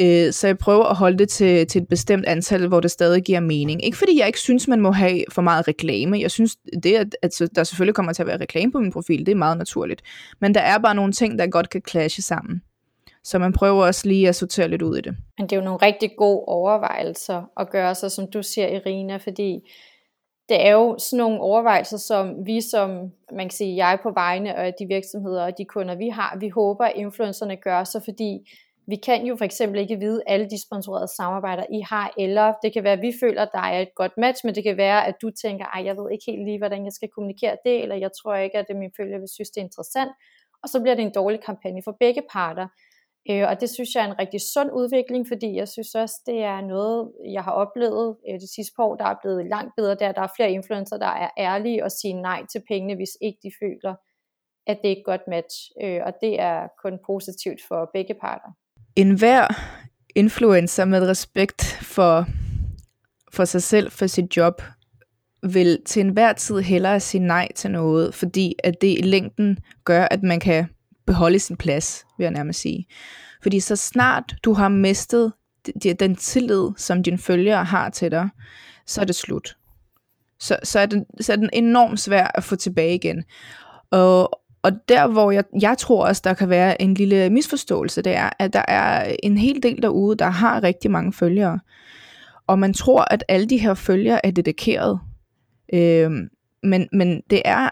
Øh, 0.00 0.32
så 0.32 0.46
jeg 0.46 0.58
prøver 0.58 0.84
at 0.84 0.96
holde 0.96 1.18
det 1.18 1.28
til, 1.28 1.66
til 1.66 1.82
et 1.82 1.88
bestemt 1.88 2.26
antal, 2.26 2.68
hvor 2.68 2.80
det 2.80 2.90
stadig 2.90 3.22
giver 3.22 3.40
mening. 3.40 3.84
Ikke 3.84 3.96
fordi 3.96 4.18
jeg 4.18 4.26
ikke 4.26 4.40
synes, 4.40 4.68
man 4.68 4.80
må 4.80 4.90
have 4.90 5.24
for 5.32 5.42
meget 5.42 5.68
reklame. 5.68 6.20
Jeg 6.20 6.30
synes, 6.30 6.56
det 6.82 6.94
at, 6.94 7.16
at 7.22 7.42
der 7.56 7.64
selvfølgelig 7.64 7.94
kommer 7.94 8.12
til 8.12 8.22
at 8.22 8.26
være 8.26 8.40
reklame 8.40 8.72
på 8.72 8.78
min 8.78 8.92
profil, 8.92 9.26
det 9.26 9.32
er 9.32 9.36
meget 9.36 9.58
naturligt. 9.58 10.02
Men 10.40 10.54
der 10.54 10.60
er 10.60 10.78
bare 10.78 10.94
nogle 10.94 11.12
ting, 11.12 11.38
der 11.38 11.46
godt 11.46 11.70
kan 11.70 11.82
clashe 11.88 12.22
sammen. 12.22 12.62
Så 13.24 13.38
man 13.38 13.52
prøver 13.52 13.86
også 13.86 14.08
lige 14.08 14.28
at 14.28 14.36
sortere 14.36 14.68
lidt 14.68 14.82
ud 14.82 14.96
i 14.96 15.00
det. 15.00 15.16
Men 15.38 15.46
det 15.46 15.52
er 15.52 15.60
jo 15.60 15.64
nogle 15.64 15.86
rigtig 15.86 16.10
gode 16.16 16.44
overvejelser 16.46 17.42
at 17.60 17.70
gøre 17.70 17.94
sig, 17.94 18.10
som 18.10 18.30
du 18.30 18.42
siger, 18.42 18.68
Irina, 18.68 19.16
fordi 19.16 19.60
det 20.48 20.66
er 20.66 20.70
jo 20.70 20.98
sådan 20.98 21.18
nogle 21.18 21.40
overvejelser, 21.40 21.96
som 21.96 22.46
vi 22.46 22.60
som, 22.60 22.90
man 23.32 23.48
kan 23.48 23.50
sige, 23.50 23.76
jeg 23.76 23.98
på 24.02 24.10
vegne 24.14 24.54
af 24.54 24.74
de 24.78 24.86
virksomheder 24.86 25.44
og 25.44 25.58
de 25.58 25.64
kunder, 25.64 25.94
vi 25.94 26.08
har, 26.08 26.36
vi 26.40 26.48
håber, 26.48 26.84
at 26.84 26.92
influencerne 26.96 27.56
gør 27.56 27.84
sig, 27.84 28.02
fordi 28.04 28.50
vi 28.92 28.96
kan 28.96 29.26
jo 29.26 29.36
for 29.36 29.44
eksempel 29.44 29.80
ikke 29.80 29.96
vide 29.96 30.22
alle 30.26 30.46
de 30.50 30.62
sponsorerede 30.66 31.14
samarbejder, 31.16 31.64
I 31.78 31.80
har, 31.80 32.14
eller 32.18 32.54
det 32.62 32.72
kan 32.72 32.84
være, 32.84 32.98
at 32.98 33.06
vi 33.08 33.12
føler, 33.22 33.42
at 33.42 33.52
der 33.52 33.64
er 33.72 33.80
et 33.80 33.94
godt 33.96 34.14
match, 34.18 34.40
men 34.44 34.54
det 34.54 34.62
kan 34.64 34.76
være, 34.76 35.06
at 35.06 35.14
du 35.22 35.30
tænker, 35.42 35.66
at 35.76 35.84
jeg 35.84 35.96
ved 35.96 36.10
ikke 36.10 36.24
helt 36.30 36.44
lige, 36.44 36.58
hvordan 36.58 36.84
jeg 36.84 36.92
skal 36.92 37.08
kommunikere 37.08 37.56
det, 37.64 37.82
eller 37.82 37.96
jeg 37.96 38.10
tror 38.18 38.34
ikke, 38.34 38.58
at 38.58 38.66
det 38.68 38.76
min 38.76 38.92
følger 38.96 39.18
vil 39.18 39.28
synes, 39.28 39.50
det 39.50 39.60
er 39.60 39.64
interessant, 39.64 40.12
og 40.62 40.68
så 40.68 40.80
bliver 40.80 40.94
det 40.94 41.04
en 41.04 41.14
dårlig 41.20 41.40
kampagne 41.48 41.82
for 41.84 41.96
begge 42.00 42.22
parter. 42.32 42.66
Øh, 43.30 43.44
og 43.50 43.60
det 43.60 43.70
synes 43.70 43.90
jeg 43.94 44.02
er 44.04 44.10
en 44.10 44.18
rigtig 44.18 44.40
sund 44.54 44.70
udvikling, 44.80 45.28
fordi 45.28 45.50
jeg 45.56 45.68
synes 45.68 45.94
også, 45.94 46.16
det 46.26 46.38
er 46.52 46.60
noget, 46.60 47.12
jeg 47.36 47.44
har 47.44 47.52
oplevet 47.52 48.16
øh, 48.28 48.40
de 48.44 48.54
sidste 48.54 48.72
par 48.76 48.84
år, 48.84 48.96
der 48.96 49.04
er 49.04 49.18
blevet 49.22 49.46
langt 49.46 49.72
bedre, 49.76 49.94
der, 49.94 50.12
der 50.12 50.22
er 50.22 50.36
flere 50.36 50.52
influencer, 50.58 50.96
der 50.96 51.12
er 51.24 51.30
ærlige 51.38 51.84
og 51.84 51.90
siger 51.92 52.16
nej 52.30 52.40
til 52.52 52.62
pengene, 52.68 52.94
hvis 52.94 53.14
ikke 53.20 53.38
de 53.42 53.50
føler, 53.62 53.94
at 54.66 54.78
det 54.82 54.88
er 54.88 54.96
et 54.96 55.04
godt 55.10 55.24
match. 55.28 55.56
Øh, 55.82 56.00
og 56.06 56.12
det 56.20 56.40
er 56.40 56.68
kun 56.82 56.98
positivt 57.06 57.60
for 57.68 57.90
begge 57.94 58.14
parter. 58.14 58.52
En 58.96 59.10
hver 59.10 59.46
influencer 60.14 60.84
med 60.84 61.08
respekt 61.08 61.78
for, 61.82 62.26
for 63.32 63.44
sig 63.44 63.62
selv, 63.62 63.90
for 63.90 64.06
sit 64.06 64.36
job, 64.36 64.62
vil 65.42 65.78
til 65.86 66.00
enhver 66.00 66.32
tid 66.32 66.58
hellere 66.58 67.00
sige 67.00 67.20
nej 67.20 67.48
til 67.54 67.70
noget, 67.70 68.14
fordi 68.14 68.54
at 68.64 68.74
det 68.80 68.98
i 68.98 69.02
længden 69.02 69.58
gør, 69.84 70.08
at 70.10 70.22
man 70.22 70.40
kan 70.40 70.66
beholde 71.06 71.38
sin 71.38 71.56
plads, 71.56 72.04
vil 72.18 72.24
jeg 72.24 72.32
nærmest 72.32 72.60
sige. 72.60 72.86
Fordi 73.42 73.60
så 73.60 73.76
snart 73.76 74.34
du 74.44 74.52
har 74.52 74.68
mistet 74.68 75.32
den 76.00 76.16
tillid, 76.16 76.68
som 76.76 77.02
dine 77.02 77.18
følgere 77.18 77.64
har 77.64 77.90
til 77.90 78.10
dig, 78.10 78.28
så 78.86 79.00
er 79.00 79.04
det 79.04 79.14
slut. 79.14 79.56
Så, 80.40 80.58
så, 80.62 80.78
er, 80.78 80.86
den, 80.86 81.06
så 81.20 81.32
er 81.32 81.36
den 81.36 81.50
enormt 81.52 82.00
svær 82.00 82.30
at 82.34 82.44
få 82.44 82.56
tilbage 82.56 82.94
igen. 82.94 83.24
Og, 83.90 84.41
og 84.62 84.72
der, 84.88 85.06
hvor 85.06 85.30
jeg, 85.30 85.44
jeg 85.60 85.78
tror 85.78 86.06
også, 86.06 86.22
der 86.24 86.34
kan 86.34 86.48
være 86.48 86.82
en 86.82 86.94
lille 86.94 87.30
misforståelse, 87.30 88.02
det 88.02 88.14
er, 88.14 88.30
at 88.38 88.52
der 88.52 88.64
er 88.68 89.16
en 89.22 89.36
hel 89.36 89.62
del 89.62 89.82
derude, 89.82 90.16
der 90.16 90.30
har 90.30 90.62
rigtig 90.62 90.90
mange 90.90 91.12
følgere. 91.12 91.60
Og 92.46 92.58
man 92.58 92.74
tror, 92.74 93.12
at 93.14 93.24
alle 93.28 93.46
de 93.46 93.58
her 93.58 93.74
følgere 93.74 94.26
er 94.26 94.30
dedikeret. 94.30 95.00
Øhm, 95.74 96.28
men, 96.62 96.88
men 96.92 97.22
det 97.30 97.42
er, 97.44 97.68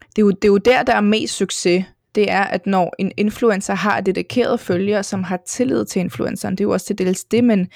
det 0.00 0.22
er, 0.22 0.26
jo, 0.26 0.30
det 0.30 0.44
er 0.44 0.48
jo 0.48 0.58
der, 0.58 0.82
der 0.82 0.94
er 0.94 1.00
mest 1.00 1.34
succes 1.34 1.84
det 2.14 2.30
er, 2.30 2.42
at 2.42 2.66
når 2.66 2.94
en 2.98 3.12
influencer 3.16 3.74
har 3.74 4.00
dedikerede 4.00 4.58
følgere, 4.58 5.02
som 5.02 5.24
har 5.24 5.40
tillid 5.46 5.84
til 5.84 6.00
influenceren, 6.00 6.54
det 6.54 6.60
er 6.60 6.64
jo 6.64 6.72
også 6.72 6.86
til 6.86 6.98
dels 6.98 7.24
det, 7.24 7.44
men 7.44 7.68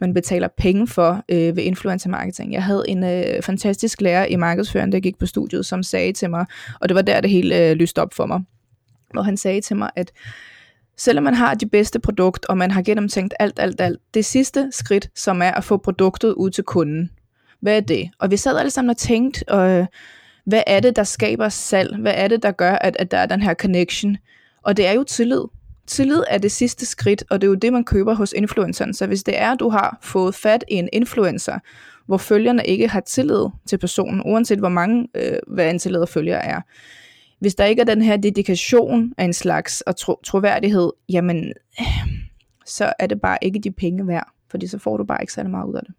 man 0.00 0.14
betaler 0.14 0.48
penge 0.58 0.86
for 0.86 1.24
øh, 1.28 1.56
ved 1.56 1.62
influencer 1.62 2.08
marketing. 2.10 2.52
Jeg 2.52 2.64
havde 2.64 2.84
en 2.88 3.04
øh, 3.04 3.42
fantastisk 3.42 4.00
lærer 4.00 4.26
i 4.26 4.36
markedsføring, 4.36 4.92
der 4.92 5.00
gik 5.00 5.18
på 5.18 5.26
studiet, 5.26 5.66
som 5.66 5.82
sagde 5.82 6.12
til 6.12 6.30
mig, 6.30 6.46
og 6.80 6.88
det 6.88 6.94
var 6.94 7.02
der, 7.02 7.20
det 7.20 7.30
hele 7.30 7.70
øh, 7.70 7.76
lyste 7.76 8.02
op 8.02 8.14
for 8.14 8.26
mig, 8.26 8.40
hvor 9.12 9.22
han 9.22 9.36
sagde 9.36 9.60
til 9.60 9.76
mig, 9.76 9.90
at 9.96 10.12
selvom 10.96 11.24
man 11.24 11.34
har 11.34 11.54
de 11.54 11.66
bedste 11.66 12.00
produkt, 12.00 12.46
og 12.46 12.58
man 12.58 12.70
har 12.70 12.82
gennemtænkt 12.82 13.34
alt, 13.40 13.58
alt, 13.58 13.80
alt, 13.80 13.98
det 14.14 14.24
sidste 14.24 14.68
skridt, 14.70 15.10
som 15.14 15.42
er 15.42 15.50
at 15.50 15.64
få 15.64 15.76
produktet 15.76 16.32
ud 16.32 16.50
til 16.50 16.64
kunden, 16.64 17.10
hvad 17.60 17.76
er 17.76 17.80
det? 17.80 18.10
Og 18.18 18.30
vi 18.30 18.36
sad 18.36 18.58
alle 18.58 18.70
sammen 18.70 18.90
og 18.90 18.96
tænkte, 18.96 19.44
øh, 19.54 19.86
hvad 20.44 20.62
er 20.66 20.80
det, 20.80 20.96
der 20.96 21.04
skaber 21.04 21.48
salg? 21.48 21.96
Hvad 21.96 22.12
er 22.16 22.28
det, 22.28 22.42
der 22.42 22.50
gør, 22.50 22.72
at, 22.72 22.96
at 22.98 23.10
der 23.10 23.18
er 23.18 23.26
den 23.26 23.42
her 23.42 23.54
connection? 23.54 24.16
Og 24.62 24.76
det 24.76 24.86
er 24.86 24.92
jo 24.92 25.04
tillid. 25.04 25.42
Tillid 25.86 26.22
er 26.28 26.38
det 26.38 26.52
sidste 26.52 26.86
skridt, 26.86 27.24
og 27.30 27.40
det 27.40 27.46
er 27.46 27.50
jo 27.50 27.54
det, 27.54 27.72
man 27.72 27.84
køber 27.84 28.14
hos 28.14 28.32
influenceren. 28.36 28.94
Så 28.94 29.06
hvis 29.06 29.22
det 29.22 29.40
er, 29.40 29.52
at 29.52 29.60
du 29.60 29.68
har 29.68 29.98
fået 30.02 30.34
fat 30.34 30.64
i 30.68 30.74
en 30.74 30.88
influencer, 30.92 31.58
hvor 32.06 32.16
følgerne 32.16 32.66
ikke 32.66 32.88
har 32.88 33.00
tillid 33.00 33.46
til 33.66 33.78
personen, 33.78 34.22
uanset 34.24 34.58
hvor 34.58 34.68
mange, 34.68 35.08
øh, 35.14 35.38
hvad 35.46 35.64
antallet 35.64 36.00
af 36.00 36.08
følgere 36.08 36.44
er. 36.44 36.60
Hvis 37.40 37.54
der 37.54 37.64
ikke 37.64 37.80
er 37.80 37.86
den 37.86 38.02
her 38.02 38.16
dedikation 38.16 39.12
af 39.18 39.24
en 39.24 39.32
slags 39.32 39.80
og 39.80 39.96
tro, 39.96 40.20
troværdighed, 40.24 40.92
jamen, 41.08 41.52
øh, 41.80 41.86
så 42.66 42.92
er 42.98 43.06
det 43.06 43.20
bare 43.20 43.38
ikke 43.42 43.58
de 43.58 43.70
penge 43.70 44.06
værd, 44.06 44.28
fordi 44.50 44.66
så 44.66 44.78
får 44.78 44.96
du 44.96 45.04
bare 45.04 45.22
ikke 45.22 45.32
særlig 45.32 45.50
meget 45.50 45.68
ud 45.68 45.74
af 45.74 45.82
det. 45.86 45.94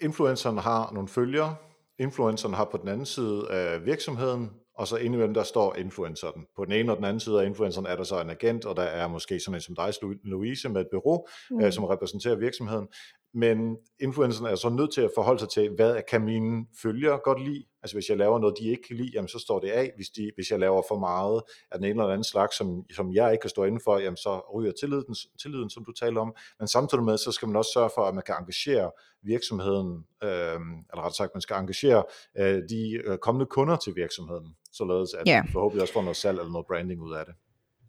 Influenceren 0.00 0.58
har 0.58 0.90
nogle 0.94 1.08
følgere, 1.08 1.54
influenceren 1.98 2.54
har 2.54 2.64
på 2.64 2.76
den 2.76 2.88
anden 2.88 3.06
side 3.06 3.50
af 3.50 3.86
virksomheden, 3.86 4.50
og 4.74 4.88
så 4.88 4.96
indimellem 4.96 5.34
der 5.34 5.42
står 5.42 5.76
influenceren. 5.76 6.46
På 6.56 6.64
den 6.64 6.72
ene 6.72 6.92
og 6.92 6.96
den 6.96 7.04
anden 7.04 7.20
side 7.20 7.42
af 7.42 7.46
influenceren 7.46 7.86
er 7.86 7.96
der 7.96 8.04
så 8.04 8.20
en 8.20 8.30
agent, 8.30 8.64
og 8.64 8.76
der 8.76 8.82
er 8.82 9.08
måske 9.08 9.40
sådan 9.40 9.54
en 9.54 9.60
som 9.60 9.74
dig, 9.74 9.92
Louise, 10.24 10.68
med 10.68 10.80
et 10.80 10.88
bureau, 10.92 11.26
mm. 11.50 11.64
øh, 11.64 11.72
som 11.72 11.84
repræsenterer 11.84 12.36
virksomheden. 12.36 12.88
Men 13.34 13.76
influencerne 14.00 14.48
er 14.48 14.54
så 14.54 14.68
nødt 14.68 14.92
til 14.92 15.00
at 15.00 15.10
forholde 15.14 15.40
sig 15.40 15.48
til, 15.48 15.70
hvad 15.76 16.02
kan 16.10 16.22
mine 16.24 16.66
følgere 16.82 17.20
godt 17.24 17.44
lide? 17.44 17.64
Altså 17.82 17.96
hvis 17.96 18.08
jeg 18.08 18.16
laver 18.16 18.38
noget, 18.38 18.56
de 18.60 18.68
ikke 18.68 18.82
kan 18.88 18.96
lide, 18.96 19.10
jamen 19.14 19.28
så 19.28 19.38
står 19.38 19.60
det 19.60 19.70
af. 19.70 19.92
Hvis, 19.96 20.08
de, 20.08 20.30
hvis 20.34 20.50
jeg 20.50 20.58
laver 20.58 20.82
for 20.88 20.98
meget 20.98 21.42
af 21.70 21.78
den 21.78 21.84
ene 21.84 22.02
eller 22.02 22.12
anden 22.12 22.24
slags, 22.24 22.56
som, 22.56 22.84
som 22.92 23.12
jeg 23.12 23.32
ikke 23.32 23.42
kan 23.42 23.50
stå 23.50 23.64
inden 23.64 23.80
for, 23.84 23.98
jamen 23.98 24.16
så 24.16 24.40
ryger 24.54 24.72
tilliden, 24.80 25.14
tilliden, 25.42 25.70
som 25.70 25.84
du 25.84 25.92
taler 25.92 26.20
om. 26.20 26.34
Men 26.58 26.68
samtidig 26.68 27.04
med, 27.04 27.18
så 27.18 27.32
skal 27.32 27.48
man 27.48 27.56
også 27.56 27.70
sørge 27.74 27.90
for, 27.94 28.02
at 28.02 28.14
man 28.14 28.22
kan 28.26 28.34
engagere 28.40 28.90
virksomheden, 29.22 30.04
øh, 30.22 30.60
eller 30.90 31.06
ret 31.06 31.14
sagt, 31.14 31.34
man 31.34 31.40
skal 31.40 31.56
engagere 31.56 32.04
øh, 32.38 32.62
de 32.68 33.02
øh, 33.04 33.18
kommende 33.18 33.46
kunder 33.46 33.76
til 33.76 33.96
virksomheden, 33.96 34.56
således 34.72 35.14
at 35.14 35.24
yeah. 35.28 35.52
forhåbentlig 35.52 35.82
også 35.82 35.94
får 35.94 36.02
noget 36.02 36.16
salg 36.16 36.38
eller 36.38 36.52
noget 36.52 36.66
branding 36.66 37.02
ud 37.02 37.12
af 37.12 37.24
det. 37.26 37.34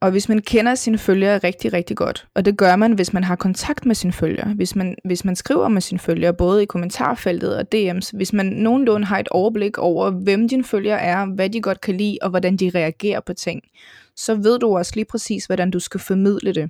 Og 0.04 0.12
hvis 0.12 0.30
man 0.30 0.42
kender 0.42 0.76
sine 0.76 0.98
følgere 0.98 1.38
rigtig, 1.38 1.74
rigtig 1.74 1.98
godt, 1.98 2.28
og 2.36 2.46
det 2.46 2.58
gør 2.58 2.76
man, 2.76 2.92
hvis 2.92 3.13
man 3.13 3.24
har 3.24 3.36
kontakt 3.36 3.86
med 3.86 3.96
sine 3.96 4.13
følgere, 4.13 4.54
hvis 4.54 4.76
man, 4.76 4.96
hvis 5.06 5.26
man 5.26 5.36
skriver 5.36 5.68
med 5.68 5.82
sine 5.82 6.00
følgere, 6.00 6.34
både 6.34 6.63
i 6.63 6.66
kommentarfeltet 6.66 7.58
og 7.58 7.66
DM's, 7.76 8.10
hvis 8.13 8.34
man 8.34 8.46
nogenlunde 8.46 9.08
har 9.08 9.20
et 9.20 9.28
overblik 9.28 9.78
over, 9.78 10.10
hvem 10.10 10.50
dine 10.50 10.63
følgere 10.63 11.02
er, 11.02 11.26
hvad 11.26 11.50
de 11.50 11.62
godt 11.62 11.82
kan 11.82 11.98
lide, 11.98 12.18
og 12.22 12.30
hvordan 12.30 12.58
de 12.58 12.72
reagerer 12.76 13.20
på 13.20 13.34
ting, 13.34 13.62
så 14.16 14.36
ved 14.36 14.60
du 14.60 14.78
også 14.78 14.92
lige 14.96 15.06
præcis, 15.06 15.46
hvordan 15.46 15.72
du 15.72 15.80
skal 15.80 16.00
formidle 16.00 16.54
det. 16.54 16.70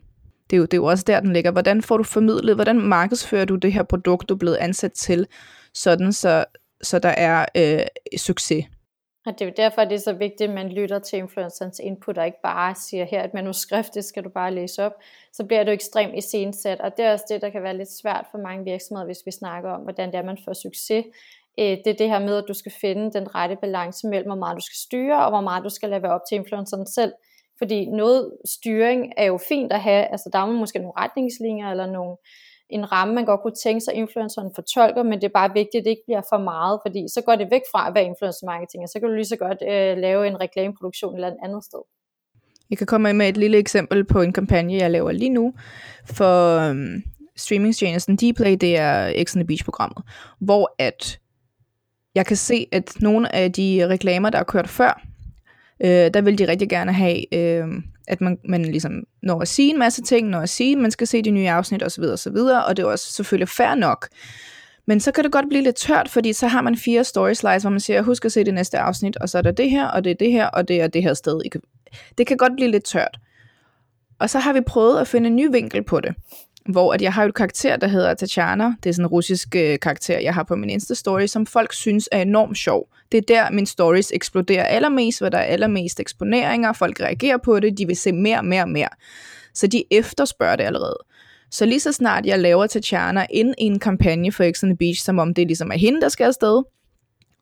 Det 0.50 0.56
er 0.56 0.58
jo, 0.58 0.64
det 0.64 0.74
er 0.74 0.78
jo 0.78 0.86
også 0.86 1.04
der, 1.08 1.20
den 1.20 1.34
ligger. 1.34 1.52
Hvordan 1.52 1.82
får 1.82 1.98
du 1.98 2.04
formidlet, 2.04 2.56
hvordan 2.56 2.80
markedsfører 2.80 3.46
du 3.46 3.56
det 3.56 3.74
her 3.74 3.84
produkt, 3.84 4.30
du 4.30 4.34
er 4.34 4.38
blevet 4.38 4.56
ansat 4.56 4.92
til, 4.92 5.28
sådan 5.74 6.14
så, 6.14 6.46
så 6.82 7.00
der 7.00 7.10
er 7.10 7.46
øh, 7.58 7.80
succes. 8.18 8.66
Og 9.26 9.34
det 9.34 9.42
er 9.42 9.46
jo 9.46 9.54
derfor, 9.58 9.84
det 9.84 9.96
er 9.96 10.00
så 10.00 10.14
vigtigt, 10.14 10.50
at 10.50 10.56
man 10.56 10.70
lytter 10.70 11.00
til 11.00 11.20
influencerens 11.20 11.80
input, 11.80 12.18
og 12.18 12.26
ikke 12.26 12.42
bare 12.44 12.76
siger, 12.76 13.06
her 13.06 13.24
et 13.24 13.34
manuskript, 13.34 13.94
det 13.94 14.06
skal 14.06 14.24
du 14.24 14.30
bare 14.30 14.54
læse 14.54 14.86
op. 14.86 14.92
Så 15.34 15.46
bliver 15.46 15.64
du 15.64 15.72
ekstremt 15.72 16.16
iscenesat, 16.16 16.82
og 16.82 16.98
det 16.98 17.06
er 17.06 17.14
også 17.14 17.26
det, 17.30 17.42
der 17.42 17.50
kan 17.50 17.64
være 17.64 17.78
lidt 17.78 17.92
svært 17.92 18.26
for 18.32 18.38
mange 18.38 18.64
virksomheder, 18.64 19.06
hvis 19.06 19.22
vi 19.26 19.32
snakker 19.32 19.70
om, 19.70 19.82
hvordan 19.82 20.12
det 20.12 20.16
er, 20.16 20.24
man 20.24 20.38
får 20.46 20.54
succes. 20.54 21.06
Øh, 21.60 21.66
det 21.66 21.88
er 21.88 21.94
det 21.94 22.10
her 22.10 22.20
med, 22.20 22.38
at 22.38 22.46
du 22.48 22.54
skal 22.54 22.72
finde 22.82 23.14
den 23.14 23.36
rette 23.36 23.56
balance 23.56 24.08
mellem, 24.08 24.28
hvor 24.28 24.36
meget 24.36 24.56
du 24.56 24.62
skal 24.62 24.78
styre, 24.78 25.26
og 25.26 25.30
hvor 25.30 25.42
meget 25.42 25.64
du 25.64 25.70
skal 25.70 25.90
lade 25.90 26.04
være 26.04 26.14
op 26.14 26.22
til 26.30 26.36
influenceren 26.36 26.88
selv. 26.88 27.14
Fordi 27.58 27.86
noget 27.86 28.32
styring 28.46 29.14
er 29.18 29.26
jo 29.26 29.38
fint 29.38 29.74
at 29.74 29.80
have, 29.80 30.06
altså 30.06 30.30
der 30.34 30.40
er 30.40 30.46
måske 30.46 30.80
nogle 30.80 30.94
retningslinjer, 30.98 31.72
eller 31.72 31.86
nogle, 31.86 32.18
en 32.74 32.92
ramme, 32.92 33.14
man 33.14 33.26
godt 33.26 33.42
kunne 33.42 33.60
tænke 33.64 33.82
sig, 33.82 33.94
influenceren 33.94 34.52
fortolker, 34.56 35.04
men 35.04 35.14
det 35.14 35.24
er 35.24 35.38
bare 35.42 35.54
vigtigt, 35.54 35.82
at 35.82 35.86
det 35.86 35.90
ikke 35.90 36.08
bliver 36.08 36.22
for 36.30 36.38
meget, 36.38 36.80
fordi 36.86 37.06
så 37.14 37.22
går 37.26 37.36
det 37.36 37.48
væk 37.52 37.62
fra 37.72 37.88
at 37.88 37.96
være 37.96 38.04
influencer 38.04 38.46
marketing, 38.46 38.84
og 38.84 38.90
så 38.90 39.00
kan 39.00 39.10
du 39.10 39.16
lige 39.16 39.34
så 39.34 39.36
godt 39.36 39.60
øh, 39.62 39.98
lave 39.98 40.28
en 40.28 40.42
reklameproduktion 40.42 41.16
eller 41.16 41.28
et 41.28 41.38
andet 41.44 41.64
sted. 41.64 41.80
Jeg 42.70 42.78
kan 42.78 42.88
komme 42.88 43.14
med 43.14 43.30
et 43.30 43.38
lille 43.38 43.58
eksempel 43.58 44.04
på 44.04 44.22
en 44.22 44.34
kampagne, 44.34 44.74
jeg 44.74 44.92
laver 44.92 45.12
lige 45.12 45.30
nu 45.30 45.54
for 46.06 46.70
um, 46.70 47.04
streamingstjenesten 47.36 48.18
Dplay, 48.18 48.58
det 48.62 48.78
er 48.78 49.24
X 49.24 49.36
on 49.36 49.40
the 49.40 49.48
Beach-programmet, 49.48 50.04
hvor 50.40 50.76
at 50.80 51.20
jeg 52.16 52.26
kan 52.26 52.38
se, 52.38 52.68
at 52.72 53.02
nogle 53.02 53.36
af 53.36 53.52
de 53.52 53.88
reklamer, 53.90 54.30
der 54.30 54.40
er 54.40 54.44
kørt 54.44 54.70
før, 54.70 55.02
øh, 55.80 56.14
der 56.14 56.22
vil 56.22 56.38
de 56.38 56.48
rigtig 56.48 56.70
gerne 56.70 56.94
have 56.94 57.34
øh, 57.34 57.68
at 58.08 58.22
man, 58.22 58.38
man 58.50 58.66
ligesom 58.66 58.92
når 59.24 59.42
at 59.42 59.48
sige 59.48 59.70
en 59.70 59.80
masse 59.80 60.02
ting, 60.02 60.30
når 60.30 60.40
at 60.40 60.50
sige, 60.50 60.72
at 60.72 60.78
man 60.78 60.92
skal 60.92 61.08
se 61.08 61.22
de 61.22 61.32
nye 61.32 61.50
afsnit 61.50 61.84
osv. 61.84 62.04
osv., 62.04 62.36
og 62.68 62.78
det 62.78 62.84
er 62.84 62.88
også 62.88 63.14
selvfølgelig 63.14 63.50
fair 63.50 63.76
nok. 63.76 64.10
Men 64.86 65.00
så 65.00 65.12
kan 65.12 65.24
det 65.24 65.32
godt 65.32 65.50
blive 65.50 65.64
lidt 65.64 65.76
tørt, 65.76 66.10
fordi 66.10 66.34
så 66.34 66.48
har 66.48 66.62
man 66.62 66.78
fire 66.78 67.04
story 67.04 67.34
slides, 67.34 67.64
hvor 67.64 67.70
man 67.70 67.80
siger, 67.80 68.02
husk 68.02 68.26
at 68.26 68.32
se 68.32 68.44
det 68.44 68.54
næste 68.54 68.80
afsnit, 68.80 69.18
og 69.18 69.30
så 69.30 69.38
er 69.38 69.42
der 69.42 69.52
det 69.52 69.70
her, 69.70 69.88
og 69.88 70.04
det 70.04 70.10
er 70.10 70.16
det 70.16 70.32
her, 70.32 70.48
og 70.48 70.68
det 70.68 70.82
er 70.82 70.88
det 70.88 71.04
her 71.04 71.14
sted. 71.14 71.42
Det 72.18 72.28
kan 72.28 72.38
godt 72.38 72.54
blive 72.56 72.72
lidt 72.72 72.84
tørt. 72.84 73.20
Og 74.20 74.30
så 74.30 74.40
har 74.40 74.54
vi 74.54 74.62
prøvet 74.62 75.00
at 75.00 75.08
finde 75.08 75.28
en 75.28 75.36
ny 75.36 75.52
vinkel 75.52 75.84
på 75.84 76.00
det 76.00 76.16
hvor 76.70 76.94
at 76.94 77.02
jeg 77.02 77.14
har 77.14 77.26
et 77.26 77.36
karakter, 77.36 77.76
der 77.76 77.88
hedder 77.88 78.14
Tatjana. 78.14 78.74
Det 78.84 78.90
er 78.90 78.94
sådan 78.94 79.06
en 79.06 79.08
russisk 79.08 79.56
øh, 79.56 79.80
karakter, 79.80 80.20
jeg 80.20 80.34
har 80.34 80.44
på 80.44 80.56
min 80.56 80.70
Insta-story, 80.70 81.28
som 81.28 81.46
folk 81.46 81.74
synes 81.74 82.10
er 82.12 82.22
enormt 82.22 82.58
sjov. 82.58 82.88
Det 83.12 83.18
er 83.18 83.22
der, 83.22 83.52
min 83.52 83.66
stories 83.66 84.12
eksploderer 84.12 84.64
allermest, 84.64 85.20
hvor 85.20 85.30
der 85.30 85.38
er 85.38 85.44
allermest 85.44 86.00
eksponeringer. 86.00 86.74
Folk 86.74 87.00
reagerer 87.00 87.38
på 87.38 87.60
det, 87.60 87.78
de 87.78 87.88
vil 87.88 87.96
se 87.96 88.12
mere, 88.12 88.44
mere, 88.44 88.68
mere. 88.68 88.90
Så 89.54 89.68
de 89.68 89.84
efterspørger 89.92 90.56
det 90.56 90.64
allerede. 90.64 90.98
Så 91.52 91.66
lige 91.66 91.80
så 91.80 91.92
snart 91.92 92.26
jeg 92.26 92.40
laver 92.40 92.68
Tatjana 92.68 93.26
ind 93.30 93.54
i 93.58 93.64
en 93.64 93.80
kampagne 93.80 94.32
for 94.32 94.52
X 94.52 94.64
Beach, 94.80 95.04
som 95.04 95.20
om 95.20 95.34
det 95.34 95.48
ligesom 95.48 95.72
er 95.72 95.78
hende, 95.78 96.02
der 96.02 96.10
skal 96.10 96.26
afsted, 96.26 96.64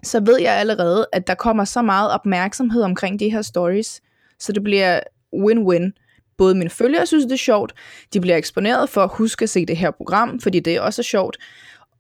så 0.04 0.20
ved 0.20 0.40
jeg 0.42 0.54
allerede, 0.54 1.08
at 1.14 1.28
der 1.28 1.34
kommer 1.36 1.66
så 1.66 1.82
meget 1.82 2.12
opmærksomhed 2.12 2.84
omkring 2.84 3.20
de 3.20 3.30
her 3.30 3.42
stories, 3.42 4.02
så 4.40 4.52
det 4.52 4.64
bliver 4.64 5.00
win-win 5.36 6.01
både 6.42 6.56
mine 6.56 6.70
følgere 6.70 7.06
synes, 7.06 7.26
det 7.26 7.32
er 7.32 7.38
sjovt, 7.38 7.74
de 8.14 8.22
bliver 8.22 8.38
eksponeret 8.38 8.90
for 8.90 9.02
at 9.02 9.10
huske 9.14 9.44
at 9.44 9.50
se 9.50 9.66
det 9.66 9.78
her 9.78 9.92
program, 9.92 10.40
fordi 10.40 10.60
det 10.60 10.76
er 10.76 10.82
også 10.82 11.04
sjovt, 11.04 11.38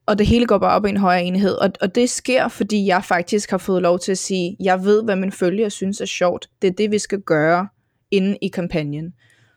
og 0.05 0.17
det 0.17 0.27
hele 0.27 0.45
går 0.45 0.57
bare 0.57 0.75
op 0.75 0.85
i 0.85 0.89
en 0.89 0.97
højere 0.97 1.23
enhed. 1.23 1.53
Og, 1.53 1.69
og 1.81 1.95
det 1.95 2.09
sker, 2.09 2.47
fordi 2.47 2.85
jeg 2.85 3.03
faktisk 3.03 3.51
har 3.51 3.57
fået 3.57 3.81
lov 3.81 3.99
til 3.99 4.11
at 4.11 4.17
sige, 4.17 4.57
jeg 4.59 4.83
ved, 4.83 5.03
hvad 5.03 5.15
mine 5.15 5.31
følgere 5.31 5.69
synes 5.69 6.01
er 6.01 6.05
sjovt. 6.05 6.49
Det 6.61 6.67
er 6.67 6.71
det, 6.71 6.91
vi 6.91 6.99
skal 6.99 7.19
gøre 7.19 7.67
inde 8.11 8.37
i 8.41 8.47
kampagnen. 8.47 9.13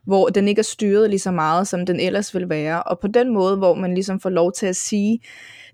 Hvor 0.06 0.28
den 0.28 0.48
ikke 0.48 0.58
er 0.58 0.62
styret 0.64 1.10
lige 1.10 1.20
så 1.20 1.30
meget, 1.30 1.68
som 1.68 1.86
den 1.86 2.00
ellers 2.00 2.34
vil 2.34 2.48
være. 2.48 2.82
Og 2.82 2.98
på 3.00 3.06
den 3.06 3.34
måde, 3.34 3.56
hvor 3.56 3.74
man 3.74 3.94
ligesom 3.94 4.20
får 4.20 4.30
lov 4.30 4.52
til 4.52 4.66
at 4.66 4.76
sige, 4.76 5.20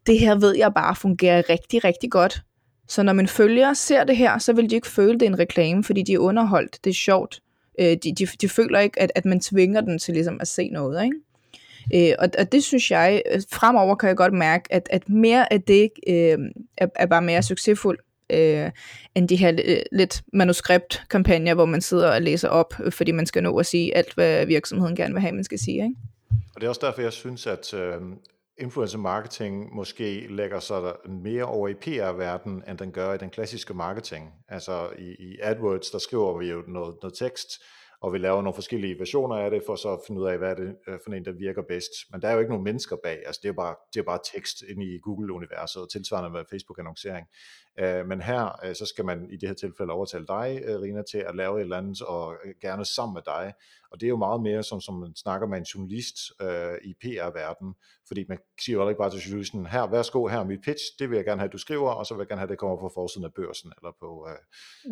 det 0.06 0.18
her 0.18 0.34
ved 0.34 0.56
jeg 0.56 0.74
bare 0.74 0.96
fungerer 0.96 1.50
rigtig, 1.50 1.84
rigtig 1.84 2.10
godt. 2.10 2.42
Så 2.88 3.02
når 3.02 3.12
mine 3.12 3.28
følgere 3.28 3.74
ser 3.74 4.04
det 4.04 4.16
her, 4.16 4.38
så 4.38 4.52
vil 4.52 4.70
de 4.70 4.74
ikke 4.74 4.88
føle, 4.88 5.12
det 5.12 5.22
er 5.22 5.30
en 5.30 5.38
reklame, 5.38 5.84
fordi 5.84 6.02
de 6.02 6.12
er 6.12 6.18
underholdt. 6.18 6.78
Det 6.84 6.90
er 6.90 6.94
sjovt. 6.94 7.40
Øh, 7.78 7.96
de, 8.04 8.14
de, 8.18 8.26
de 8.40 8.48
føler 8.48 8.78
ikke, 8.78 9.02
at, 9.02 9.12
at 9.14 9.24
man 9.24 9.40
tvinger 9.40 9.80
dem 9.80 9.98
til 9.98 10.14
ligesom 10.14 10.38
at 10.40 10.48
se 10.48 10.68
noget, 10.68 11.04
ikke? 11.04 11.16
Øh, 11.94 12.14
og, 12.18 12.28
og 12.38 12.52
det 12.52 12.64
synes 12.64 12.90
jeg, 12.90 13.22
øh, 13.32 13.42
fremover 13.52 13.94
kan 13.94 14.08
jeg 14.08 14.16
godt 14.16 14.32
mærke, 14.32 14.72
at, 14.72 14.88
at 14.90 15.08
mere 15.08 15.52
af 15.52 15.62
det 15.62 15.90
øh, 16.06 16.38
er, 16.78 16.86
er 16.94 17.06
bare 17.06 17.22
mere 17.22 17.42
succesfuldt, 17.42 18.00
øh, 18.30 18.70
end 19.14 19.28
de 19.28 19.36
her 19.36 19.60
øh, 19.64 19.82
lidt 19.92 20.22
manuskriptkampagner, 20.32 21.54
hvor 21.54 21.64
man 21.64 21.80
sidder 21.80 22.10
og 22.10 22.22
læser 22.22 22.48
op, 22.48 22.74
øh, 22.84 22.92
fordi 22.92 23.12
man 23.12 23.26
skal 23.26 23.42
nå 23.42 23.58
at 23.58 23.66
sige 23.66 23.96
alt, 23.96 24.14
hvad 24.14 24.46
virksomheden 24.46 24.96
gerne 24.96 25.14
vil 25.14 25.20
have, 25.20 25.32
man 25.32 25.44
skal 25.44 25.58
sige. 25.58 25.84
Ikke? 25.84 25.94
Og 26.54 26.60
det 26.60 26.64
er 26.64 26.68
også 26.68 26.86
derfor, 26.86 27.02
jeg 27.02 27.12
synes, 27.12 27.46
at 27.46 27.74
øh, 27.74 28.00
influencer 28.60 28.98
marketing 28.98 29.74
måske 29.74 30.26
lægger 30.26 30.60
sig 30.60 30.94
mere 31.08 31.44
over 31.44 31.68
i 31.68 31.74
PR-verdenen, 31.74 32.62
end 32.68 32.78
den 32.78 32.92
gør 32.92 33.12
i 33.12 33.18
den 33.18 33.30
klassiske 33.30 33.74
marketing. 33.74 34.34
Altså 34.48 34.88
i, 34.98 35.14
i 35.18 35.38
AdWords, 35.42 35.90
der 35.90 35.98
skriver 35.98 36.38
vi 36.38 36.50
jo 36.50 36.62
noget, 36.68 36.96
noget 37.02 37.14
tekst, 37.18 37.48
og 38.00 38.12
vi 38.12 38.18
laver 38.18 38.42
nogle 38.42 38.54
forskellige 38.54 38.98
versioner 38.98 39.36
af 39.36 39.50
det, 39.50 39.62
for 39.66 39.76
så 39.76 39.92
at 39.92 40.00
finde 40.06 40.20
ud 40.20 40.26
af, 40.26 40.38
hvad 40.38 40.50
er 40.50 40.54
det 40.54 40.76
øh, 40.88 40.98
for 41.04 41.12
en, 41.12 41.24
der 41.24 41.32
virker 41.32 41.62
bedst. 41.62 41.90
Men 42.12 42.22
der 42.22 42.28
er 42.28 42.32
jo 42.32 42.38
ikke 42.38 42.50
nogen 42.50 42.64
mennesker 42.64 42.96
bag, 43.02 43.22
altså 43.26 43.40
det 43.42 43.48
er 43.48 43.52
bare, 43.52 43.74
det 43.94 44.00
er 44.00 44.04
bare 44.04 44.18
tekst 44.34 44.62
ind 44.68 44.82
i 44.82 44.98
Google-universet, 44.98 45.82
og 45.82 45.90
tilsvarende 45.90 46.30
med 46.30 46.44
Facebook-annoncering. 46.50 47.26
Øh, 47.78 48.06
men 48.06 48.20
her, 48.20 48.60
øh, 48.64 48.74
så 48.74 48.86
skal 48.86 49.04
man 49.04 49.30
i 49.30 49.36
det 49.36 49.48
her 49.48 49.54
tilfælde 49.54 49.92
overtale 49.92 50.26
dig, 50.26 50.62
Rina, 50.82 51.02
til 51.10 51.18
at 51.18 51.36
lave 51.36 51.56
et 51.56 51.62
eller 51.62 51.76
andet, 51.76 52.02
og 52.02 52.36
gerne 52.60 52.84
sammen 52.84 53.14
med 53.14 53.22
dig. 53.22 53.52
Og 53.90 54.00
det 54.00 54.06
er 54.06 54.08
jo 54.08 54.16
meget 54.16 54.42
mere 54.42 54.62
som, 54.62 54.80
som 54.80 54.94
man 54.94 55.16
snakker 55.16 55.46
med 55.46 55.58
en 55.58 55.64
journalist 55.64 56.16
øh, 56.42 56.76
i 56.84 56.92
PR-verdenen, 57.02 57.74
fordi 58.08 58.24
man 58.28 58.38
siger 58.60 58.76
jo 58.76 58.88
ikke 58.88 58.98
bare 58.98 59.10
til 59.10 59.20
journalisten, 59.20 59.66
her, 59.66 59.86
værsgo, 59.86 60.26
her 60.26 60.38
er 60.38 60.44
mit 60.44 60.60
pitch, 60.64 60.84
det 60.98 61.10
vil 61.10 61.16
jeg 61.16 61.24
gerne 61.24 61.40
have, 61.40 61.48
at 61.48 61.52
du 61.52 61.58
skriver, 61.58 61.90
og 61.90 62.06
så 62.06 62.14
vil 62.14 62.20
jeg 62.20 62.28
gerne 62.28 62.40
have, 62.40 62.50
at 62.50 62.50
det 62.50 62.58
kommer 62.58 62.76
på 62.76 62.90
forsiden 62.94 63.24
af 63.24 63.34
børsen, 63.34 63.72
eller 63.78 63.92
på 64.00 64.28
øh, 64.30 64.40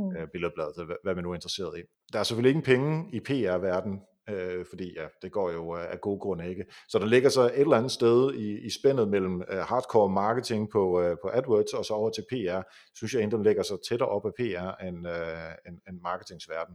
mm. 0.01 0.17
øh, 0.17 0.29
billedbladet, 0.33 0.87
hvad, 0.87 0.97
hvad 1.05 1.15
man 1.15 1.25
nu 1.25 1.31
er 1.31 1.35
interesseret 1.35 1.79
i. 1.79 1.83
Der 2.13 2.19
er 2.19 2.23
selvfølgelig 2.23 2.51
ingen 2.51 2.69
penge 2.73 2.91
i 3.17 3.21
PR-verdenen, 3.21 4.01
øh, 4.29 4.65
fordi 4.71 4.95
ja, 4.97 5.07
det 5.23 5.33
går 5.33 5.51
jo 5.51 5.77
øh, 5.77 5.93
af 5.93 6.01
gode 6.01 6.21
grunde 6.21 6.49
ikke. 6.49 6.65
Så 6.89 6.99
der 6.99 7.07
ligger 7.07 7.29
så 7.29 7.43
et 7.43 7.61
eller 7.61 7.77
andet 7.77 7.93
sted 7.93 8.35
i, 8.35 8.67
i 8.67 8.71
spændet 8.71 9.09
mellem 9.09 9.43
øh, 9.51 9.59
hardcore 9.59 10.11
marketing 10.11 10.71
på, 10.71 11.01
øh, 11.01 11.17
på 11.23 11.31
AdWords 11.33 11.73
og 11.73 11.85
så 11.85 11.95
over 11.95 12.11
til 12.11 12.23
PR, 12.23 12.61
synes 12.95 13.15
jeg 13.15 13.21
egentlig, 13.21 13.41
ligger 13.41 13.63
så 13.63 13.77
tættere 13.89 14.09
op 14.09 14.27
af 14.27 14.35
PR 14.35 14.85
end, 14.87 15.09
øh, 15.09 15.69
end, 15.69 15.77
end 15.89 16.01
marketingsverden. 16.03 16.75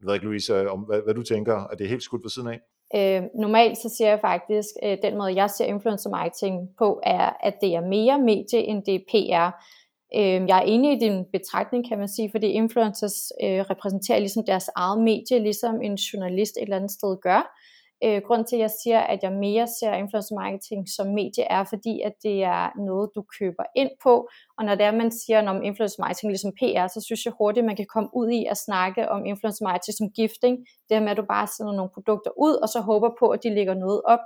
Jeg 0.00 0.06
ved 0.06 0.14
ikke, 0.14 0.26
Louise, 0.26 0.70
om, 0.70 0.80
hvad, 0.80 1.00
hvad 1.04 1.14
du 1.14 1.22
tænker, 1.22 1.56
at 1.56 1.78
det 1.78 1.84
er 1.84 1.88
helt 1.88 2.02
skudt 2.02 2.22
ved 2.24 2.30
siden 2.30 2.48
af? 2.48 2.60
Øh, 2.96 3.22
normalt 3.34 3.78
så 3.78 3.94
ser 3.98 4.08
jeg 4.08 4.20
faktisk, 4.20 4.70
øh, 4.82 4.98
den 5.02 5.18
måde 5.18 5.34
jeg 5.34 5.50
ser 5.50 5.64
influencer 5.64 6.10
marketing 6.10 6.68
på, 6.78 7.00
er, 7.02 7.32
at 7.40 7.54
det 7.60 7.74
er 7.74 7.80
mere 7.80 8.18
medie, 8.18 8.60
end 8.60 8.82
det 8.86 8.94
er 8.94 9.04
PR. 9.08 9.50
Øh, 10.18 10.48
jeg 10.48 10.58
er 10.58 10.66
enig 10.74 10.92
i 10.92 10.98
din 10.98 11.24
betragtning, 11.32 11.88
kan 11.88 11.98
man 11.98 12.08
sige, 12.08 12.30
fordi 12.30 12.46
influencers 12.46 13.32
øh, 13.44 13.60
repræsenterer 13.70 14.18
ligesom 14.18 14.44
deres 14.46 14.70
eget 14.76 15.02
medie, 15.02 15.38
ligesom 15.38 15.82
en 15.82 15.94
journalist 15.94 16.56
et 16.56 16.62
eller 16.62 16.76
andet 16.76 16.90
sted 16.90 17.16
gør. 17.22 17.42
Øh, 18.04 18.22
grund 18.26 18.44
til, 18.44 18.56
at 18.56 18.62
jeg 18.66 18.70
siger, 18.82 19.00
at 19.00 19.18
jeg 19.22 19.32
mere 19.32 19.66
ser 19.78 19.92
influencer 20.02 20.34
marketing 20.42 20.82
som 20.96 21.06
medie, 21.06 21.44
er 21.56 21.64
fordi, 21.64 21.94
at 22.08 22.14
det 22.22 22.36
er 22.42 22.62
noget, 22.88 23.10
du 23.16 23.22
køber 23.38 23.64
ind 23.76 23.90
på. 24.02 24.28
Og 24.58 24.64
når 24.64 24.74
det 24.74 24.84
er, 24.86 25.00
man 25.02 25.10
siger 25.20 25.50
om 25.50 25.62
influencer 25.62 26.02
marketing 26.04 26.30
ligesom 26.32 26.52
PR, 26.60 26.86
så 26.86 27.00
synes 27.06 27.24
jeg 27.24 27.32
hurtigt, 27.38 27.64
at 27.64 27.70
man 27.70 27.76
kan 27.76 27.92
komme 27.94 28.10
ud 28.20 28.28
i 28.38 28.40
at 28.52 28.58
snakke 28.66 29.08
om 29.14 29.20
influencer 29.26 29.64
marketing 29.64 29.96
som 29.96 30.10
gifting. 30.18 30.54
Det 30.86 30.92
her 30.96 31.04
med, 31.04 31.10
at 31.10 31.16
du 31.16 31.26
bare 31.36 31.46
sender 31.46 31.74
nogle 31.78 31.94
produkter 31.96 32.30
ud, 32.46 32.54
og 32.62 32.68
så 32.68 32.80
håber 32.80 33.10
på, 33.20 33.26
at 33.34 33.40
de 33.44 33.54
lægger 33.54 33.74
noget 33.74 34.00
op. 34.14 34.24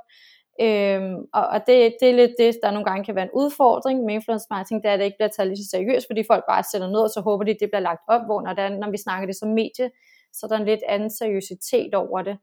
Øhm, 0.60 1.16
og 1.32 1.46
og 1.46 1.60
det, 1.66 1.96
det 2.00 2.10
er 2.10 2.14
lidt 2.14 2.34
det, 2.38 2.58
der 2.62 2.70
nogle 2.70 2.84
gange 2.84 3.04
kan 3.04 3.14
være 3.14 3.24
en 3.24 3.38
udfordring 3.42 4.04
med 4.04 4.14
influencer 4.14 4.46
marketing, 4.50 4.82
det 4.82 4.88
er, 4.88 4.92
at 4.92 4.98
det 4.98 5.04
ikke 5.04 5.18
bliver 5.18 5.28
taget 5.28 5.48
lige 5.48 5.64
så 5.64 5.70
seriøst, 5.70 6.06
fordi 6.06 6.22
folk 6.26 6.44
bare 6.48 6.62
sætter 6.72 6.88
noget, 6.90 7.04
og 7.04 7.10
så 7.10 7.20
håber 7.20 7.44
de, 7.44 7.50
at 7.50 7.60
det 7.60 7.70
bliver 7.70 7.80
lagt 7.80 8.02
op, 8.08 8.22
hvor 8.26 8.42
når, 8.42 8.52
der, 8.52 8.68
når 8.68 8.90
vi 8.90 8.96
snakker 8.96 9.26
det 9.26 9.36
som 9.36 9.48
medie, 9.48 9.90
så 10.32 10.46
er 10.46 10.48
der 10.48 10.56
en 10.56 10.64
lidt 10.72 10.84
anden 10.88 11.10
seriøsitet 11.10 11.94
over 11.94 12.22
det. 12.22 12.38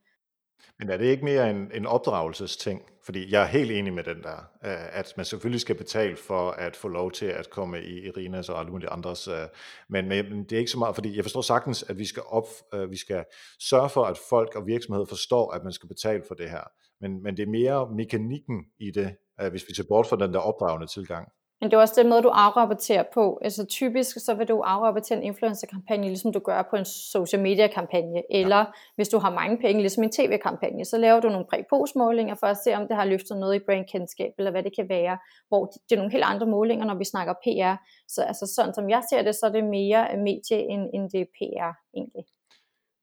Men 0.79 0.89
er 0.89 0.97
det 0.97 1.05
ikke 1.05 1.25
mere 1.25 1.49
en, 1.49 1.71
en 1.73 1.85
opdragelsesting? 1.85 2.81
Fordi 3.05 3.31
jeg 3.31 3.41
er 3.41 3.47
helt 3.47 3.71
enig 3.71 3.93
med 3.93 4.03
den 4.03 4.23
der, 4.23 4.37
øh, 4.65 4.97
at 4.97 5.13
man 5.17 5.25
selvfølgelig 5.25 5.61
skal 5.61 5.75
betale 5.75 6.15
for 6.15 6.51
at 6.51 6.75
få 6.75 6.87
lov 6.87 7.11
til 7.11 7.25
at 7.25 7.49
komme 7.49 7.83
i 7.83 8.07
Irinas 8.07 8.49
og 8.49 8.59
alle 8.59 8.71
mulige 8.71 8.89
andres, 8.89 9.27
øh, 9.27 9.47
men, 9.89 10.07
men 10.07 10.43
det 10.43 10.51
er 10.51 10.59
ikke 10.59 10.71
så 10.71 10.79
meget, 10.79 10.95
fordi 10.95 11.15
jeg 11.15 11.23
forstår 11.23 11.41
sagtens, 11.41 11.83
at 11.83 11.97
vi 11.97 12.05
skal, 12.05 12.23
op, 12.27 12.47
øh, 12.73 12.91
vi 12.91 12.97
skal 12.97 13.25
sørge 13.59 13.89
for, 13.89 14.03
at 14.03 14.17
folk 14.29 14.55
og 14.55 14.67
virksomheder 14.67 15.05
forstår, 15.05 15.51
at 15.51 15.63
man 15.63 15.73
skal 15.73 15.89
betale 15.89 16.23
for 16.27 16.35
det 16.35 16.49
her. 16.49 16.63
Men, 17.01 17.23
men 17.23 17.37
det 17.37 17.43
er 17.43 17.49
mere 17.49 17.95
mekanikken 17.95 18.65
i 18.79 18.91
det, 18.91 19.15
øh, 19.41 19.51
hvis 19.51 19.65
vi 19.67 19.73
ser 19.75 19.83
bort 19.89 20.07
fra 20.07 20.15
den 20.15 20.33
der 20.33 20.39
opdragende 20.39 20.87
tilgang. 20.87 21.27
Men 21.61 21.71
det 21.71 21.77
er 21.77 21.81
også 21.81 22.01
den 22.01 22.09
måde, 22.09 22.21
du 22.21 22.27
afrapporterer 22.27 23.03
på. 23.13 23.39
Altså 23.41 23.65
typisk 23.65 24.17
så 24.25 24.33
vil 24.33 24.47
du 24.47 24.59
afrapportere 24.59 25.17
en 25.17 25.23
influencer-kampagne, 25.23 26.07
ligesom 26.07 26.33
du 26.33 26.39
gør 26.39 26.67
på 26.69 26.75
en 26.75 26.85
social 26.85 27.41
media-kampagne. 27.41 28.23
Eller 28.29 28.57
ja. 28.57 28.65
hvis 28.95 29.09
du 29.09 29.17
har 29.17 29.31
mange 29.33 29.57
penge, 29.57 29.81
ligesom 29.81 30.03
en 30.03 30.11
tv-kampagne, 30.11 30.85
så 30.85 30.97
laver 30.97 31.19
du 31.19 31.29
nogle 31.29 31.45
præ-post-målinger 31.49 32.35
for 32.35 32.47
at 32.47 32.57
se, 32.63 32.73
om 32.73 32.87
det 32.87 32.95
har 32.95 33.05
løftet 33.05 33.37
noget 33.37 33.55
i 33.55 33.59
brandkendskab, 33.65 34.31
eller 34.37 34.51
hvad 34.51 34.63
det 34.63 34.75
kan 34.75 34.89
være. 34.89 35.17
Hvor 35.47 35.65
det 35.65 35.95
er 35.95 35.97
nogle 35.97 36.11
helt 36.11 36.23
andre 36.23 36.47
målinger, 36.47 36.85
når 36.85 36.95
vi 36.95 37.05
snakker 37.05 37.33
PR. 37.33 37.75
Så 38.07 38.21
altså 38.21 38.53
sådan 38.55 38.73
som 38.73 38.89
jeg 38.89 39.03
ser 39.09 39.21
det, 39.21 39.35
så 39.35 39.45
er 39.45 39.51
det 39.51 39.63
mere 39.63 40.17
medie, 40.17 40.59
end, 40.71 40.89
end 40.93 41.09
det 41.11 41.21
er 41.21 41.25
PR 41.37 41.71
egentlig. 41.97 42.25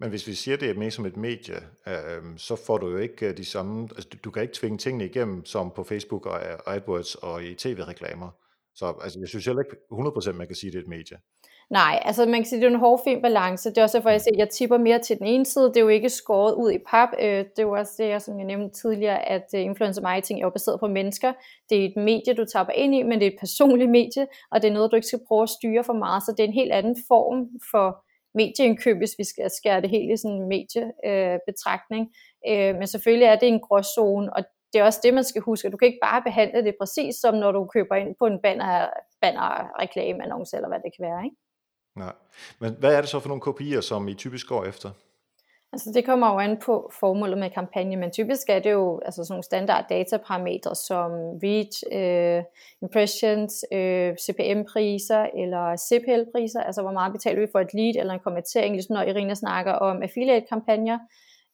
Men 0.01 0.11
hvis 0.11 0.27
vi 0.27 0.35
siger, 0.35 0.57
det 0.57 0.71
er 0.71 0.75
mere 0.75 0.91
som 0.91 1.07
et 1.07 1.17
medie, 1.17 1.57
øh, 1.87 2.23
så 2.37 2.57
får 2.57 2.79
du 2.79 2.89
jo 2.89 2.97
ikke 2.97 3.29
øh, 3.29 3.37
de 3.37 3.45
samme, 3.45 3.89
altså 3.97 4.09
du, 4.13 4.19
du 4.25 4.31
kan 4.31 4.43
ikke 4.43 4.55
tvinge 4.55 4.79
tingene 4.79 5.05
igennem, 5.05 5.45
som 5.45 5.71
på 5.71 5.85
Facebook 5.85 6.27
og 6.27 6.41
AdWords 6.75 7.15
og 7.15 7.45
i 7.45 7.55
tv-reklamer. 7.55 8.42
Så 8.75 8.95
altså, 9.03 9.19
jeg 9.21 9.29
synes 9.29 9.47
heller 9.47 9.63
ikke 9.63 9.77
100% 9.93 10.33
man 10.33 10.47
kan 10.47 10.57
sige, 10.57 10.69
at 10.69 10.73
det 10.73 10.79
er 10.79 10.83
et 10.83 10.89
medie. 10.89 11.17
Nej, 11.71 12.03
altså 12.05 12.27
man 12.27 12.35
kan 12.35 12.45
sige, 12.45 12.59
at 12.59 12.63
det 12.63 12.69
er 12.69 12.75
en 12.75 12.81
hård 12.81 13.01
fin 13.05 13.23
balance. 13.23 13.71
Det 13.71 13.79
er 13.79 13.83
også 13.83 13.99
derfor, 13.99 14.11
jeg 14.11 14.21
siger, 14.21 14.35
at 14.35 14.39
jeg 14.39 14.49
tipper 14.49 14.79
mere 14.79 14.99
til 14.99 15.19
den 15.19 15.27
ene 15.27 15.47
side. 15.47 15.69
Det 15.69 15.77
er 15.77 15.81
jo 15.81 15.89
ikke 15.89 16.09
skåret 16.09 16.55
ud 16.55 16.71
i 16.73 16.79
pap. 16.91 17.09
Øh, 17.21 17.39
det 17.39 17.59
er 17.59 17.63
jo 17.63 17.73
også 17.73 17.93
det, 17.99 18.23
som 18.23 18.39
jeg 18.39 18.47
nævnte 18.47 18.81
tidligere, 18.81 19.29
at 19.29 19.47
øh, 19.55 19.61
influencer 19.61 20.03
marketing 20.03 20.41
er 20.41 20.47
jo 20.47 20.51
baseret 20.51 20.81
på 20.81 20.87
mennesker. 20.87 21.33
Det 21.71 21.81
er 21.81 21.85
et 21.85 21.97
medie, 21.97 22.35
du 22.35 22.45
tapper 22.45 22.73
ind 22.73 22.95
i, 22.95 23.03
men 23.03 23.21
det 23.21 23.27
er 23.27 23.31
et 23.31 23.41
personligt 23.41 23.91
medie, 23.91 24.27
og 24.51 24.63
det 24.63 24.69
er 24.69 24.73
noget, 24.73 24.91
du 24.91 24.97
ikke 24.97 25.09
skal 25.09 25.27
prøve 25.29 25.43
at 25.43 25.49
styre 25.49 25.85
for 25.85 25.93
meget. 25.93 26.23
Så 26.23 26.35
det 26.37 26.41
er 26.41 26.49
en 26.49 26.61
helt 26.63 26.73
anden 26.73 26.97
form 27.09 27.49
for 27.71 27.87
medieindkøb, 28.35 28.97
hvis 28.97 29.15
vi 29.19 29.25
skal 29.25 29.51
skære 29.51 29.81
det 29.81 29.91
helt 29.91 30.13
i 30.13 30.17
sådan 30.17 30.37
en 30.37 30.49
mediebetragtning. 30.55 32.03
Øh, 32.49 32.75
men 32.79 32.87
selvfølgelig 32.87 33.27
er 33.27 33.37
det 33.37 33.49
en 33.49 33.61
gråzone, 33.61 34.37
og 34.37 34.43
det 34.73 34.81
er 34.81 34.85
også 34.85 35.01
det, 35.03 35.15
man 35.15 35.25
skal 35.25 35.43
huske. 35.43 35.71
Du 35.71 35.77
kan 35.77 35.87
ikke 35.87 35.99
bare 36.03 36.23
behandle 36.23 36.65
det 36.65 36.75
præcis 36.81 37.17
som 37.17 37.35
når 37.35 37.53
du 37.53 37.65
køber 37.65 37.95
ind 37.95 38.15
på 38.19 38.27
en 38.27 38.39
banner, 38.43 38.87
banner 39.21 39.81
reklame 39.83 40.23
annonce 40.23 40.57
eller 40.57 40.69
hvad 40.69 40.79
det 40.85 40.93
kan 40.97 41.07
være. 41.09 41.25
Ikke? 41.25 41.37
Nej. 41.97 42.13
Men 42.59 42.77
hvad 42.79 42.95
er 42.95 43.01
det 43.01 43.11
så 43.11 43.21
for 43.21 43.29
nogle 43.29 43.41
kopier, 43.41 43.81
som 43.81 44.09
I 44.09 44.15
typisk 44.15 44.49
går 44.49 44.65
efter? 44.65 44.91
Altså 45.75 45.91
det 45.95 46.05
kommer 46.05 46.33
jo 46.33 46.39
an 46.39 46.57
på 46.65 46.91
formålet 47.01 47.39
med 47.39 47.51
kampagnen, 47.51 48.01
men 48.01 48.11
typisk 48.11 48.49
er 48.49 48.59
det 48.59 48.73
jo 48.73 49.01
altså 49.05 49.25
sådan 49.25 49.33
nogle 49.33 49.43
standard 49.43 49.85
dataparametre 49.89 50.75
som 50.75 51.11
reach, 51.45 51.85
øh, 51.93 52.43
impressions, 52.83 53.65
øh, 53.73 54.17
CPM-priser 54.17 55.27
eller 55.43 55.77
CPL-priser, 55.77 56.61
altså 56.61 56.83
hvor 56.83 56.93
meget 56.93 57.13
betaler 57.13 57.41
vi 57.41 57.47
for 57.53 57.61
et 57.61 57.75
lead 57.75 57.95
eller 57.99 58.15
en 58.15 58.21
konvertering, 58.21 58.75
ligesom 58.75 58.95
når 58.95 59.03
Irina 59.03 59.35
snakker 59.35 59.73
om 59.73 60.03
affiliate-kampagner. 60.03 60.99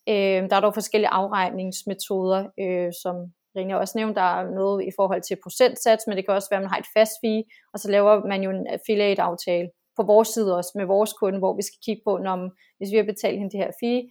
Øh, 0.08 0.40
der 0.50 0.56
er 0.56 0.60
dog 0.60 0.74
forskellige 0.74 1.08
afregningsmetoder, 1.08 2.40
øh, 2.62 2.92
som 3.02 3.16
Rine 3.56 3.78
også 3.78 3.98
nævnte, 3.98 4.20
der 4.20 4.28
er 4.38 4.50
noget 4.50 4.84
i 4.84 4.92
forhold 4.98 5.22
til 5.22 5.36
procentsats, 5.42 6.04
men 6.06 6.16
det 6.16 6.24
kan 6.24 6.34
også 6.34 6.48
være, 6.50 6.60
at 6.60 6.64
man 6.64 6.70
har 6.70 6.78
et 6.78 6.92
fast 6.96 7.14
fee, 7.22 7.42
og 7.72 7.78
så 7.80 7.90
laver 7.90 8.26
man 8.32 8.42
jo 8.42 8.50
en 8.50 8.66
affiliate-aftale 8.66 9.68
på 9.96 10.02
vores 10.02 10.28
side 10.28 10.56
også 10.56 10.72
med 10.74 10.86
vores 10.86 11.12
kunde, 11.12 11.38
hvor 11.38 11.56
vi 11.56 11.62
skal 11.62 11.80
kigge 11.86 12.02
på, 12.06 12.12
når, 12.18 12.36
hvis 12.78 12.92
vi 12.92 12.96
har 12.96 13.04
betalt 13.12 13.38
hende 13.38 13.52
det 13.52 13.60
her 13.64 13.72
fee, 13.80 14.02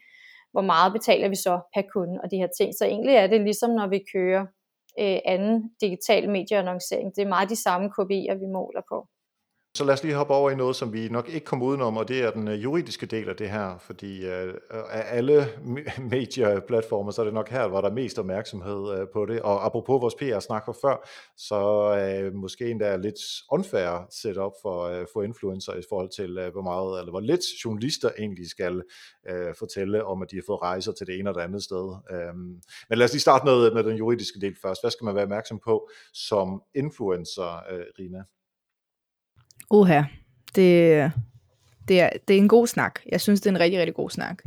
hvor 0.52 0.62
meget 0.62 0.94
betaler 0.94 1.30
vi 1.30 1.36
så 1.36 1.54
per 1.74 1.84
kunde 1.94 2.20
og 2.24 2.32
de 2.32 2.38
her 2.38 2.50
ting. 2.58 2.70
Så 2.74 2.86
egentlig 2.86 3.16
er 3.16 3.28
det 3.28 3.42
ligesom, 3.42 3.72
når 3.80 3.88
vi 3.88 4.00
kører 4.14 4.42
øh, 5.02 5.20
anden 5.26 5.72
digital 5.82 6.30
medieannoncering. 6.30 7.16
Det 7.16 7.22
er 7.22 7.34
meget 7.36 7.50
de 7.50 7.64
samme 7.66 7.88
KPI'er, 7.96 8.36
vi 8.44 8.48
måler 8.58 8.82
på. 8.92 8.98
Så 9.78 9.84
lad 9.84 9.94
os 9.94 10.04
lige 10.04 10.16
hoppe 10.16 10.34
over 10.34 10.52
i 10.52 10.56
noget, 10.56 10.76
som 10.76 10.94
vi 10.94 11.10
nok 11.10 11.30
ikke 11.30 11.46
kommer 11.46 11.66
udenom, 11.66 11.98
og 11.98 12.08
det 12.08 12.22
er 12.24 12.32
den 12.32 12.48
øh, 12.48 12.64
juridiske 12.64 13.06
del 13.06 13.30
af 13.30 13.36
det 13.36 13.50
her, 13.50 13.78
fordi 13.78 14.26
øh, 14.26 14.54
af 14.72 15.18
alle 15.18 15.48
medieplatformer, 16.12 17.12
så 17.12 17.22
er 17.22 17.26
det 17.26 17.34
nok 17.34 17.50
her, 17.50 17.68
hvor 17.68 17.82
der 17.82 17.90
er 17.90 17.94
mest 17.94 18.20
opmærksomhed 18.20 19.00
øh, 19.00 19.08
på 19.14 19.26
det. 19.26 19.42
Og 19.42 19.66
apropos 19.66 20.02
vores 20.02 20.16
PR-snak 20.16 20.66
fra 20.66 20.74
før, 20.74 21.10
så 21.38 21.60
uh, 22.28 22.34
måske 22.34 22.72
endda 22.72 22.86
er 22.86 22.98
lidt 22.98 23.20
unfair 23.52 24.08
setup 24.10 24.52
for, 24.62 25.00
uh, 25.00 25.06
for 25.14 25.24
influencer 25.24 25.74
i 25.74 25.84
forhold 25.90 26.10
til, 26.10 26.50
hvor 26.52 26.62
meget, 26.62 27.00
eller 27.00 27.12
hvor 27.12 27.20
lidt 27.20 27.42
journalister 27.66 28.10
egentlig 28.20 28.50
skal 28.50 28.84
fortælle 29.60 30.06
om, 30.06 30.22
at 30.22 30.32
de 30.32 30.36
har 30.36 30.44
fået 30.48 30.62
rejser 30.62 30.92
til 30.92 31.08
det 31.08 31.20
ene 31.20 31.30
eller 31.30 31.42
det 31.42 31.48
andet 31.48 31.64
sted. 31.64 31.96
Øhm, 32.12 32.62
men 32.90 32.98
lad 32.98 33.06
os 33.06 33.12
lige 33.14 33.22
starte 33.22 33.46
med, 33.46 33.72
med 33.72 33.84
den 33.84 33.98
juridiske 33.98 34.40
del 34.42 34.56
først. 34.62 34.84
Hvad 34.84 34.92
skal 34.92 35.06
man 35.06 35.16
være 35.16 35.24
opmærksom 35.24 35.60
på 35.60 35.90
som 36.14 36.62
influencer, 36.76 37.64
Rina? 38.00 38.24
Oha, 39.70 40.04
det, 40.56 41.12
det, 41.88 42.02
er, 42.02 42.10
det 42.28 42.34
er 42.34 42.38
en 42.38 42.48
god 42.48 42.68
snak. 42.68 43.00
Jeg 43.12 43.22
synes, 43.22 43.42
det 43.42 43.50
er 43.50 43.56
en 43.56 43.60
rigtig, 43.60 43.80
rigtig 43.80 43.96
god 43.96 44.10
snak. 44.10 44.44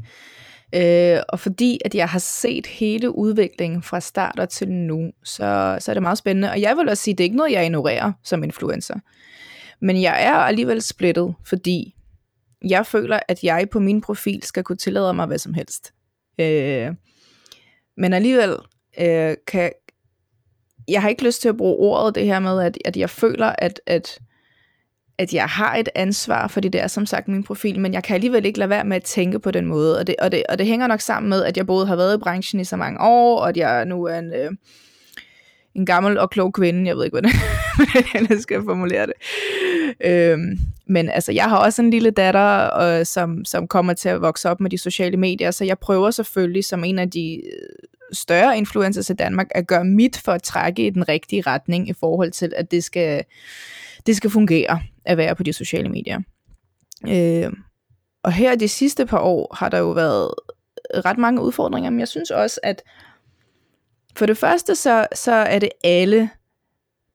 Øh, 0.75 1.19
og 1.29 1.41
fordi 1.41 1.81
at 1.85 1.95
jeg 1.95 2.09
har 2.09 2.19
set 2.19 2.67
hele 2.67 3.17
udviklingen 3.17 3.83
fra 3.83 4.01
start 4.01 4.39
og 4.39 4.49
til 4.49 4.69
nu, 4.69 5.13
så, 5.25 5.77
så 5.81 5.93
er 5.93 5.95
det 5.95 6.03
meget 6.03 6.19
spændende. 6.19 6.51
Og 6.51 6.61
jeg 6.61 6.77
vil 6.77 6.89
også 6.89 7.03
sige, 7.03 7.13
at 7.13 7.19
det 7.19 7.25
er 7.25 7.27
ikke 7.27 7.37
noget, 7.37 7.53
jeg 7.53 7.65
ignorerer 7.65 8.13
som 8.23 8.45
influencer. 8.45 8.95
Men 9.81 10.03
jeg 10.03 10.25
er 10.25 10.35
alligevel 10.35 10.83
splittet, 10.83 11.35
fordi 11.45 11.95
jeg 12.65 12.87
føler, 12.87 13.21
at 13.29 13.45
jeg 13.45 13.69
på 13.71 13.81
min 13.81 14.01
profil 14.01 14.43
skal 14.43 14.65
kunne 14.65 14.77
tillade 14.77 15.15
mig 15.15 15.27
hvad 15.27 15.39
som 15.39 15.55
helst. 15.55 15.93
Øh, 16.39 16.95
men 17.97 18.13
alligevel 18.13 18.57
øh, 19.01 19.37
kan 19.47 19.73
jeg 20.89 21.03
har 21.03 21.09
ikke 21.09 21.25
lyst 21.25 21.41
til 21.41 21.49
at 21.49 21.57
bruge 21.57 21.77
ordet 21.77 22.15
det 22.15 22.27
her 22.27 22.39
med, 22.39 22.63
at, 22.63 22.79
at 22.85 22.97
jeg 22.97 23.11
føler, 23.11 23.55
at, 23.59 23.81
at 23.87 24.19
at 25.21 25.35
jeg 25.35 25.45
har 25.45 25.77
et 25.77 25.89
ansvar, 25.95 26.49
fordi 26.49 26.69
det 26.69 26.81
er 26.81 26.87
som 26.87 27.07
sagt 27.07 27.29
min 27.29 27.43
profil, 27.43 27.81
men 27.81 27.93
jeg 27.93 28.03
kan 28.03 28.15
alligevel 28.15 28.45
ikke 28.45 28.59
lade 28.59 28.71
være 28.71 28.85
med 28.85 28.97
at 28.97 29.03
tænke 29.03 29.39
på 29.39 29.51
den 29.51 29.67
måde, 29.67 29.99
og 29.99 30.07
det, 30.07 30.15
og 30.19 30.33
det, 30.33 30.43
og 30.49 30.59
det 30.59 30.67
hænger 30.67 30.87
nok 30.87 31.01
sammen 31.01 31.31
med, 31.31 31.45
at 31.45 31.57
jeg 31.57 31.67
både 31.67 31.87
har 31.87 31.97
været 31.97 32.17
i 32.17 32.21
branchen 32.21 32.61
i 32.61 32.65
så 32.65 32.77
mange 32.77 33.01
år, 33.01 33.41
og 33.41 33.49
at 33.49 33.57
jeg 33.57 33.85
nu 33.85 34.05
er 34.05 34.19
en, 34.19 34.33
øh, 34.35 34.51
en 35.75 35.87
gammel 35.87 36.19
og 36.19 36.31
klog 36.31 36.53
kvinde, 36.53 36.87
jeg 36.87 36.97
ved 36.97 37.05
ikke, 37.05 37.21
hvordan, 37.21 37.33
jeg 38.31 38.39
skal 38.41 38.63
formulere 38.65 39.07
det. 39.07 39.15
Øhm, 40.05 40.59
men 40.87 41.09
altså, 41.09 41.33
jeg 41.33 41.45
har 41.45 41.57
også 41.57 41.83
en 41.83 41.91
lille 41.91 42.11
datter, 42.11 42.77
øh, 42.79 43.07
som, 43.07 43.45
som 43.45 43.69
kommer 43.69 43.93
til 43.93 44.09
at 44.09 44.21
vokse 44.21 44.51
op 44.51 44.61
med 44.61 44.71
de 44.71 44.79
sociale 44.79 45.17
medier, 45.17 45.51
så 45.51 45.65
jeg 45.65 45.79
prøver 45.79 46.11
selvfølgelig 46.11 46.65
som 46.65 46.85
en 46.85 46.99
af 46.99 47.11
de 47.11 47.35
øh, 47.35 47.89
større 48.13 48.59
influencers 48.59 49.11
i 49.11 49.15
Danmark 49.15 49.47
at 49.51 49.67
gøre 49.67 49.85
mit 49.85 50.17
for 50.25 50.33
at 50.33 50.43
trække 50.43 50.87
i 50.87 50.91
den 50.91 51.09
rigtige 51.09 51.43
retning 51.43 51.89
i 51.89 51.93
forhold 51.93 52.31
til, 52.31 52.53
at 52.57 52.71
det 52.71 52.85
skal 52.85 53.25
det 54.07 54.17
skal 54.17 54.31
fungere 54.31 54.81
at 55.05 55.17
være 55.17 55.35
på 55.35 55.43
de 55.43 55.53
sociale 55.53 55.89
medier. 55.89 56.21
Øh, 57.09 57.53
og 58.23 58.33
her 58.33 58.55
de 58.55 58.69
sidste 58.69 59.07
par 59.07 59.19
år 59.19 59.57
har 59.59 59.69
der 59.69 59.79
jo 59.79 59.91
været 59.91 60.31
ret 60.95 61.19
mange 61.19 61.43
udfordringer, 61.43 61.91
men 61.91 62.01
jeg 62.01 62.09
synes 62.09 62.31
også, 62.31 62.61
at 62.63 62.83
for 64.17 64.27
det 64.27 64.37
første, 64.37 64.75
så, 64.75 65.07
så 65.15 65.33
er 65.33 65.59
det 65.59 65.69
alle, 65.85 66.31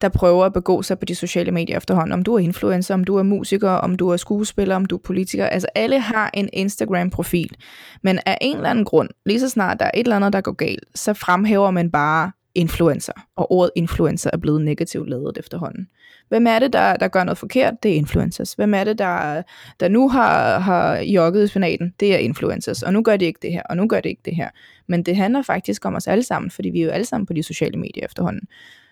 der 0.02 0.10
prøver 0.10 0.46
at 0.46 0.54
begå 0.54 0.82
sig 0.82 1.00
på 1.00 1.06
de 1.06 1.16
sociale 1.16 1.52
medier 1.52 1.78
efterhånden. 1.78 2.12
Om 2.12 2.24
du 2.24 2.36
er 2.36 2.40
influencer, 2.40 2.94
om 2.94 3.04
du 3.04 3.16
er 3.16 3.24
musiker, 3.24 3.70
om 3.70 3.96
du 3.96 4.10
er 4.10 4.18
skuespiller, 4.18 4.76
om 4.76 4.86
du 4.86 4.96
er 4.96 5.02
politiker. 5.04 5.46
Altså 5.46 5.68
alle 5.76 6.00
har 6.00 6.30
en 6.34 6.50
Instagram-profil. 6.54 7.56
Men 8.04 8.20
af 8.26 8.38
en 8.42 8.56
eller 8.56 8.70
anden 8.70 8.86
grund, 8.86 9.10
lige 9.26 9.40
så 9.40 9.50
snart 9.50 9.80
der 9.80 9.86
er 9.86 9.92
et 9.94 10.00
eller 10.00 10.16
andet, 10.16 10.34
der 10.34 10.42
går 10.42 10.52
galt, 10.52 10.84
så 10.96 11.14
fremhæver 11.14 11.72
man 11.72 11.92
bare 11.92 12.32
influencer. 12.56 13.14
Og 13.36 13.52
ordet 13.52 13.72
influencer 13.76 14.30
er 14.34 14.38
blevet 14.38 14.62
negativt 14.62 15.10
lavet 15.10 15.38
efterhånden. 15.38 15.88
Hvem 16.30 16.48
er 16.48 16.60
det, 16.60 16.74
der, 16.74 16.96
der 16.96 17.08
gør 17.08 17.24
noget 17.24 17.38
forkert? 17.38 17.74
Det 17.84 17.92
er 17.92 17.96
influencers. 17.96 18.54
Hvem 18.54 18.74
er 18.74 18.84
det, 18.84 18.98
der, 18.98 19.42
der 19.80 19.88
nu 19.88 20.10
har, 20.10 20.60
har 20.60 20.98
jogget 20.98 21.44
i 21.44 21.48
spinaten? 21.48 21.94
Det 22.00 22.14
er 22.14 22.18
influencers. 22.18 22.84
Og 22.84 22.94
nu 22.94 23.02
gør 23.02 23.18
det 23.18 23.26
ikke 23.26 23.40
det 23.42 23.52
her, 23.52 23.62
og 23.70 23.78
nu 23.78 23.88
gør 23.88 24.00
det 24.00 24.10
ikke 24.10 24.22
det 24.26 24.36
her. 24.36 24.50
Men 24.88 25.04
det 25.04 25.16
handler 25.16 25.42
faktisk 25.42 25.86
om 25.86 25.96
os 25.96 26.08
alle 26.08 26.24
sammen, 26.24 26.52
fordi 26.52 26.70
vi 26.70 26.82
er 26.82 26.86
jo 26.86 26.92
alle 26.92 27.06
sammen 27.06 27.26
på 27.26 27.34
de 27.34 27.44
sociale 27.44 27.80
medier 27.80 28.06
efterhånden. 28.06 28.48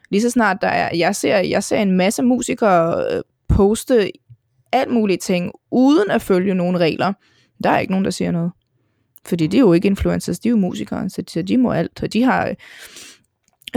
Lige 0.10 0.22
så 0.22 0.30
snart 0.30 0.58
der 0.62 0.68
er, 0.68 0.96
jeg 0.96 1.16
ser, 1.16 1.38
jeg 1.38 1.64
ser 1.64 1.78
en 1.78 1.92
masse 1.92 2.24
musikere 2.24 3.06
øh, 3.12 3.22
poste 3.48 4.12
alt 4.72 4.92
mulige 4.92 5.18
ting, 5.18 5.52
uden 5.72 6.12
at 6.12 6.22
følge 6.22 6.54
nogle 6.54 6.78
regler. 6.78 7.14
Der 7.64 7.70
er 7.70 7.80
ikke 7.80 7.92
nogen, 7.92 8.06
der 8.06 8.12
siger 8.12 8.32
noget. 8.32 8.52
Fordi 9.26 9.48
det 9.48 9.58
er 9.58 9.62
jo 9.62 9.74
ikke 9.74 9.86
influencers, 9.86 10.40
de 10.40 10.48
er 10.48 10.52
jo 10.52 10.58
musikere, 10.58 11.10
så 11.10 11.44
de 11.48 11.58
må 11.58 11.72
alt. 11.72 12.04
Og 12.04 12.14
de 12.14 12.24
har 12.24 12.56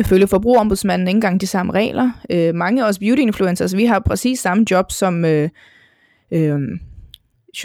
følge 0.05 0.27
forbrugerombudsmanden 0.27 1.09
ikke 1.09 1.17
engang 1.17 1.41
de 1.41 1.47
samme 1.47 1.73
regler. 1.73 2.11
Øh, 2.31 2.55
mange 2.55 2.85
af 2.85 2.89
os 2.89 2.99
beauty-influencers, 2.99 3.77
vi 3.77 3.85
har 3.85 3.99
præcis 3.99 4.41
samme 4.41 4.65
job 4.71 4.93
som 4.93 5.25
øh, 5.25 5.49
øh, 6.31 6.61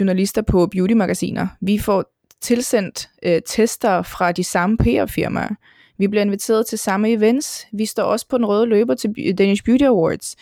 journalister 0.00 0.42
på 0.42 0.66
beauty-magasiner. 0.66 1.46
Vi 1.60 1.78
får 1.78 2.04
tilsendt 2.40 3.08
øh, 3.22 3.40
tester 3.46 4.02
fra 4.02 4.32
de 4.32 4.44
samme 4.44 4.76
PR-firmaer. 4.76 5.54
Vi 5.98 6.08
bliver 6.08 6.22
inviteret 6.22 6.66
til 6.66 6.78
samme 6.78 7.12
events. 7.12 7.66
Vi 7.72 7.86
står 7.86 8.02
også 8.02 8.28
på 8.28 8.38
den 8.38 8.46
røde 8.46 8.66
løber 8.66 8.94
til 8.94 9.34
Danish 9.38 9.64
Beauty 9.64 9.84
Awards. 9.84 10.36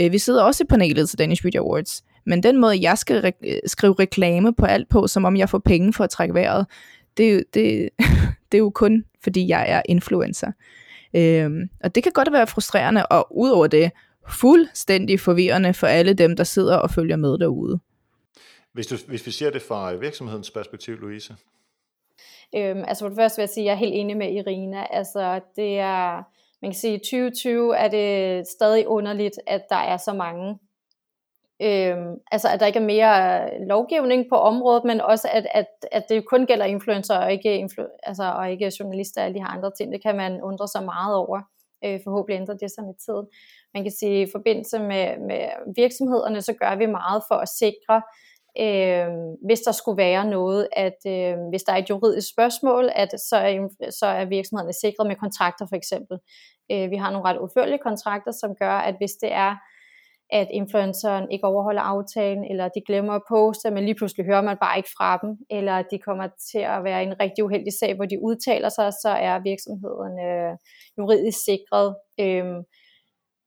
Øh, 0.00 0.12
vi 0.12 0.18
sidder 0.18 0.42
også 0.42 0.64
i 0.64 0.66
panelet 0.66 1.08
til 1.08 1.18
Danish 1.18 1.42
Beauty 1.42 1.56
Awards. 1.56 2.02
Men 2.26 2.42
den 2.42 2.60
måde, 2.60 2.82
jeg 2.82 2.98
skal 2.98 3.20
re- 3.20 3.48
øh, 3.48 3.58
skrive 3.66 3.94
reklame 3.98 4.54
på 4.54 4.66
alt 4.66 4.88
på, 4.88 5.06
som 5.06 5.24
om 5.24 5.36
jeg 5.36 5.48
får 5.48 5.58
penge 5.58 5.92
for 5.92 6.04
at 6.04 6.10
trække 6.10 6.34
vejret, 6.34 6.66
det, 7.16 7.44
det, 7.54 7.88
det 8.52 8.58
er 8.58 8.62
jo 8.62 8.70
kun, 8.70 9.04
fordi 9.22 9.48
jeg 9.48 9.64
er 9.68 9.82
influencer. 9.88 10.52
Øhm, 11.14 11.68
og 11.84 11.94
det 11.94 12.02
kan 12.02 12.12
godt 12.12 12.32
være 12.32 12.46
frustrerende, 12.46 13.06
og 13.06 13.26
udover 13.30 13.66
det, 13.66 13.90
fuldstændig 14.28 15.20
forvirrende 15.20 15.74
for 15.74 15.86
alle 15.86 16.14
dem, 16.14 16.36
der 16.36 16.44
sidder 16.44 16.76
og 16.76 16.90
følger 16.90 17.16
med 17.16 17.38
derude. 17.38 17.80
Hvis, 18.72 18.86
du, 18.86 18.96
hvis 19.08 19.26
vi 19.26 19.30
ser 19.30 19.50
det 19.50 19.62
fra 19.62 19.92
virksomhedens 19.92 20.50
perspektiv, 20.50 21.00
Louise? 21.00 21.36
Øhm, 22.56 22.84
altså 22.88 23.04
for 23.04 23.08
det 23.08 23.16
første 23.16 23.36
vil 23.36 23.42
jeg 23.42 23.48
sige, 23.48 23.64
at 23.64 23.66
jeg 23.66 23.72
er 23.72 23.76
helt 23.78 23.94
enig 23.94 24.16
med 24.16 24.32
Irina. 24.32 24.86
Altså 24.90 25.40
det 25.56 25.78
er, 25.78 26.22
man 26.62 26.70
kan 26.70 26.80
sige, 26.80 26.94
i 26.94 26.98
2020 26.98 27.76
er 27.76 27.88
det 27.88 28.46
stadig 28.48 28.88
underligt, 28.88 29.34
at 29.46 29.62
der 29.68 29.76
er 29.76 29.96
så 29.96 30.12
mange 30.12 30.58
Øhm, 31.62 32.14
altså 32.32 32.48
at 32.48 32.60
der 32.60 32.66
ikke 32.66 32.78
er 32.78 32.92
mere 32.94 33.42
øh, 33.42 33.66
lovgivning 33.66 34.26
på 34.32 34.36
området, 34.36 34.84
men 34.84 35.00
også 35.00 35.28
at, 35.32 35.46
at, 35.54 35.66
at 35.92 36.04
det 36.08 36.26
kun 36.26 36.46
gælder 36.46 36.64
influencer 36.64 37.16
og 37.16 37.32
ikke, 37.32 37.64
influ- 37.64 37.98
altså, 38.02 38.24
og 38.24 38.50
ikke 38.50 38.72
journalister 38.80 39.20
og 39.20 39.24
alle 39.24 39.34
de 39.34 39.40
her 39.40 39.56
andre 39.56 39.70
ting. 39.78 39.92
Det 39.92 40.02
kan 40.02 40.16
man 40.16 40.42
undre 40.42 40.68
sig 40.68 40.84
meget 40.84 41.16
over. 41.16 41.40
Øh, 41.84 42.00
forhåbentlig 42.04 42.40
ændrer 42.40 42.56
det 42.56 42.70
sig 42.70 42.84
med 42.84 42.94
tiden. 43.04 43.26
Man 43.74 43.82
kan 43.82 43.92
sige, 43.92 44.22
at 44.22 44.28
i 44.28 44.32
forbindelse 44.32 44.78
med, 44.78 45.06
med 45.28 45.44
virksomhederne, 45.76 46.42
så 46.42 46.52
gør 46.52 46.76
vi 46.76 46.86
meget 46.86 47.22
for 47.28 47.34
at 47.34 47.48
sikre, 47.48 47.96
øh, 48.64 49.08
hvis 49.46 49.60
der 49.60 49.72
skulle 49.72 49.96
være 49.96 50.24
noget, 50.24 50.68
at 50.72 51.00
øh, 51.06 51.34
hvis 51.50 51.62
der 51.62 51.72
er 51.72 51.76
et 51.76 51.90
juridisk 51.90 52.28
spørgsmål, 52.32 52.90
at 52.94 53.10
så 53.28 53.36
er, 53.36 53.68
så 53.90 54.06
er 54.06 54.24
virksomhederne 54.24 54.72
sikret 54.72 55.06
med 55.06 55.16
kontrakter 55.16 55.66
for 55.68 55.76
eksempel. 55.76 56.18
Øh, 56.72 56.90
vi 56.90 56.96
har 56.96 57.10
nogle 57.10 57.28
ret 57.28 57.38
udførlige 57.38 57.84
kontrakter, 57.88 58.32
som 58.32 58.50
gør, 58.62 58.76
at 58.88 58.94
hvis 59.00 59.14
det 59.22 59.32
er 59.32 59.52
at 60.32 60.48
influenceren 60.50 61.30
ikke 61.30 61.46
overholder 61.46 61.82
aftalen, 61.82 62.44
eller 62.50 62.68
de 62.68 62.80
glemmer 62.86 63.12
at 63.12 63.22
poste, 63.28 63.70
men 63.70 63.84
lige 63.84 63.94
pludselig 63.94 64.26
hører 64.26 64.42
man 64.42 64.56
bare 64.60 64.76
ikke 64.76 64.90
fra 64.98 65.18
dem, 65.22 65.30
eller 65.50 65.82
de 65.82 65.98
kommer 65.98 66.28
til 66.52 66.58
at 66.58 66.84
være 66.84 67.02
en 67.02 67.20
rigtig 67.20 67.44
uheldig 67.44 67.72
sag, 67.80 67.94
hvor 67.96 68.04
de 68.04 68.22
udtaler 68.22 68.68
sig, 68.68 68.92
så 68.92 69.08
er 69.08 69.38
virksomheden 69.50 70.14
øh, 70.28 70.52
juridisk 70.98 71.38
sikret. 71.44 71.96
Øhm, 72.20 72.62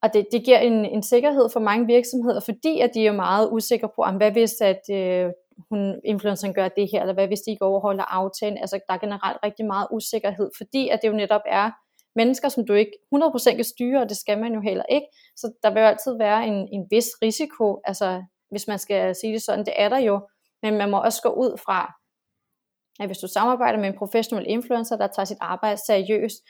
og 0.03 0.13
det, 0.13 0.27
det 0.31 0.45
giver 0.45 0.59
en, 0.59 0.85
en 0.85 1.03
sikkerhed 1.03 1.49
for 1.53 1.59
mange 1.59 1.85
virksomheder, 1.85 2.39
fordi 2.39 2.79
at 2.79 2.91
de 2.93 3.07
er 3.07 3.11
meget 3.11 3.49
usikre 3.51 3.89
på, 3.95 4.01
om 4.01 4.15
hvad 4.15 4.31
hvis 4.31 4.61
at 4.61 4.83
øh, 4.91 5.31
hun, 5.69 6.01
influenceren 6.05 6.53
gør 6.53 6.67
det 6.67 6.89
her, 6.91 7.01
eller 7.01 7.13
hvad 7.13 7.27
hvis 7.27 7.41
de 7.41 7.51
ikke 7.51 7.65
overholder 7.65 8.03
aftalen. 8.03 8.57
Altså 8.57 8.79
der 8.87 8.93
er 8.93 8.97
generelt 8.97 9.37
rigtig 9.45 9.65
meget 9.65 9.87
usikkerhed, 9.91 10.49
fordi 10.57 10.89
at 10.89 10.99
det 11.01 11.07
jo 11.07 11.13
netop 11.13 11.41
er 11.47 11.71
mennesker, 12.15 12.49
som 12.49 12.65
du 12.65 12.73
ikke 12.73 12.91
100% 13.15 13.55
kan 13.55 13.63
styre, 13.63 14.01
og 14.01 14.09
det 14.09 14.17
skal 14.17 14.39
man 14.39 14.53
jo 14.53 14.61
heller 14.61 14.83
ikke. 14.89 15.07
Så 15.35 15.53
der 15.63 15.69
vil 15.73 15.79
jo 15.79 15.87
altid 15.87 16.17
være 16.17 16.47
en, 16.47 16.67
en 16.71 16.87
vis 16.91 17.07
risiko, 17.21 17.81
altså 17.85 18.23
hvis 18.49 18.67
man 18.67 18.79
skal 18.79 19.15
sige 19.15 19.33
det 19.33 19.41
sådan, 19.41 19.65
det 19.65 19.73
er 19.77 19.89
der 19.89 19.97
jo, 19.97 20.27
men 20.61 20.77
man 20.77 20.89
må 20.89 20.97
også 21.01 21.21
gå 21.21 21.29
ud 21.29 21.57
fra, 21.65 21.93
at 22.99 23.07
hvis 23.07 23.17
du 23.17 23.27
samarbejder 23.27 23.79
med 23.79 23.87
en 23.87 23.97
professionel 23.97 24.45
influencer, 24.47 24.97
der 24.97 25.07
tager 25.07 25.25
sit 25.25 25.37
arbejde 25.41 25.77
seriøst, 25.85 26.43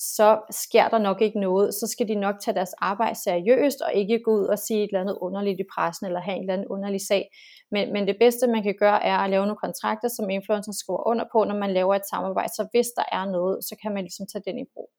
så 0.00 0.28
sker 0.50 0.88
der 0.88 0.98
nok 0.98 1.20
ikke 1.22 1.40
noget. 1.40 1.74
Så 1.74 1.86
skal 1.86 2.08
de 2.08 2.14
nok 2.14 2.34
tage 2.40 2.54
deres 2.54 2.74
arbejde 2.78 3.18
seriøst, 3.22 3.80
og 3.80 3.94
ikke 3.94 4.20
gå 4.24 4.30
ud 4.30 4.44
og 4.44 4.58
sige 4.58 4.84
et 4.84 4.88
eller 4.88 5.00
andet 5.00 5.18
underligt 5.20 5.60
i 5.60 5.70
pressen, 5.74 6.06
eller 6.06 6.20
have 6.20 6.36
en 6.36 6.42
eller 6.42 6.52
anden 6.52 6.68
underlig 6.68 7.00
sag. 7.06 7.30
Men, 7.70 7.92
men 7.92 8.06
det 8.06 8.16
bedste, 8.20 8.46
man 8.46 8.62
kan 8.62 8.74
gøre, 8.78 9.04
er 9.04 9.16
at 9.18 9.30
lave 9.30 9.46
nogle 9.46 9.64
kontrakter, 9.64 10.08
som 10.08 10.30
influencer 10.30 10.72
skriver 10.72 11.08
under 11.10 11.24
på, 11.32 11.44
når 11.44 11.56
man 11.64 11.72
laver 11.72 11.94
et 11.94 12.10
samarbejde. 12.10 12.52
Så 12.58 12.68
hvis 12.72 12.88
der 12.98 13.04
er 13.12 13.24
noget, 13.36 13.64
så 13.64 13.76
kan 13.82 13.92
man 13.94 14.02
ligesom 14.04 14.26
tage 14.32 14.42
den 14.46 14.58
i 14.58 14.66
brug. 14.74 14.90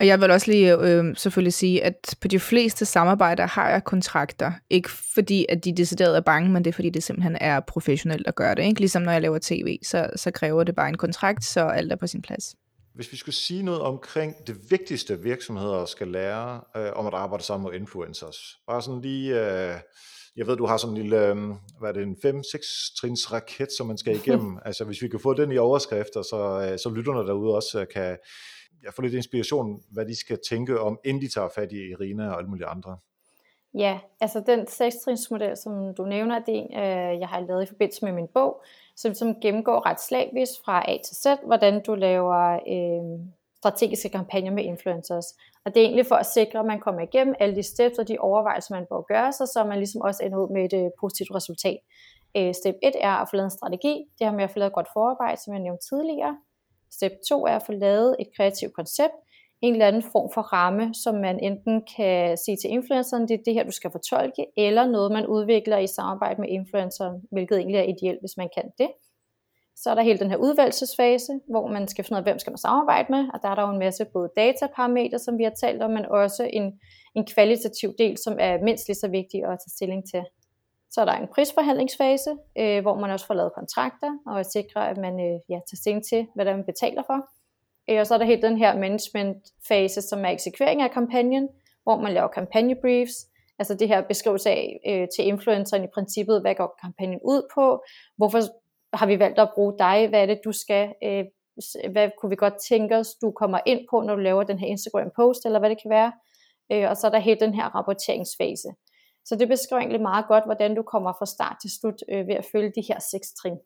Og 0.00 0.06
jeg 0.06 0.20
vil 0.20 0.30
også 0.30 0.50
lige 0.50 0.78
øh, 0.78 1.16
selvfølgelig 1.16 1.52
sige, 1.52 1.84
at 1.84 2.14
på 2.20 2.28
de 2.28 2.40
fleste 2.40 2.84
samarbejder 2.84 3.46
har 3.46 3.70
jeg 3.70 3.84
kontrakter. 3.84 4.52
Ikke 4.70 4.90
fordi, 4.90 5.46
at 5.48 5.64
de 5.64 5.76
decideret 5.76 6.16
er 6.16 6.20
bange, 6.20 6.50
men 6.50 6.64
det 6.64 6.70
er 6.70 6.74
fordi, 6.74 6.90
det 6.90 7.02
simpelthen 7.02 7.36
er 7.40 7.60
professionelt 7.60 8.26
at 8.26 8.34
gøre 8.34 8.54
det. 8.54 8.62
Ikke? 8.62 8.80
Ligesom 8.80 9.02
når 9.02 9.12
jeg 9.12 9.22
laver 9.22 9.38
tv, 9.42 9.78
så, 9.84 10.10
så 10.16 10.30
kræver 10.30 10.64
det 10.64 10.74
bare 10.74 10.88
en 10.88 10.96
kontrakt, 10.96 11.44
så 11.44 11.60
alt 11.60 11.92
er 11.92 11.96
på 11.96 12.06
sin 12.06 12.22
plads. 12.22 12.54
Hvis 12.94 13.12
vi 13.12 13.16
skulle 13.16 13.34
sige 13.34 13.62
noget 13.62 13.80
omkring 13.80 14.34
det 14.46 14.56
vigtigste 14.70 15.20
virksomheder 15.20 15.84
skal 15.84 16.08
lære 16.08 16.60
øh, 16.76 16.90
om 16.94 17.06
at 17.06 17.14
arbejde 17.14 17.44
sammen 17.44 17.70
med 17.70 17.80
influencers. 17.80 18.58
Bare 18.66 18.82
sådan 18.82 19.00
lige... 19.00 19.40
Øh, 19.40 19.76
jeg 20.36 20.46
ved, 20.46 20.56
du 20.56 20.66
har 20.66 20.76
sådan 20.76 20.96
en 20.96 21.02
lille, 21.02 21.26
øh, 21.26 21.36
hvad 21.78 21.88
er 21.88 21.92
det, 21.92 22.02
en 22.02 22.16
5-6 22.16 22.96
trins 23.00 23.32
raket, 23.32 23.72
som 23.72 23.86
man 23.86 23.98
skal 23.98 24.16
igennem. 24.16 24.58
altså 24.64 24.84
hvis 24.84 25.02
vi 25.02 25.08
kan 25.08 25.20
få 25.20 25.34
den 25.34 25.52
i 25.52 25.58
overskrifter, 25.58 26.22
så, 26.22 26.68
øh, 26.70 26.78
så 26.78 26.90
lytterne 26.90 27.26
derude 27.26 27.54
også 27.54 27.80
øh, 27.80 27.86
kan, 27.94 28.18
jeg 28.82 28.94
får 28.94 29.02
lidt 29.02 29.14
inspiration, 29.14 29.82
hvad 29.90 30.06
de 30.06 30.16
skal 30.16 30.38
tænke 30.48 30.80
om, 30.80 30.98
inden 31.04 31.22
de 31.22 31.28
tager 31.28 31.48
fat 31.54 31.72
i 31.72 31.90
Irina 31.90 32.30
og 32.30 32.38
alle 32.38 32.50
mulige 32.50 32.66
andre. 32.66 32.96
Ja, 33.74 33.98
altså 34.20 34.42
den 34.46 34.66
sekstrinsmodel, 34.66 35.56
som 35.56 35.94
du 35.94 36.04
nævner, 36.04 36.38
det 36.38 36.56
er 36.56 36.60
en, 36.60 36.74
øh, 36.74 37.20
jeg 37.20 37.28
har 37.28 37.40
lavet 37.40 37.62
i 37.62 37.66
forbindelse 37.66 38.04
med 38.04 38.12
min 38.12 38.28
bog, 38.34 38.62
som, 38.96 39.14
som 39.14 39.40
gennemgår 39.40 39.86
ret 39.86 40.00
slavisk 40.00 40.52
fra 40.64 40.92
A 40.92 40.98
til 41.04 41.16
Z, 41.16 41.26
hvordan 41.46 41.82
du 41.82 41.94
laver 41.94 42.52
øh, 42.52 43.20
strategiske 43.62 44.08
kampagner 44.08 44.50
med 44.50 44.64
influencers. 44.64 45.26
Og 45.64 45.68
det 45.74 45.80
er 45.80 45.84
egentlig 45.84 46.06
for 46.06 46.14
at 46.14 46.26
sikre, 46.26 46.58
at 46.58 46.66
man 46.66 46.80
kommer 46.80 47.00
igennem 47.00 47.34
alle 47.40 47.56
de 47.56 47.62
steps 47.62 47.98
og 47.98 48.08
de 48.08 48.18
overvejelser, 48.18 48.74
man 48.74 48.86
bør 48.90 49.00
gøre 49.12 49.32
sig, 49.32 49.48
så 49.48 49.64
man 49.64 49.78
ligesom 49.78 50.00
også 50.00 50.20
ender 50.24 50.38
ud 50.42 50.50
med 50.54 50.62
et 50.64 50.74
øh, 50.80 50.90
positivt 51.00 51.34
resultat. 51.34 51.78
Øh, 52.36 52.54
step 52.54 52.76
1 52.82 52.94
er 53.00 53.14
at 53.22 53.28
få 53.30 53.36
lavet 53.36 53.50
en 53.50 53.58
strategi. 53.58 53.94
Det 54.18 54.26
har 54.26 54.34
med 54.34 54.44
at 54.44 54.50
få 54.50 54.58
lavet 54.58 54.70
et 54.70 54.74
godt 54.74 54.88
forarbejde, 54.92 55.40
som 55.42 55.54
jeg 55.54 55.62
nævnte 55.62 55.88
tidligere. 55.88 56.34
Step 56.90 57.12
2 57.28 57.46
er 57.46 57.56
at 57.56 57.62
få 57.66 57.72
lavet 57.72 58.16
et 58.18 58.28
kreativt 58.36 58.74
koncept, 58.74 59.16
en 59.62 59.72
eller 59.72 59.86
anden 59.86 60.02
form 60.02 60.30
for 60.34 60.42
ramme, 60.42 60.94
som 60.94 61.14
man 61.14 61.38
enten 61.38 61.82
kan 61.96 62.36
sige 62.36 62.56
til 62.56 62.70
influenceren, 62.70 63.28
det 63.28 63.34
er 63.34 63.42
det 63.44 63.54
her, 63.54 63.64
du 63.64 63.70
skal 63.70 63.90
fortolke, 63.90 64.46
eller 64.56 64.86
noget, 64.86 65.12
man 65.12 65.26
udvikler 65.26 65.78
i 65.78 65.86
samarbejde 65.86 66.40
med 66.40 66.48
influenceren, 66.48 67.22
hvilket 67.30 67.58
egentlig 67.58 67.78
er 67.78 67.94
ideelt, 67.94 68.20
hvis 68.20 68.36
man 68.36 68.48
kan 68.56 68.70
det. 68.78 68.90
Så 69.76 69.90
er 69.90 69.94
der 69.94 70.02
hele 70.02 70.18
den 70.18 70.30
her 70.30 70.36
udvalgelsesfase, 70.36 71.40
hvor 71.50 71.66
man 71.66 71.88
skal 71.88 72.04
finde 72.04 72.16
ud 72.16 72.18
af, 72.18 72.24
hvem 72.24 72.38
skal 72.38 72.50
man 72.50 72.58
samarbejde 72.58 73.06
med, 73.10 73.28
og 73.34 73.38
der 73.42 73.48
er 73.48 73.54
der 73.54 73.62
jo 73.62 73.72
en 73.72 73.78
masse 73.78 74.04
både 74.12 74.30
dataparametre, 74.36 75.18
som 75.18 75.38
vi 75.38 75.44
har 75.44 75.54
talt 75.60 75.82
om, 75.82 75.90
men 75.90 76.06
også 76.06 76.50
en, 76.52 76.80
en 77.14 77.26
kvalitativ 77.26 77.94
del, 77.98 78.18
som 78.18 78.36
er 78.40 78.62
mindst 78.62 78.88
lige 78.88 78.96
så 78.96 79.08
vigtig 79.08 79.40
at 79.44 79.58
tage 79.62 79.74
stilling 79.76 80.02
til. 80.12 80.22
Så 80.90 81.00
er 81.00 81.04
der 81.04 81.12
en 81.12 81.28
prisforhandlingsfase, 81.34 82.30
øh, 82.58 82.82
hvor 82.82 83.00
man 83.00 83.10
også 83.10 83.26
får 83.26 83.34
lavet 83.34 83.52
kontrakter 83.54 84.18
og 84.26 84.46
sikrer, 84.46 84.82
at 84.82 84.96
man 84.96 85.14
øh, 85.20 85.40
ja, 85.48 85.54
tager 85.54 85.80
stilling 85.80 86.04
til, 86.04 86.26
hvad 86.34 86.44
der 86.44 86.56
man 86.56 86.64
betaler 86.64 87.02
for. 87.06 87.28
Øh, 87.90 88.00
og 88.00 88.06
så 88.06 88.14
er 88.14 88.18
der 88.18 88.24
helt 88.24 88.42
den 88.42 88.56
her 88.56 88.78
managementfase, 88.78 90.02
som 90.02 90.24
er 90.24 90.28
eksekvering 90.28 90.82
af 90.82 90.90
kampagnen, 90.90 91.48
hvor 91.82 91.96
man 92.00 92.12
laver 92.12 92.28
kampagnebriefs, 92.28 93.16
altså 93.58 93.74
det 93.74 93.88
her 93.88 94.00
beskrivelse 94.02 94.50
af 94.50 94.80
øh, 94.88 95.08
til 95.16 95.26
influenceren 95.26 95.84
i 95.84 95.92
princippet, 95.94 96.40
hvad 96.40 96.54
går 96.54 96.78
kampagnen 96.82 97.20
ud 97.24 97.42
på, 97.54 97.84
hvorfor 98.16 98.40
har 98.92 99.06
vi 99.06 99.18
valgt 99.18 99.38
at 99.38 99.50
bruge 99.54 99.74
dig, 99.78 100.08
hvad 100.08 100.22
er 100.22 100.26
det 100.26 100.40
du 100.44 100.52
skal, 100.52 100.94
øh, 101.04 101.24
hvad 101.90 102.10
kunne 102.18 102.30
vi 102.30 102.36
godt 102.36 102.54
tænke 102.68 102.96
os, 102.96 103.08
du 103.22 103.30
kommer 103.30 103.60
ind 103.66 103.80
på, 103.90 104.00
når 104.00 104.14
du 104.14 104.20
laver 104.20 104.42
den 104.42 104.58
her 104.58 104.66
Instagram 104.66 105.10
post, 105.16 105.46
eller 105.46 105.58
hvad 105.58 105.70
det 105.70 105.82
kan 105.82 105.90
være. 105.90 106.12
Øh, 106.72 106.90
og 106.90 106.96
så 106.96 107.06
er 107.06 107.10
der 107.10 107.18
helt 107.18 107.40
den 107.40 107.54
her 107.54 107.64
rapporteringsfase. 107.64 108.68
Så 109.24 109.36
det 109.36 109.48
beskriver 109.48 109.80
egentlig 109.80 110.02
meget 110.02 110.24
godt, 110.28 110.44
hvordan 110.44 110.74
du 110.74 110.82
kommer 110.82 111.12
fra 111.18 111.26
start 111.26 111.56
til 111.62 111.70
slut 111.80 112.00
øh, 112.12 112.26
ved 112.26 112.34
at 112.34 112.46
følge 112.52 112.72
de 112.76 112.84
her 112.88 112.98
seks 113.10 113.32
trin. 113.32 113.58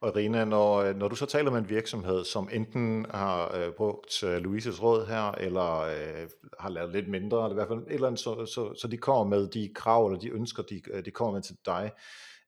Og 0.00 0.16
Rina, 0.16 0.44
når, 0.44 0.76
øh, 0.76 0.96
når 0.96 1.08
du 1.08 1.16
så 1.16 1.26
taler 1.26 1.50
med 1.50 1.58
en 1.58 1.68
virksomhed, 1.68 2.24
som 2.24 2.48
enten 2.52 3.06
har 3.10 3.56
øh, 3.56 3.72
brugt 3.72 4.22
øh, 4.22 4.36
Louises 4.36 4.82
råd 4.82 5.06
her, 5.06 5.32
eller 5.32 5.80
øh, 5.80 6.28
har 6.60 6.70
lavet 6.70 6.92
lidt 6.92 7.08
mindre, 7.08 7.44
eller 7.44 7.50
i 7.50 7.54
hvert 7.54 7.68
fald 7.68 7.78
et 7.78 7.94
eller 7.94 8.06
andet, 8.06 8.20
så, 8.20 8.46
så, 8.46 8.74
så 8.74 8.88
de 8.88 8.96
kommer 8.96 9.36
med 9.36 9.48
de 9.48 9.72
krav, 9.74 10.06
eller 10.06 10.20
de 10.20 10.28
ønsker, 10.28 10.62
de, 10.62 10.80
øh, 10.92 11.04
de 11.04 11.10
kommer 11.10 11.32
med 11.32 11.42
til 11.42 11.56
dig. 11.66 11.90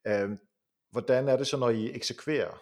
Øh, 0.07 0.31
hvordan 0.95 1.29
er 1.29 1.37
det 1.37 1.47
så, 1.47 1.57
når 1.57 1.71
I 1.71 1.91
eksekverer 1.95 2.61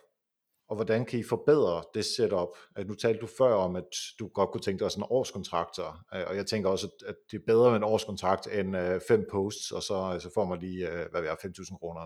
og 0.68 0.76
hvordan 0.76 1.04
kan 1.04 1.18
I 1.18 1.22
forbedre 1.22 1.82
det 1.94 2.04
setup? 2.04 2.48
Øh, 2.78 2.88
nu 2.88 2.94
talte 2.94 3.20
du 3.20 3.26
før 3.38 3.54
om, 3.54 3.76
at 3.76 3.84
du 4.18 4.28
godt 4.28 4.50
kunne 4.50 4.60
tænke 4.60 4.84
dig 4.84 4.90
sådan 4.90 5.02
en 5.02 5.06
årskontrakt, 5.10 5.78
øh, 5.78 6.20
og 6.26 6.36
jeg 6.36 6.46
tænker 6.46 6.70
også, 6.70 6.88
at 7.06 7.14
det 7.30 7.36
er 7.38 7.42
bedre 7.46 7.70
med 7.70 7.76
en 7.76 7.84
årskontrakt 7.84 8.46
end 8.46 8.76
øh, 8.76 9.00
fem 9.08 9.26
posts, 9.30 9.70
og 9.70 9.82
så, 9.82 10.18
så 10.20 10.30
får 10.34 10.44
man 10.44 10.58
lige, 10.58 10.86
hvad 10.86 11.20
ved 11.20 11.28
jeg, 11.28 11.36
5.000 11.44 11.78
kroner, 11.78 12.00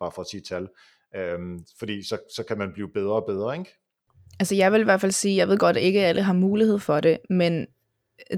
bare 0.00 0.12
for 0.12 0.22
at 0.22 0.28
sige 0.28 0.40
tal. 0.40 0.68
Øhm, 1.16 1.64
fordi 1.78 2.08
så, 2.08 2.18
så 2.36 2.44
kan 2.44 2.58
man 2.58 2.72
blive 2.72 2.92
bedre 2.92 3.14
og 3.14 3.24
bedre, 3.26 3.58
ikke? 3.58 3.70
Altså 4.40 4.54
jeg 4.54 4.72
vil 4.72 4.80
i 4.80 4.84
hvert 4.84 5.00
fald 5.00 5.12
sige, 5.12 5.36
jeg 5.36 5.48
ved 5.48 5.58
godt, 5.58 5.76
at 5.76 5.82
ikke 5.82 6.00
alle 6.00 6.22
har 6.22 6.32
mulighed 6.32 6.78
for 6.78 7.00
det, 7.00 7.18
men 7.30 7.66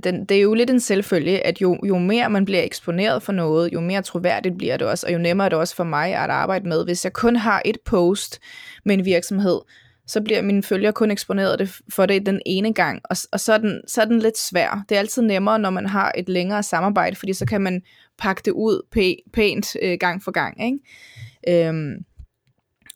den, 0.04 0.24
det 0.24 0.36
er 0.36 0.40
jo 0.40 0.54
lidt 0.54 0.70
en 0.70 0.80
selvfølge, 0.80 1.46
at 1.46 1.62
jo, 1.62 1.78
jo 1.88 1.98
mere 1.98 2.30
man 2.30 2.44
bliver 2.44 2.62
eksponeret 2.62 3.22
for 3.22 3.32
noget, 3.32 3.72
jo 3.72 3.80
mere 3.80 4.02
troværdigt 4.02 4.58
bliver 4.58 4.76
det 4.76 4.86
også, 4.86 5.06
og 5.06 5.12
jo 5.12 5.18
nemmere 5.18 5.44
er 5.44 5.48
det 5.48 5.58
også 5.58 5.76
for 5.76 5.84
mig 5.84 6.14
at 6.14 6.30
arbejde 6.30 6.68
med. 6.68 6.84
Hvis 6.84 7.04
jeg 7.04 7.12
kun 7.12 7.36
har 7.36 7.62
et 7.64 7.80
post 7.84 8.40
med 8.84 8.94
en 8.94 9.04
virksomhed, 9.04 9.60
så 10.06 10.20
bliver 10.20 10.42
mine 10.42 10.62
følgere 10.62 10.92
kun 10.92 11.10
eksponeret 11.10 11.80
for 11.88 12.06
det 12.06 12.26
den 12.26 12.40
ene 12.46 12.74
gang, 12.74 13.00
og, 13.04 13.16
og 13.32 13.40
så, 13.40 13.52
er 13.52 13.58
den, 13.58 13.80
så 13.86 14.00
er 14.00 14.04
den 14.04 14.18
lidt 14.18 14.38
svær. 14.38 14.84
Det 14.88 14.94
er 14.94 14.98
altid 14.98 15.22
nemmere, 15.22 15.58
når 15.58 15.70
man 15.70 15.86
har 15.86 16.12
et 16.16 16.28
længere 16.28 16.62
samarbejde, 16.62 17.16
fordi 17.16 17.32
så 17.32 17.46
kan 17.46 17.60
man 17.60 17.82
pakke 18.18 18.42
det 18.44 18.50
ud 18.50 18.82
pæ- 18.96 19.30
pænt 19.32 19.76
øh, 19.82 19.98
gang 20.00 20.22
for 20.22 20.30
gang. 20.30 20.64
Ikke? 20.64 21.68
Øhm, 21.68 22.04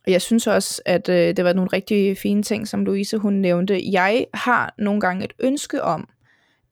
og 0.06 0.12
jeg 0.12 0.22
synes 0.22 0.46
også, 0.46 0.82
at 0.86 1.08
øh, 1.08 1.36
det 1.36 1.44
var 1.44 1.52
nogle 1.52 1.70
rigtig 1.72 2.18
fine 2.18 2.42
ting, 2.42 2.68
som 2.68 2.84
Louise 2.84 3.16
hun 3.16 3.34
nævnte. 3.34 3.92
Jeg 3.92 4.26
har 4.34 4.74
nogle 4.78 5.00
gange 5.00 5.24
et 5.24 5.32
ønske 5.40 5.82
om, 5.82 6.08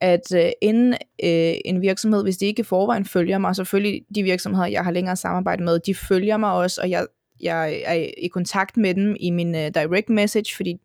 at 0.03 0.35
øh, 0.35 0.51
inden 0.61 0.93
øh, 1.23 1.53
en 1.65 1.81
virksomhed, 1.81 2.23
hvis 2.23 2.37
de 2.37 2.45
ikke 2.45 2.59
i 2.59 2.63
forvejen 2.63 3.05
følger 3.05 3.37
mig, 3.37 3.55
selvfølgelig 3.55 4.01
de 4.15 4.23
virksomheder, 4.23 4.67
jeg 4.67 4.83
har 4.83 4.91
længere 4.91 5.15
samarbejde 5.15 5.63
med, 5.63 5.79
de 5.79 5.95
følger 5.95 6.37
mig 6.37 6.51
også, 6.51 6.81
og 6.81 6.89
jeg, 6.89 7.05
jeg 7.41 7.81
er 7.85 7.93
i 8.17 8.27
kontakt 8.27 8.77
med 8.77 8.93
dem 8.93 9.15
i 9.19 9.29
min 9.29 9.55
øh, 9.55 9.71
direct 9.75 10.09
message, 10.09 10.55
fordi 10.55 10.75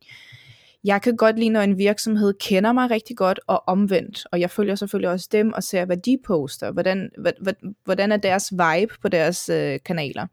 jeg 0.85 1.03
kan 1.03 1.17
godt 1.17 1.39
lide, 1.39 1.51
når 1.51 1.61
en 1.61 1.79
virksomhed 1.79 2.35
kender 2.41 2.73
mig 2.73 2.91
rigtig 2.91 3.17
godt 3.17 3.41
og 3.47 3.63
omvendt, 3.67 4.27
og 4.33 4.41
jeg 4.41 4.51
følger 4.51 4.75
selvfølgelig 4.75 5.11
også 5.11 5.29
dem 5.33 5.53
og 5.53 5.63
ser, 5.63 5.85
hvad 5.85 5.97
de 5.97 6.19
poster, 6.27 6.73
hvordan, 6.73 7.11
hvordan 7.85 8.13
er 8.13 8.17
deres 8.17 8.53
vibe 8.53 8.95
på 9.03 9.09
deres 9.09 9.49
øh, 9.49 9.79
kanaler. 9.85 10.27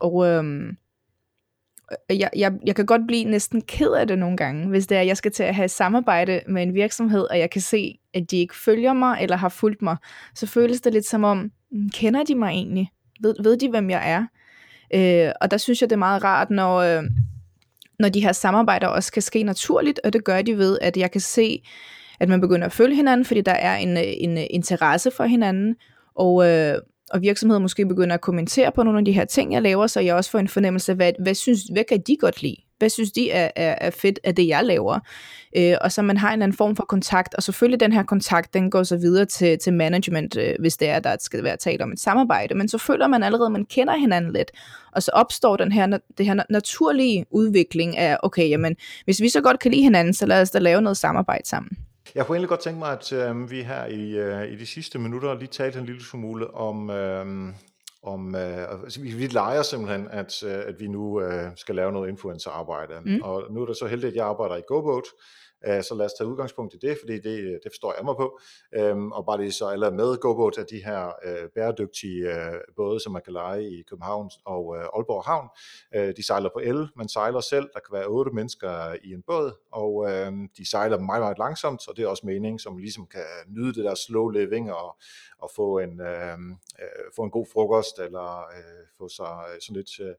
Og 0.00 0.26
øhm, 0.26 0.76
Øh, 2.10 2.18
jeg, 2.18 2.30
jeg, 2.36 2.52
jeg 2.66 2.76
kan 2.76 2.86
godt 2.86 3.06
blive 3.06 3.24
næsten 3.24 3.60
ked 3.60 3.90
af 3.92 4.06
det 4.06 4.18
nogle 4.18 4.36
gange, 4.36 4.68
hvis 4.68 4.86
det 4.86 4.96
er, 4.96 5.00
at 5.00 5.06
jeg 5.06 5.16
skal 5.16 5.32
til 5.32 5.42
at 5.42 5.54
have 5.54 5.68
samarbejde 5.68 6.40
med 6.48 6.62
en 6.62 6.74
virksomhed, 6.74 7.26
og 7.30 7.38
jeg 7.38 7.50
kan 7.50 7.60
se, 7.60 7.98
at 8.14 8.30
de 8.30 8.36
ikke 8.36 8.56
følger 8.56 8.92
mig 8.92 9.18
eller 9.20 9.36
har 9.36 9.48
fulgt 9.48 9.82
mig, 9.82 9.96
så 10.34 10.46
føles 10.46 10.80
det 10.80 10.92
lidt 10.92 11.06
som 11.06 11.24
om, 11.24 11.50
mm, 11.72 11.90
kender 11.90 12.24
de 12.24 12.34
mig 12.34 12.48
egentlig? 12.48 12.90
Ved, 13.20 13.34
ved 13.42 13.56
de, 13.56 13.68
hvem 13.70 13.90
jeg 13.90 14.10
er? 14.10 14.26
Øh, 14.94 15.32
og 15.40 15.50
der 15.50 15.56
synes 15.56 15.80
jeg, 15.80 15.90
det 15.90 15.96
er 15.96 15.98
meget 15.98 16.24
rart, 16.24 16.50
når, 16.50 16.76
øh, 16.76 17.02
når 17.98 18.08
de 18.08 18.22
her 18.22 18.32
samarbejder 18.32 18.86
også 18.86 19.12
kan 19.12 19.22
ske 19.22 19.42
naturligt, 19.42 20.00
og 20.04 20.12
det 20.12 20.24
gør 20.24 20.42
de 20.42 20.58
ved, 20.58 20.78
at 20.80 20.96
jeg 20.96 21.10
kan 21.10 21.20
se, 21.20 21.62
at 22.20 22.28
man 22.28 22.40
begynder 22.40 22.66
at 22.66 22.72
følge 22.72 22.96
hinanden, 22.96 23.24
fordi 23.24 23.40
der 23.40 23.52
er 23.52 23.76
en, 23.76 23.96
øh, 23.96 24.02
en 24.06 24.38
øh, 24.38 24.44
interesse 24.50 25.10
for 25.10 25.24
hinanden, 25.24 25.76
og, 26.14 26.48
øh, 26.48 26.74
og 27.10 27.22
virksomheder 27.22 27.60
måske 27.60 27.86
begynder 27.86 28.14
at 28.14 28.20
kommentere 28.20 28.72
på 28.72 28.82
nogle 28.82 28.98
af 28.98 29.04
de 29.04 29.12
her 29.12 29.24
ting, 29.24 29.52
jeg 29.52 29.62
laver, 29.62 29.86
så 29.86 30.00
jeg 30.00 30.14
også 30.14 30.30
får 30.30 30.38
en 30.38 30.48
fornemmelse 30.48 30.92
af, 30.92 30.96
hvad, 30.96 31.12
hvad, 31.22 31.34
synes, 31.34 31.60
hvad 31.72 31.84
kan 31.84 32.00
de 32.06 32.16
godt 32.20 32.42
lide? 32.42 32.56
Hvad 32.78 32.88
synes 32.88 33.12
de 33.12 33.30
er, 33.30 33.50
er, 33.56 33.74
er 33.80 33.90
fedt 33.90 34.18
af 34.24 34.34
det, 34.34 34.48
jeg 34.48 34.64
laver? 34.64 34.98
Øh, 35.56 35.74
og 35.80 35.92
så 35.92 36.02
man 36.02 36.16
har 36.16 36.28
en 36.28 36.32
eller 36.32 36.44
anden 36.44 36.56
form 36.56 36.76
for 36.76 36.84
kontakt, 36.84 37.34
og 37.34 37.42
selvfølgelig 37.42 37.80
den 37.80 37.92
her 37.92 38.02
kontakt, 38.02 38.54
den 38.54 38.70
går 38.70 38.82
så 38.82 38.96
videre 38.96 39.24
til, 39.24 39.58
til 39.58 39.72
management, 39.72 40.36
øh, 40.36 40.54
hvis 40.58 40.76
det 40.76 40.88
er, 40.88 40.98
der 40.98 41.16
skal 41.20 41.44
være 41.44 41.56
tale 41.56 41.84
om 41.84 41.92
et 41.92 42.00
samarbejde, 42.00 42.54
men 42.54 42.68
så 42.68 42.78
føler 42.78 43.06
man 43.06 43.22
allerede, 43.22 43.46
at 43.46 43.52
man 43.52 43.64
kender 43.64 43.96
hinanden 43.96 44.32
lidt, 44.32 44.50
og 44.92 45.02
så 45.02 45.10
opstår 45.14 45.56
den 45.56 45.72
her, 45.72 45.98
det 46.18 46.26
her 46.26 46.42
naturlige 46.50 47.26
udvikling 47.30 47.96
af, 47.96 48.18
okay, 48.22 48.48
jamen, 48.48 48.76
hvis 49.04 49.20
vi 49.20 49.28
så 49.28 49.40
godt 49.40 49.60
kan 49.60 49.70
lide 49.70 49.82
hinanden, 49.82 50.14
så 50.14 50.26
lad 50.26 50.42
os 50.42 50.50
da 50.50 50.58
lave 50.58 50.82
noget 50.82 50.96
samarbejde 50.96 51.48
sammen. 51.48 51.87
Jeg 52.14 52.26
kunne 52.26 52.36
egentlig 52.36 52.48
godt 52.48 52.60
tænke 52.60 52.78
mig, 52.78 52.92
at 52.92 53.12
øh, 53.12 53.50
vi 53.50 53.62
her 53.62 53.86
i, 53.86 54.10
øh, 54.10 54.52
i 54.52 54.56
de 54.56 54.66
sidste 54.66 54.98
minutter 54.98 55.34
lige 55.34 55.48
talte 55.48 55.78
en 55.78 55.86
lille 55.86 56.04
smule 56.04 56.54
om, 56.54 56.90
øh, 56.90 57.26
om 58.02 58.34
øh, 58.34 58.82
altså, 58.82 59.00
vi, 59.00 59.10
vi 59.10 59.26
leger 59.26 59.62
simpelthen, 59.62 60.08
at, 60.10 60.42
øh, 60.42 60.62
at 60.66 60.74
vi 60.80 60.88
nu 60.88 61.20
øh, 61.20 61.50
skal 61.56 61.74
lave 61.74 61.92
noget 61.92 62.08
influencerarbejde. 62.08 62.94
Mm. 63.04 63.20
Og 63.22 63.52
nu 63.52 63.62
er 63.62 63.66
det 63.66 63.76
så 63.76 63.86
heldigt, 63.86 64.10
at 64.10 64.16
jeg 64.16 64.26
arbejder 64.26 64.56
i 64.56 64.62
GoBoat, 64.68 65.04
Øh, 65.66 65.82
så 65.82 65.94
lad 65.94 66.06
os 66.06 66.12
tage 66.12 66.28
udgangspunkt 66.28 66.74
i 66.74 66.78
det, 66.78 66.98
fordi 67.00 67.14
det, 67.14 67.60
det 67.62 67.72
forstår 67.72 67.94
jeg 67.96 68.04
mig 68.04 68.16
på. 68.16 68.40
Øhm, 68.74 69.12
og 69.12 69.26
bare 69.26 69.38
lige 69.40 69.52
så 69.52 69.66
alle 69.66 69.86
er 69.86 69.90
med, 69.90 70.16
GoBoat 70.16 70.58
er 70.58 70.64
de 70.64 70.84
her 70.84 71.12
øh, 71.24 71.48
bæredygtige 71.54 72.34
øh, 72.34 72.60
både, 72.76 73.00
som 73.00 73.12
man 73.12 73.22
kan 73.22 73.32
lege 73.32 73.70
i 73.70 73.82
København 73.82 74.30
og 74.44 74.76
Aalborg 74.76 75.24
Havn. 75.24 75.48
de 76.16 76.26
sejler 76.26 76.50
på 76.54 76.58
el, 76.58 76.88
man 76.96 77.08
sejler 77.08 77.40
selv, 77.40 77.68
der 77.74 77.80
kan 77.80 77.92
være 77.92 78.06
otte 78.06 78.32
mennesker 78.32 78.96
i 79.04 79.12
en 79.12 79.22
båd, 79.22 79.52
og 79.72 80.10
de 80.56 80.70
sejler 80.70 80.98
meget, 80.98 81.22
meget 81.22 81.38
langsomt, 81.38 81.88
og 81.88 81.96
det 81.96 82.02
er 82.04 82.08
også 82.08 82.26
meningen, 82.26 82.58
som 82.58 82.76
ligesom 82.76 83.06
kan 83.06 83.24
nyde 83.48 83.74
det 83.74 83.84
der 83.84 83.94
slow 83.94 84.28
living 84.28 84.72
og, 84.72 84.96
og 85.38 85.50
få, 85.56 85.78
en, 85.78 86.00
øh, 86.00 86.38
få 87.16 87.22
en 87.22 87.30
god 87.30 87.46
frokost, 87.52 87.98
eller 87.98 88.38
øh, 88.38 88.86
få 88.98 89.08
sig 89.08 89.36
sådan 89.60 89.76
lidt... 89.76 90.00
Øh, 90.00 90.14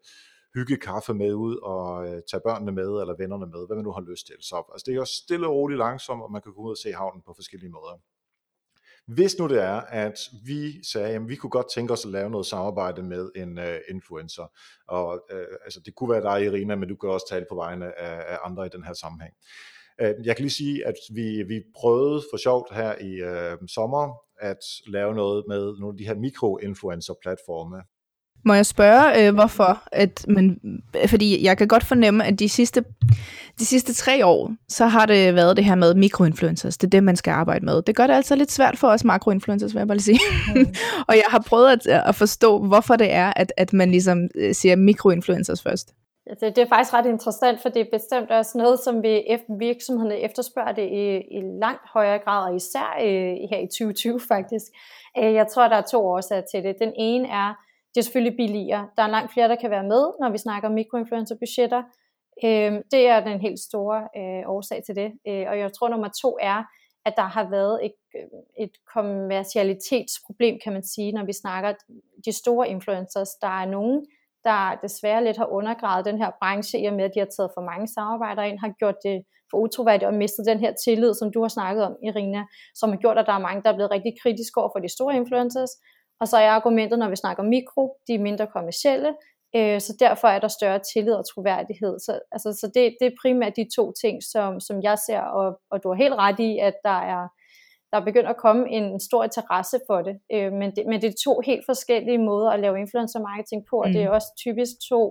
hygge 0.56 0.78
kaffe 0.78 1.14
med 1.14 1.34
ud 1.34 1.56
og 1.64 2.08
øh, 2.08 2.22
tage 2.32 2.42
børnene 2.48 2.72
med 2.72 2.90
eller 3.02 3.16
vennerne 3.18 3.46
med, 3.46 3.68
hvad 3.68 3.76
man 3.76 3.86
nu 3.86 3.92
har 3.92 4.02
lyst 4.12 4.26
til. 4.28 4.36
Så 4.42 4.56
altså, 4.74 4.84
det 4.86 4.92
er 4.92 4.96
jo 4.96 5.06
stille 5.06 5.48
og 5.48 5.56
roligt 5.56 5.78
langsomt, 5.78 6.24
og 6.24 6.32
man 6.32 6.42
kan 6.42 6.54
gå 6.54 6.62
ud 6.62 6.72
og 6.72 6.78
se 6.78 6.94
havnen 6.94 7.22
på 7.26 7.34
forskellige 7.36 7.72
måder. 7.72 7.96
Hvis 9.16 9.40
nu 9.40 9.48
det 9.48 9.62
er, 9.64 9.82
at 9.82 10.18
vi 10.46 10.84
sagde, 10.84 11.16
at 11.16 11.28
vi 11.28 11.36
kunne 11.36 11.50
godt 11.50 11.72
tænke 11.74 11.94
os 11.94 12.06
at 12.06 12.12
lave 12.12 12.30
noget 12.30 12.46
samarbejde 12.46 13.04
med 13.04 13.32
en 13.36 13.58
uh, 13.58 13.64
influencer, 13.90 14.48
og 14.88 15.26
uh, 15.34 15.56
altså, 15.66 15.80
det 15.86 15.96
kunne 15.96 16.10
være 16.10 16.22
dig, 16.22 16.46
Irina, 16.46 16.76
men 16.76 16.90
du 16.90 16.96
kan 16.96 17.10
også 17.10 17.26
tale 17.30 17.46
på 17.50 17.56
vegne 17.56 18.00
af, 18.00 18.34
af 18.34 18.38
andre 18.44 18.66
i 18.66 18.70
den 18.70 18.84
her 18.84 18.94
sammenhæng. 18.94 19.34
Uh, 20.02 20.26
jeg 20.26 20.36
kan 20.36 20.44
lige 20.44 20.54
sige, 20.54 20.86
at 20.86 20.96
vi, 21.14 21.44
vi 21.44 21.64
prøvede 21.76 22.24
for 22.32 22.38
sjovt 22.38 22.74
her 22.74 22.96
i 23.02 23.12
uh, 23.30 23.68
sommer 23.68 24.14
at 24.40 24.64
lave 24.88 25.16
noget 25.16 25.44
med 25.48 25.78
nogle 25.80 25.94
af 25.94 25.98
de 25.98 26.06
her 26.06 26.16
mikro-influencer-platforme, 26.16 27.84
må 28.46 28.54
jeg 28.54 28.66
spørge, 28.66 29.28
øh, 29.28 29.34
hvorfor? 29.34 29.84
At 29.92 30.26
man, 30.28 30.60
fordi 31.08 31.46
jeg 31.46 31.58
kan 31.58 31.68
godt 31.68 31.84
fornemme, 31.84 32.26
at 32.26 32.40
de 32.40 32.50
sidste, 32.50 32.84
de 33.60 33.66
sidste 33.66 33.94
tre 33.94 34.26
år, 34.26 34.52
så 34.70 34.86
har 34.86 35.06
det 35.06 35.36
været 35.36 35.58
det 35.58 35.66
her 35.66 35.76
med 35.76 35.96
mikroinfluencers. 35.96 36.78
Det 36.78 36.88
er 36.88 36.90
det, 36.90 37.04
man 37.04 37.16
skal 37.16 37.32
arbejde 37.32 37.66
med. 37.66 37.82
Det 37.82 37.96
gør 37.96 38.08
det 38.08 38.14
altså 38.14 38.36
lidt 38.36 38.52
svært 38.52 38.78
for 38.78 38.88
os 38.88 39.04
makroinfluencers, 39.04 39.74
vil 39.74 39.80
jeg 39.80 39.88
bare 39.88 40.00
sige. 40.00 40.20
Mm. 40.56 40.68
og 41.08 41.16
jeg 41.16 41.26
har 41.28 41.44
prøvet 41.48 41.88
at, 41.88 41.88
at 41.88 42.16
forstå, 42.16 42.60
hvorfor 42.60 42.96
det 42.96 43.12
er, 43.12 43.34
at, 43.36 43.54
at 43.58 43.74
man 43.74 43.92
ligesom 43.92 44.30
øh, 44.36 44.56
siger 44.56 44.76
mikroinfluencers 44.76 45.62
først. 45.62 45.94
Det, 46.30 46.56
det 46.56 46.58
er 46.58 46.68
faktisk 46.68 46.94
ret 46.94 47.06
interessant, 47.06 47.62
for 47.62 47.70
det 47.70 47.82
er 47.82 47.98
bestemt 47.98 48.32
også 48.32 48.58
noget, 48.58 48.80
som 48.80 49.04
vi 49.04 49.24
virksomhederne 49.60 50.20
efterspørger 50.20 50.72
det 50.72 50.88
i, 50.92 51.06
i 51.38 51.42
langt 51.62 51.82
højere 51.94 52.20
grad, 52.20 52.50
og 52.50 52.56
især 52.56 52.98
øh, 53.02 53.36
her 53.52 53.60
i 53.60 53.68
2020 53.68 54.20
faktisk. 54.28 54.66
Øh, 55.18 55.34
jeg 55.34 55.48
tror, 55.48 55.68
der 55.68 55.76
er 55.76 55.82
to 55.92 56.06
årsager 56.06 56.42
til 56.52 56.64
det. 56.64 56.76
Den 56.80 56.94
ene 56.96 57.28
er, 57.28 57.54
det 57.94 58.02
er 58.02 58.04
selvfølgelig 58.04 58.38
billigere. 58.38 58.90
Der 58.98 59.04
er 59.04 59.08
langt 59.08 59.34
flere, 59.34 59.48
der 59.48 59.56
kan 59.56 59.70
være 59.70 59.84
med, 59.84 60.04
når 60.22 60.30
vi 60.32 60.38
snakker 60.38 60.70
mikroinfluencer-budgetter. 60.70 61.84
Øh, 62.44 62.74
det 62.92 63.08
er 63.08 63.20
den 63.20 63.40
helt 63.40 63.60
store 63.60 64.00
øh, 64.20 64.44
årsag 64.56 64.82
til 64.86 64.96
det. 64.96 65.12
Øh, 65.28 65.46
og 65.50 65.60
jeg 65.60 65.74
tror, 65.74 65.90
nummer 65.90 66.10
to 66.22 66.38
er, 66.42 66.64
at 67.06 67.14
der 67.18 67.28
har 67.36 67.50
været 67.50 67.86
et, 67.86 67.94
et 68.60 68.72
kommercialitetsproblem, 68.94 70.60
kan 70.64 70.74
man 70.74 70.84
sige, 70.84 71.12
når 71.12 71.26
vi 71.26 71.34
snakker 71.34 71.74
de 72.26 72.32
store 72.32 72.70
influencers. 72.70 73.30
Der 73.42 73.62
er 73.62 73.66
nogen, 73.66 74.06
der 74.44 74.80
desværre 74.82 75.24
lidt 75.24 75.38
har 75.38 75.46
undergravet 75.46 76.06
den 76.06 76.18
her 76.18 76.32
branche, 76.42 76.80
i 76.80 76.86
og 76.86 76.94
med 76.94 77.06
at 77.06 77.12
de 77.16 77.20
har 77.20 77.32
taget 77.38 77.52
for 77.54 77.62
mange 77.62 77.88
samarbejder 77.88 78.44
ind, 78.44 78.60
har 78.60 78.74
gjort 78.80 78.96
det 79.04 79.24
for 79.52 79.58
utroværdigt 79.58 80.08
og 80.08 80.14
mistet 80.14 80.46
den 80.46 80.60
her 80.60 80.74
tillid, 80.86 81.14
som 81.14 81.32
du 81.32 81.42
har 81.42 81.48
snakket 81.48 81.84
om, 81.84 81.96
Irina, 82.04 82.44
som 82.76 82.90
har 82.90 82.98
gjort, 82.98 83.18
at 83.18 83.26
der 83.26 83.34
er 83.34 83.48
mange, 83.48 83.64
der 83.64 83.70
er 83.70 83.76
blevet 83.76 83.92
rigtig 83.92 84.14
kritiske 84.22 84.62
over 84.62 84.72
for 84.74 84.80
de 84.80 84.96
store 84.96 85.16
influencers, 85.16 85.72
og 86.20 86.28
så 86.28 86.38
er 86.38 86.50
argumentet, 86.50 87.00
når 87.00 87.10
vi 87.10 87.16
snakker 87.16 87.44
mikro, 87.44 87.98
de 88.08 88.14
er 88.14 88.20
mindre 88.20 88.48
kommercielle, 88.48 89.14
øh, 89.56 89.82
så 89.82 89.96
derfor 90.00 90.28
er 90.28 90.40
der 90.40 90.48
større 90.48 90.80
tillid 90.94 91.14
og 91.14 91.26
troværdighed. 91.34 92.00
Så, 92.00 92.20
altså, 92.32 92.50
så 92.62 92.72
det, 92.76 92.96
det 93.00 93.08
er 93.08 93.20
primært 93.22 93.56
de 93.56 93.68
to 93.76 93.94
ting, 94.02 94.24
som, 94.24 94.60
som 94.60 94.82
jeg 94.84 94.98
ser, 95.08 95.22
og, 95.22 95.60
og 95.72 95.84
du 95.84 95.90
har 95.90 95.96
helt 95.96 96.14
ret 96.14 96.40
i, 96.40 96.58
at 96.58 96.74
der 96.84 97.00
er, 97.14 97.28
der 97.92 97.98
er 98.00 98.06
begyndt 98.06 98.30
at 98.30 98.38
komme 98.38 98.70
en 98.70 99.00
stor 99.00 99.24
interesse 99.24 99.80
for 99.88 100.02
det. 100.02 100.16
Øh, 100.34 100.54
men, 100.54 100.76
det 100.76 100.84
men 100.88 101.02
det 101.02 101.08
er 101.08 101.24
to 101.24 101.42
helt 101.46 101.66
forskellige 101.66 102.18
måder 102.18 102.50
at 102.50 102.60
lave 102.60 102.80
influencer 102.80 103.20
marketing 103.20 103.66
på, 103.70 103.76
og 103.82 103.88
mm. 103.88 103.94
det 103.94 104.04
er 104.04 104.10
også 104.10 104.28
typisk 104.38 104.72
to 104.90 105.02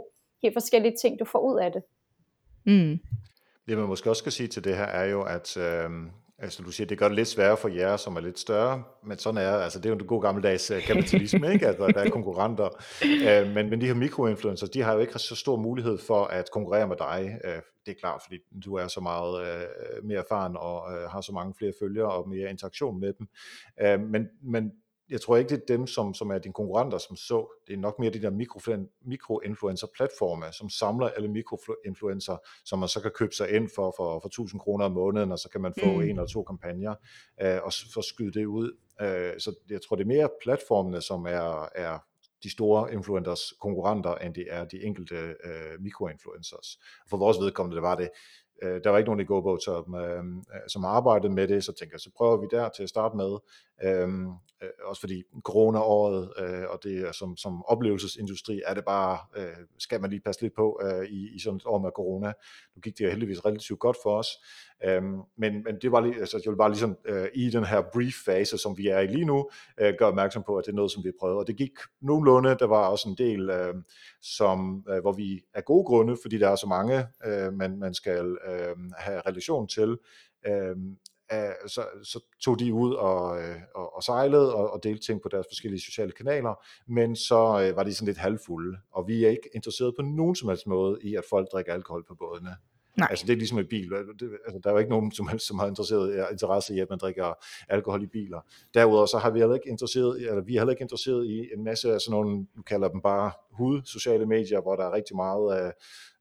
helt 0.42 0.54
forskellige 0.54 0.96
ting, 1.02 1.18
du 1.18 1.24
får 1.24 1.38
ud 1.38 1.58
af 1.60 1.72
det. 1.72 1.82
Mm. 2.66 2.98
Det 3.68 3.78
man 3.78 3.88
måske 3.88 4.10
også 4.10 4.20
skal 4.20 4.32
sige 4.32 4.48
til 4.48 4.64
det 4.64 4.76
her 4.76 4.84
er 4.84 5.04
jo, 5.04 5.22
at 5.22 5.56
øh, 5.56 5.90
Altså 6.40 6.62
du 6.62 6.70
siger, 6.70 6.86
det 6.86 6.98
gør 6.98 7.08
det 7.08 7.16
lidt 7.16 7.28
sværere 7.28 7.56
for 7.56 7.68
jer, 7.68 7.96
som 7.96 8.16
er 8.16 8.20
lidt 8.20 8.38
større, 8.38 8.82
men 9.04 9.18
sådan 9.18 9.38
er 9.40 9.50
altså 9.50 9.78
det 9.78 9.86
er 9.86 9.90
jo 9.90 9.96
en 9.96 10.06
god 10.06 10.22
gammeldags 10.22 10.70
øh, 10.70 10.82
kapitalisme, 10.82 11.52
ikke? 11.52 11.66
Altså, 11.66 11.86
der 11.86 12.00
er 12.00 12.10
konkurrenter. 12.10 12.68
Uh, 13.02 13.54
men, 13.54 13.70
men 13.70 13.80
de 13.80 13.86
her 13.86 13.94
mikroinfluencers, 13.94 14.70
de 14.70 14.82
har 14.82 14.92
jo 14.92 14.98
ikke 14.98 15.18
så 15.18 15.36
stor 15.36 15.56
mulighed 15.56 15.98
for 15.98 16.24
at 16.24 16.50
konkurrere 16.52 16.88
med 16.88 16.96
dig. 16.96 17.38
Uh, 17.44 17.62
det 17.86 17.96
er 17.96 18.00
klart, 18.00 18.20
fordi 18.24 18.38
du 18.64 18.74
er 18.74 18.88
så 18.88 19.00
meget 19.00 19.40
uh, 19.40 20.04
mere 20.04 20.18
erfaren 20.18 20.56
og 20.56 20.82
uh, 20.82 21.10
har 21.10 21.20
så 21.20 21.32
mange 21.32 21.54
flere 21.58 21.72
følgere 21.80 22.12
og 22.12 22.28
mere 22.28 22.50
interaktion 22.50 23.00
med 23.00 23.12
dem. 23.18 23.28
Uh, 23.84 24.00
men, 24.10 24.28
men 24.42 24.72
jeg 25.10 25.20
tror 25.20 25.36
ikke, 25.36 25.48
det 25.48 25.62
er 25.62 25.76
dem, 25.76 25.86
som, 25.86 26.14
som 26.14 26.30
er 26.30 26.38
dine 26.38 26.54
konkurrenter, 26.54 26.98
som 26.98 27.16
så. 27.16 27.62
Det 27.66 27.72
er 27.72 27.78
nok 27.78 27.98
mere 27.98 28.10
de 28.10 28.22
der 28.22 28.30
mikroinfluencer-platforme, 29.04 30.52
som 30.52 30.68
samler 30.68 31.08
alle 31.08 31.28
mikroinfluencer, 31.28 32.36
som 32.64 32.78
man 32.78 32.88
så 32.88 33.00
kan 33.00 33.10
købe 33.10 33.34
sig 33.34 33.50
ind 33.50 33.68
for, 33.74 33.94
for, 33.96 34.20
for 34.20 34.28
1000 34.28 34.60
kroner 34.60 34.84
om 34.84 34.92
måneden, 34.92 35.32
og 35.32 35.38
så 35.38 35.48
kan 35.48 35.60
man 35.60 35.74
få 35.80 35.92
mm. 35.92 36.00
en 36.02 36.08
eller 36.08 36.26
to 36.26 36.42
kampagner, 36.42 36.94
øh, 37.42 37.58
og 37.62 37.72
få 37.94 38.02
skyde 38.02 38.38
det 38.38 38.46
ud. 38.46 38.76
Øh, 39.00 39.40
så 39.40 39.54
jeg 39.70 39.80
tror, 39.82 39.96
det 39.96 40.02
er 40.02 40.08
mere 40.08 40.28
platformene, 40.42 41.00
som 41.00 41.26
er, 41.26 41.68
er 41.74 41.98
de 42.42 42.50
store 42.50 42.92
influencers 42.92 43.52
konkurrenter, 43.60 44.14
end 44.14 44.34
det 44.34 44.46
er 44.50 44.64
de 44.64 44.82
enkelte 44.82 45.14
øh, 45.44 45.80
mikroinfluencers. 45.80 46.78
For 47.10 47.16
vores 47.16 47.38
vedkommende, 47.40 47.76
det 47.76 47.82
var 47.82 47.94
det, 47.94 48.10
øh, 48.62 48.80
der 48.84 48.90
var 48.90 48.98
ikke 48.98 49.08
nogen 49.08 49.20
i 49.20 49.24
GoBo, 49.24 49.58
som, 49.58 49.94
øh, 49.94 50.24
som 50.68 50.84
arbejdede 50.84 51.32
med 51.32 51.48
det, 51.48 51.64
så 51.64 51.72
tænker 51.72 51.94
jeg, 51.94 52.00
så 52.00 52.10
prøver 52.16 52.36
vi 52.36 52.46
der 52.50 52.68
til 52.68 52.82
at 52.82 52.88
starte 52.88 53.16
med. 53.16 53.38
Øhm, 53.84 54.26
øh, 54.62 54.70
også 54.84 55.00
fordi 55.00 55.22
corona-året, 55.42 56.32
øh, 56.38 56.64
og 56.68 56.80
det 56.82 57.14
som, 57.14 57.36
som 57.36 57.64
oplevelsesindustri, 57.64 58.60
er 58.66 58.74
det 58.74 58.84
bare, 58.84 59.18
øh, 59.36 59.56
skal 59.78 60.00
man 60.00 60.10
lige 60.10 60.20
passe 60.20 60.42
lidt 60.42 60.54
på 60.54 60.80
øh, 60.82 61.04
i, 61.04 61.34
i 61.34 61.38
sådan 61.38 61.56
et 61.56 61.66
år 61.66 61.78
med 61.78 61.90
corona. 61.90 62.32
Nu 62.76 62.80
gik 62.80 62.98
det 62.98 63.04
jo 63.04 63.10
heldigvis 63.10 63.44
relativt 63.44 63.78
godt 63.78 63.96
for 64.02 64.18
os, 64.18 64.28
øh, 64.84 65.02
men, 65.38 65.62
men 65.64 65.78
det 65.82 65.92
var 65.92 66.00
lige, 66.00 66.20
altså, 66.20 66.40
jeg 66.44 66.50
vil 66.50 66.56
bare 66.56 66.70
ligesom 66.70 66.96
øh, 67.04 67.28
i 67.34 67.50
den 67.50 67.64
her 67.64 67.82
brief-fase, 67.92 68.58
som 68.58 68.78
vi 68.78 68.88
er 68.88 68.98
i 68.98 69.06
lige 69.06 69.24
nu, 69.24 69.50
øh, 69.80 69.94
gøre 69.98 70.08
opmærksom 70.08 70.42
på, 70.46 70.56
at 70.56 70.66
det 70.66 70.72
er 70.72 70.76
noget, 70.76 70.90
som 70.90 71.04
vi 71.04 71.12
prøvede, 71.20 71.38
Og 71.38 71.46
det 71.46 71.56
gik 71.56 71.72
nogenlunde, 72.00 72.56
der 72.58 72.66
var 72.66 72.86
også 72.88 73.08
en 73.08 73.14
del, 73.18 73.50
øh, 73.50 73.74
som, 74.22 74.84
øh, 74.88 75.00
hvor 75.00 75.12
vi 75.12 75.40
af 75.54 75.64
gode 75.64 75.84
grunde, 75.84 76.16
fordi 76.22 76.38
der 76.38 76.48
er 76.48 76.56
så 76.56 76.66
mange, 76.66 77.06
øh, 77.26 77.52
man, 77.52 77.78
man 77.78 77.94
skal 77.94 78.38
øh, 78.48 78.76
have 78.98 79.20
relation 79.26 79.68
til, 79.68 79.98
øh, 80.46 80.76
så, 81.66 81.82
så 82.02 82.20
tog 82.40 82.58
de 82.58 82.74
ud 82.74 82.94
og, 82.94 83.42
øh, 83.42 83.56
og, 83.74 83.96
og 83.96 84.02
sejlede 84.02 84.54
og, 84.54 84.70
og 84.70 84.80
delte 84.82 85.06
ting 85.06 85.22
på 85.22 85.28
deres 85.28 85.46
forskellige 85.50 85.80
sociale 85.80 86.12
kanaler, 86.12 86.64
men 86.86 87.16
så 87.16 87.36
øh, 87.36 87.76
var 87.76 87.82
de 87.82 87.94
sådan 87.94 88.06
lidt 88.06 88.18
halvfulde, 88.18 88.78
og 88.92 89.08
vi 89.08 89.24
er 89.24 89.30
ikke 89.30 89.50
interesseret 89.54 89.94
på 89.96 90.02
nogen 90.02 90.34
som 90.34 90.48
helst 90.48 90.66
måde 90.66 90.98
i, 91.02 91.14
at 91.14 91.24
folk 91.30 91.48
drikker 91.52 91.74
alkohol 91.74 92.04
på 92.08 92.14
bådene. 92.14 92.56
Nej. 92.96 93.08
Altså 93.10 93.26
det 93.26 93.32
er 93.32 93.36
ligesom 93.36 93.58
en 93.58 93.66
bil. 93.66 93.90
Det, 93.90 94.30
altså, 94.46 94.60
der 94.64 94.70
er 94.70 94.74
jo 94.74 94.78
ikke 94.78 94.90
nogen 94.90 95.12
som 95.12 95.28
helst, 95.28 95.46
som 95.46 95.58
har 95.58 95.66
interesseret, 95.66 96.26
interesse 96.32 96.74
i, 96.74 96.80
at 96.80 96.90
man 96.90 96.98
drikker 96.98 97.32
alkohol 97.68 98.02
i 98.02 98.06
biler. 98.06 98.40
Derudover 98.74 99.06
så 99.06 99.18
har 99.18 99.30
vi 99.30 99.38
heller 99.38 99.54
ikke 99.54 99.68
interesseret, 99.68 100.20
eller 100.20 100.42
vi 100.42 100.56
er 100.56 100.60
heller 100.60 100.72
ikke 100.72 100.82
interesseret 100.82 101.26
i 101.26 101.48
en 101.56 101.64
masse 101.64 101.92
af 101.94 102.00
sådan 102.00 102.10
nogle, 102.10 102.36
nu 102.56 102.62
kalder 102.66 102.88
dem 102.88 103.00
bare 103.00 103.32
hud, 103.58 103.82
sociale 103.84 104.26
medier, 104.26 104.60
hvor 104.60 104.76
der 104.76 104.84
er 104.84 104.92
rigtig 104.92 105.16
meget 105.16 105.46
af 105.60 105.72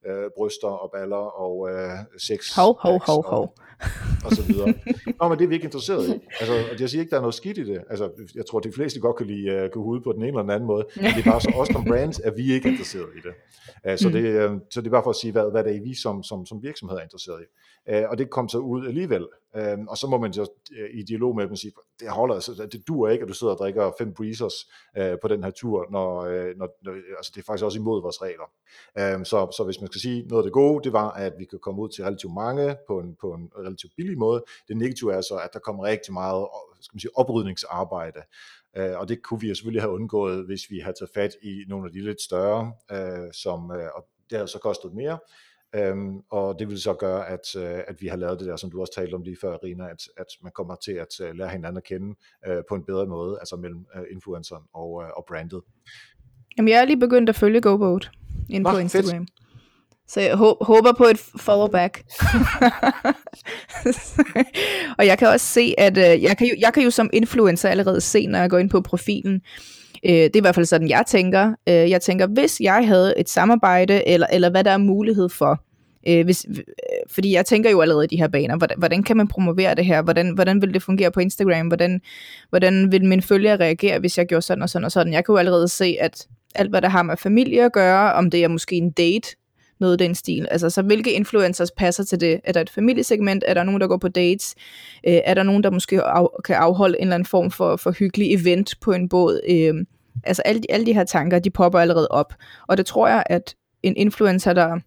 øh, 0.08 0.30
bryster 0.38 0.68
og 0.68 0.92
baller 0.92 1.26
og 1.44 1.70
øh, 1.70 1.98
sex. 2.18 2.56
Hov, 2.56 2.78
hov, 2.80 3.02
hov, 3.06 3.26
hov. 3.26 3.46
Og, 4.26 4.32
så 4.32 4.44
videre. 4.48 4.74
Nå, 5.20 5.28
men 5.30 5.38
det 5.38 5.44
er 5.44 5.48
vi 5.48 5.56
ikke 5.56 5.66
interesseret 5.66 6.10
i. 6.10 6.14
Altså, 6.40 6.54
og 6.72 6.80
jeg 6.80 6.90
siger 6.90 7.02
ikke, 7.02 7.12
der 7.12 7.18
er 7.18 7.22
noget 7.22 7.36
skidt 7.36 7.58
i 7.58 7.66
det. 7.66 7.84
Altså, 7.90 8.12
jeg 8.36 8.46
tror, 8.46 8.60
de 8.60 8.72
fleste 8.72 9.00
godt 9.00 9.16
kan 9.16 9.28
lide 9.28 9.64
uh, 9.64 9.72
gå 9.72 9.84
ud 9.84 10.00
på 10.02 10.12
den 10.14 10.22
ene 10.22 10.28
eller 10.28 10.42
den 10.42 10.52
anden 10.52 10.68
måde. 10.68 10.86
Men 10.96 11.06
det 11.06 11.26
er 11.26 11.32
bare 11.32 11.42
så 11.42 11.52
os 11.56 11.68
som 11.68 11.84
brands, 11.84 12.20
at 12.20 12.34
vi 12.38 12.54
ikke 12.54 12.68
er 12.68 12.72
interesseret 12.72 13.10
i 13.18 13.22
det. 13.28 13.34
Uh, 13.92 13.98
så, 13.98 14.08
mm. 14.08 14.14
det 14.14 14.50
uh, 14.50 14.58
så 14.72 14.82
det 14.82 14.88
er 14.88 14.92
bare 14.92 15.04
for 15.04 15.10
at 15.10 15.16
sige, 15.16 15.32
hvad, 15.32 15.52
hvad 15.52 15.64
det 15.64 15.76
er, 15.76 15.82
vi 15.82 15.96
som, 15.96 16.24
som, 16.24 16.46
som 16.46 16.64
virksomhed 16.64 16.98
er 16.98 17.04
interesseret 17.04 17.42
i. 17.42 17.48
Øh, 17.90 18.04
og 18.10 18.18
det 18.18 18.30
kom 18.30 18.50
så 18.50 18.58
ud 18.58 18.88
alligevel. 18.88 19.28
Øh, 19.56 19.78
og 19.88 19.98
så 19.98 20.08
må 20.08 20.18
man 20.18 20.32
jo 20.32 20.46
øh, 20.78 20.90
i 20.94 21.04
dialog 21.04 21.36
med 21.36 21.48
dem 21.48 21.56
sige, 21.56 21.72
det 22.00 22.10
holder, 22.10 22.36
altså, 22.36 22.68
det 22.72 22.88
duer 22.88 23.10
ikke, 23.10 23.24
at 23.24 23.30
du 23.30 23.34
sidder 23.34 23.54
og 23.54 23.60
drikker 23.60 23.92
fem 23.98 24.14
breezers 24.14 24.54
øh, 24.98 25.18
på 25.22 25.28
den 25.28 25.44
her 25.44 25.52
tur, 25.52 25.86
når, 25.92 26.22
øh, 26.22 26.58
når, 26.58 26.70
når, 26.84 26.94
altså 27.18 27.32
det 27.36 27.42
er 27.42 27.46
faktisk 27.46 27.66
også 27.66 27.80
imod 27.80 28.02
vores 28.02 28.22
regler. 28.22 28.52
Øh, 28.98 29.26
så, 29.26 29.52
så 29.58 29.64
hvis 29.66 29.82
man 29.82 29.88
skal 29.88 30.02
sige 30.02 30.28
noget 30.28 30.44
af 30.44 30.46
det 30.46 30.54
gode, 30.54 30.84
det 30.84 30.94
var, 30.94 31.12
at 31.12 31.34
vi 31.40 31.46
kan 31.46 31.60
komme 31.60 31.82
ud 31.82 31.90
til 31.90 32.04
relativt 32.04 32.34
mange 32.34 32.76
på 32.88 33.00
en, 33.00 33.16
på 33.22 33.34
en 33.34 33.52
relativt 33.58 33.94
billig 33.98 34.18
måde. 34.18 34.44
Det 34.68 34.78
negative 34.78 35.14
er 35.14 35.22
så, 35.22 35.36
at 35.36 35.50
der 35.54 35.60
kommer 35.60 35.84
rigtig 35.84 36.14
meget 36.14 36.48
skal 36.82 36.96
man 36.96 37.00
sige, 37.00 37.18
oprydningsarbejde. 37.18 38.22
Uh, 38.80 39.00
og 39.00 39.10
det 39.10 39.22
kunne 39.24 39.42
vi 39.42 39.48
jo 39.48 39.56
selvfølgelig 39.56 39.82
have 39.82 39.94
undgået, 39.94 40.46
hvis 40.46 40.62
vi 40.70 40.80
havde 40.80 40.98
taget 41.00 41.12
fat 41.14 41.32
i 41.44 41.64
nogle 41.68 41.86
af 41.86 41.92
de 41.92 42.04
lidt 42.04 42.22
større, 42.22 42.74
uh, 42.94 43.28
som, 43.34 43.70
uh, 43.70 43.90
og 43.96 44.08
det 44.30 44.38
har 44.38 44.46
så 44.46 44.60
kostet 44.60 44.94
mere. 44.94 45.20
Um, 45.92 46.24
og 46.30 46.60
det 46.60 46.70
vil 46.70 46.82
så 46.82 46.94
gøre, 46.94 47.28
at, 47.28 47.56
uh, 47.56 47.80
at 47.88 47.96
vi 48.00 48.08
har 48.08 48.18
lavet 48.18 48.40
det 48.40 48.48
der, 48.48 48.56
som 48.56 48.72
du 48.72 48.82
også 48.82 48.94
talte 48.96 49.16
om 49.16 49.22
lige 49.22 49.38
før, 49.42 49.58
Rina, 49.64 49.90
at, 49.90 50.02
at 50.18 50.26
man 50.44 50.52
kommer 50.56 50.76
til 50.76 50.92
at 50.92 51.30
uh, 51.30 51.36
lære 51.36 51.50
hinanden 51.50 51.78
at 51.78 51.84
kende 51.84 52.16
uh, 52.48 52.58
på 52.70 52.76
en 52.76 52.84
bedre 52.84 53.06
måde, 53.06 53.38
altså 53.40 53.56
mellem 53.56 53.86
uh, 53.96 54.04
influenceren 54.12 54.64
og, 54.74 54.92
uh, 54.92 55.04
og 55.18 55.26
brandet. 55.28 55.62
Jamen, 56.58 56.70
jeg 56.70 56.82
er 56.82 56.86
lige 56.86 57.00
begyndt 57.00 57.30
at 57.30 57.36
følge 57.36 57.62
GoBoat 57.62 58.12
ind 58.50 58.66
på 58.66 58.78
Instagram. 58.78 59.28
Fedt. 59.28 59.30
Så 60.08 60.22
jeg 60.22 60.36
håber 60.62 60.94
på 60.98 61.04
et 61.04 61.18
follow 61.40 61.68
back. 61.68 62.04
og 64.98 65.06
jeg 65.06 65.18
kan 65.18 65.28
også 65.28 65.46
se, 65.46 65.74
at 65.78 65.98
øh, 65.98 66.24
jeg, 66.24 66.38
kan 66.38 66.48
jo, 66.48 66.56
jeg 66.60 66.74
kan 66.74 66.84
jo 66.84 66.92
som 66.92 67.10
influencer 67.14 67.70
allerede 67.70 68.02
se, 68.02 68.28
når 68.28 68.40
jeg 68.40 68.50
går 68.50 68.58
ind 68.58 68.70
på 68.70 68.82
profilen, 68.82 69.42
øh, 70.08 70.14
det 70.14 70.36
er 70.36 70.40
i 70.40 70.42
hvert 70.42 70.56
fald 70.56 70.66
sådan, 70.66 70.90
jeg 70.90 71.04
tænker. 71.08 71.54
Øh, 71.70 71.90
jeg 71.90 72.02
tænker, 72.02 72.28
hvis 72.28 72.60
jeg 72.60 72.88
havde 72.88 73.14
et 73.20 73.30
samarbejde, 73.30 74.08
eller, 74.08 74.28
eller 74.32 74.50
hvad 74.50 74.64
der 74.64 74.72
er 74.72 74.78
mulighed 74.78 75.30
for, 75.30 75.64
øh, 76.08 76.26
hvis, 76.26 76.46
øh, 76.50 76.64
fordi 77.10 77.34
jeg 77.34 77.46
tænker 77.46 77.70
jo 77.70 77.82
allerede 77.82 78.06
i 78.06 78.08
de 78.08 78.18
her 78.18 78.28
baner, 78.28 78.58
hvordan, 78.58 78.78
hvordan 78.80 79.04
kan 79.04 79.18
man 79.18 79.28
promovere 79.28 79.76
det 79.76 79.86
her? 79.86 80.02
Hvordan, 80.02 80.30
hvordan 80.36 80.62
vil 80.62 80.74
det 80.74 80.84
fungere 80.84 81.12
på 81.12 81.20
Instagram? 81.20 81.68
Hvordan, 81.68 82.02
hvordan 82.50 82.92
vil 82.92 83.06
min 83.06 83.22
følger 83.22 83.60
reagere, 83.60 84.00
hvis 84.00 84.18
jeg 84.18 84.26
gjorde 84.26 84.42
sådan 84.42 84.62
og 84.62 84.70
sådan 84.70 84.86
og 84.86 84.92
sådan? 84.92 85.14
Jeg 85.14 85.26
kan 85.26 85.34
jo 85.34 85.38
allerede 85.38 85.68
se, 85.68 85.98
at 86.00 86.28
alt, 86.56 86.70
hvad 86.70 86.82
der 86.82 86.90
har 86.90 87.04
med 87.04 87.18
familie 87.18 87.66
at 87.66 87.74
gøre, 87.74 88.14
om 88.14 88.32
det 88.32 88.44
er 88.44 88.48
måske 88.48 88.76
en 88.76 88.92
date, 88.92 89.36
noget 89.80 90.02
i 90.02 90.04
den 90.04 90.16
stil. 90.16 90.48
Altså, 90.52 90.70
så 90.70 90.82
hvilke 90.82 91.12
influencers 91.12 91.72
passer 91.72 92.04
til 92.04 92.22
det? 92.22 92.42
Er 92.44 92.52
der 92.52 92.62
et 92.62 92.70
familiesegment? 92.70 93.44
Er 93.48 93.54
der 93.54 93.64
nogen, 93.64 93.82
der 93.82 93.88
går 93.88 93.98
på 93.98 94.08
dates? 94.08 94.56
Øh, 95.08 95.20
er 95.26 95.34
der 95.34 95.44
nogen, 95.44 95.64
der 95.64 95.70
måske 95.70 96.04
af, 96.04 96.28
kan 96.46 96.56
afholde 96.56 96.98
en 96.98 97.02
eller 97.02 97.16
anden 97.16 97.28
form 97.28 97.52
for, 97.52 97.76
for 97.76 97.92
hyggelig 97.92 98.34
event 98.34 98.74
på 98.82 98.92
en 98.92 99.10
båd? 99.10 99.42
Øh, 99.50 99.86
altså, 100.24 100.42
alle 100.46 100.62
de, 100.62 100.72
alle 100.72 100.86
de 100.86 100.94
her 100.94 101.04
tanker, 101.04 101.40
de 101.40 101.50
popper 101.50 101.80
allerede 101.80 102.08
op. 102.08 102.34
Og 102.68 102.78
det 102.78 102.86
tror 102.86 103.08
jeg, 103.08 103.24
at 103.26 103.56
en 103.84 103.98
influencer, 103.98 104.54
der, 104.54 104.80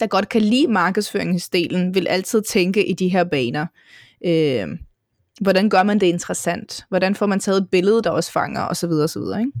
der 0.00 0.06
godt 0.06 0.28
kan 0.28 0.42
lide 0.42 0.68
markedsføringsdelen, 0.68 1.94
vil 1.94 2.08
altid 2.08 2.42
tænke 2.42 2.86
i 2.86 2.92
de 2.92 3.08
her 3.08 3.24
baner. 3.24 3.66
Øh, 4.24 4.68
hvordan 5.40 5.68
gør 5.68 5.82
man 5.82 6.00
det 6.00 6.06
interessant? 6.06 6.84
Hvordan 6.88 7.14
får 7.14 7.26
man 7.26 7.40
taget 7.40 7.58
et 7.58 7.70
billede, 7.70 8.02
der 8.02 8.10
også 8.10 8.32
fanger? 8.32 8.60
Og 8.60 8.76
så 8.76 8.86
videre, 8.86 9.04
og 9.04 9.10
så 9.10 9.18
videre, 9.18 9.40
ikke? 9.40 9.52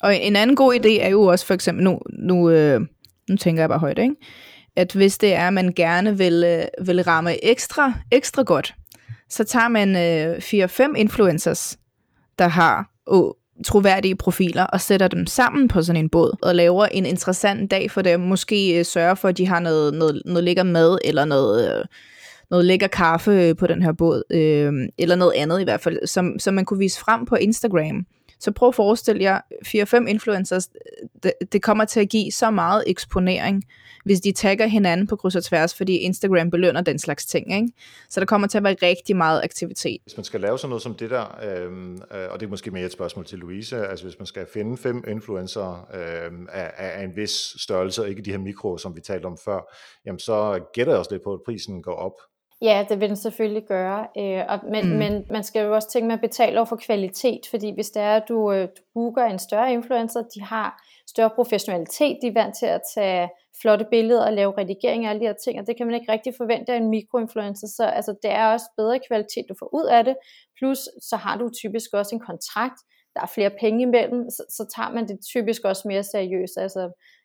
Og 0.00 0.16
en 0.16 0.36
anden 0.36 0.56
god 0.56 0.74
idé 0.74 1.02
er 1.02 1.08
jo 1.08 1.22
også 1.22 1.46
for 1.46 1.54
eksempel, 1.54 1.84
nu, 1.84 2.00
nu 2.18 2.50
øh, 2.50 2.80
nu 3.28 3.36
tænker 3.36 3.62
jeg 3.62 3.68
bare 3.68 3.78
højt, 3.78 3.98
ikke? 3.98 4.14
at 4.78 4.92
hvis 4.92 5.18
det 5.18 5.34
er, 5.34 5.46
at 5.46 5.52
man 5.52 5.72
gerne 5.76 6.18
vil, 6.18 6.44
øh, 6.44 6.86
vil 6.86 7.02
ramme 7.02 7.44
ekstra, 7.44 7.92
ekstra 8.10 8.42
godt, 8.42 8.74
så 9.30 9.44
tager 9.44 9.68
man 9.68 9.96
øh, 9.96 10.36
4-5 10.36 10.94
influencers, 10.96 11.78
der 12.38 12.48
har 12.48 12.90
troværdige 13.64 14.16
profiler, 14.16 14.64
og 14.64 14.80
sætter 14.80 15.08
dem 15.08 15.26
sammen 15.26 15.68
på 15.68 15.82
sådan 15.82 16.04
en 16.04 16.08
båd, 16.08 16.36
og 16.42 16.54
laver 16.54 16.86
en 16.86 17.06
interessant 17.06 17.70
dag 17.70 17.90
for 17.90 18.02
dem. 18.02 18.20
Måske 18.20 18.78
øh, 18.78 18.84
sørger 18.84 19.14
for, 19.14 19.28
at 19.28 19.38
de 19.38 19.46
har 19.46 19.60
noget, 19.60 19.94
noget, 19.94 20.22
noget 20.24 20.44
lækker 20.44 20.62
mad, 20.62 20.98
eller 21.04 21.24
noget... 21.24 21.78
Øh, 21.78 21.84
noget 22.50 22.64
lækker 22.64 22.86
kaffe 22.86 23.30
øh, 23.30 23.56
på 23.56 23.66
den 23.66 23.82
her 23.82 23.92
båd, 23.92 24.22
øh, 24.30 24.72
eller 24.98 25.16
noget 25.16 25.32
andet 25.32 25.60
i 25.60 25.64
hvert 25.64 25.80
fald, 25.80 26.06
som, 26.06 26.38
som 26.38 26.54
man 26.54 26.64
kunne 26.64 26.78
vise 26.78 27.00
frem 27.00 27.26
på 27.26 27.34
Instagram. 27.34 28.06
Så 28.40 28.52
prøv 28.52 28.68
at 28.68 28.74
forestille 28.74 29.22
jer, 29.22 29.40
4-5 29.66 30.06
influencers, 30.08 30.68
øh, 30.74 31.08
det, 31.22 31.32
det 31.52 31.62
kommer 31.62 31.84
til 31.84 32.00
at 32.00 32.08
give 32.08 32.32
så 32.32 32.50
meget 32.50 32.84
eksponering, 32.86 33.64
hvis 34.08 34.20
de 34.20 34.32
tagger 34.32 34.66
hinanden 34.66 35.06
på 35.06 35.16
kryds 35.16 35.36
og 35.36 35.44
tværs, 35.44 35.74
fordi 35.74 35.96
Instagram 35.96 36.50
belønner 36.50 36.80
den 36.80 36.98
slags 36.98 37.26
ting. 37.26 37.54
Ikke? 37.54 37.68
Så 38.08 38.20
der 38.20 38.26
kommer 38.26 38.48
til 38.48 38.58
at 38.58 38.64
være 38.64 38.76
rigtig 38.82 39.16
meget 39.16 39.40
aktivitet. 39.44 40.00
Hvis 40.02 40.16
man 40.16 40.24
skal 40.24 40.40
lave 40.40 40.58
sådan 40.58 40.68
noget 40.68 40.82
som 40.82 40.94
det 40.94 41.10
der, 41.10 41.38
øhm, 41.42 41.94
øh, 41.94 42.30
og 42.30 42.40
det 42.40 42.46
er 42.46 42.50
måske 42.50 42.70
mere 42.70 42.86
et 42.86 42.92
spørgsmål 42.92 43.24
til 43.24 43.38
Louise, 43.38 43.86
altså 43.86 44.04
hvis 44.04 44.18
man 44.18 44.26
skal 44.26 44.46
finde 44.52 44.76
fem 44.76 45.04
influencer 45.08 45.88
øh, 45.94 46.32
af, 46.52 46.72
af 46.76 47.04
en 47.04 47.16
vis 47.16 47.54
størrelse, 47.56 48.02
og 48.02 48.08
ikke 48.08 48.22
de 48.22 48.30
her 48.30 48.38
mikro, 48.38 48.78
som 48.78 48.96
vi 48.96 49.00
talte 49.00 49.26
om 49.26 49.38
før, 49.44 49.74
jamen 50.06 50.18
så 50.18 50.60
gætter 50.72 50.92
jeg 50.92 50.98
også 50.98 51.10
lidt 51.10 51.22
på, 51.22 51.32
at 51.32 51.40
prisen 51.46 51.82
går 51.82 51.94
op. 51.94 52.12
Ja, 52.62 52.86
det 52.88 53.00
vil 53.00 53.08
den 53.08 53.16
selvfølgelig 53.16 53.64
gøre, 53.68 54.06
øh, 54.18 54.44
og, 54.48 54.58
men, 54.70 54.92
mm. 54.92 54.98
men 54.98 55.24
man 55.30 55.44
skal 55.44 55.66
jo 55.66 55.74
også 55.74 55.90
tænke, 55.90 56.04
at 56.04 56.08
man 56.08 56.18
betaler 56.18 56.64
for 56.64 56.76
kvalitet, 56.76 57.40
fordi 57.50 57.74
hvis 57.74 57.90
det 57.90 58.02
er, 58.02 58.16
at 58.16 58.24
du, 58.28 58.52
øh, 58.52 58.62
du 58.62 58.82
booker 58.94 59.24
en 59.24 59.38
større 59.38 59.72
influencer, 59.72 60.22
de 60.34 60.42
har 60.42 60.82
større 61.06 61.30
professionalitet, 61.34 62.18
de 62.22 62.26
er 62.26 62.32
vant 62.32 62.54
til 62.58 62.66
at 62.66 62.80
tage 62.94 63.28
flotte 63.62 63.86
billeder 63.90 64.26
og 64.26 64.32
lave 64.32 64.58
redigering 64.58 65.04
af 65.04 65.10
alle 65.10 65.20
de 65.20 65.26
her 65.26 65.40
ting, 65.44 65.60
og 65.60 65.66
det 65.66 65.76
kan 65.76 65.86
man 65.86 65.94
ikke 65.94 66.12
rigtig 66.12 66.32
forvente 66.36 66.72
af 66.72 66.76
en 66.76 66.90
mikroinfluencer, 66.90 67.66
så 67.76 67.84
altså, 67.84 68.14
det 68.22 68.30
er 68.30 68.46
også 68.52 68.66
bedre 68.76 69.00
kvalitet, 69.08 69.44
du 69.48 69.54
får 69.58 69.74
ud 69.74 69.86
af 69.96 70.04
det, 70.04 70.16
plus 70.58 70.78
så 71.10 71.16
har 71.16 71.38
du 71.38 71.50
typisk 71.62 71.88
også 71.92 72.14
en 72.14 72.20
kontrakt, 72.30 72.78
der 73.14 73.20
er 73.20 73.30
flere 73.34 73.52
penge 73.60 73.82
imellem, 73.82 74.30
så, 74.30 74.42
så 74.56 74.62
tager 74.76 74.90
man 74.96 75.08
det 75.08 75.18
typisk 75.32 75.64
også 75.64 75.88
mere 75.88 76.02
seriøst, 76.02 76.56
altså 76.58 76.82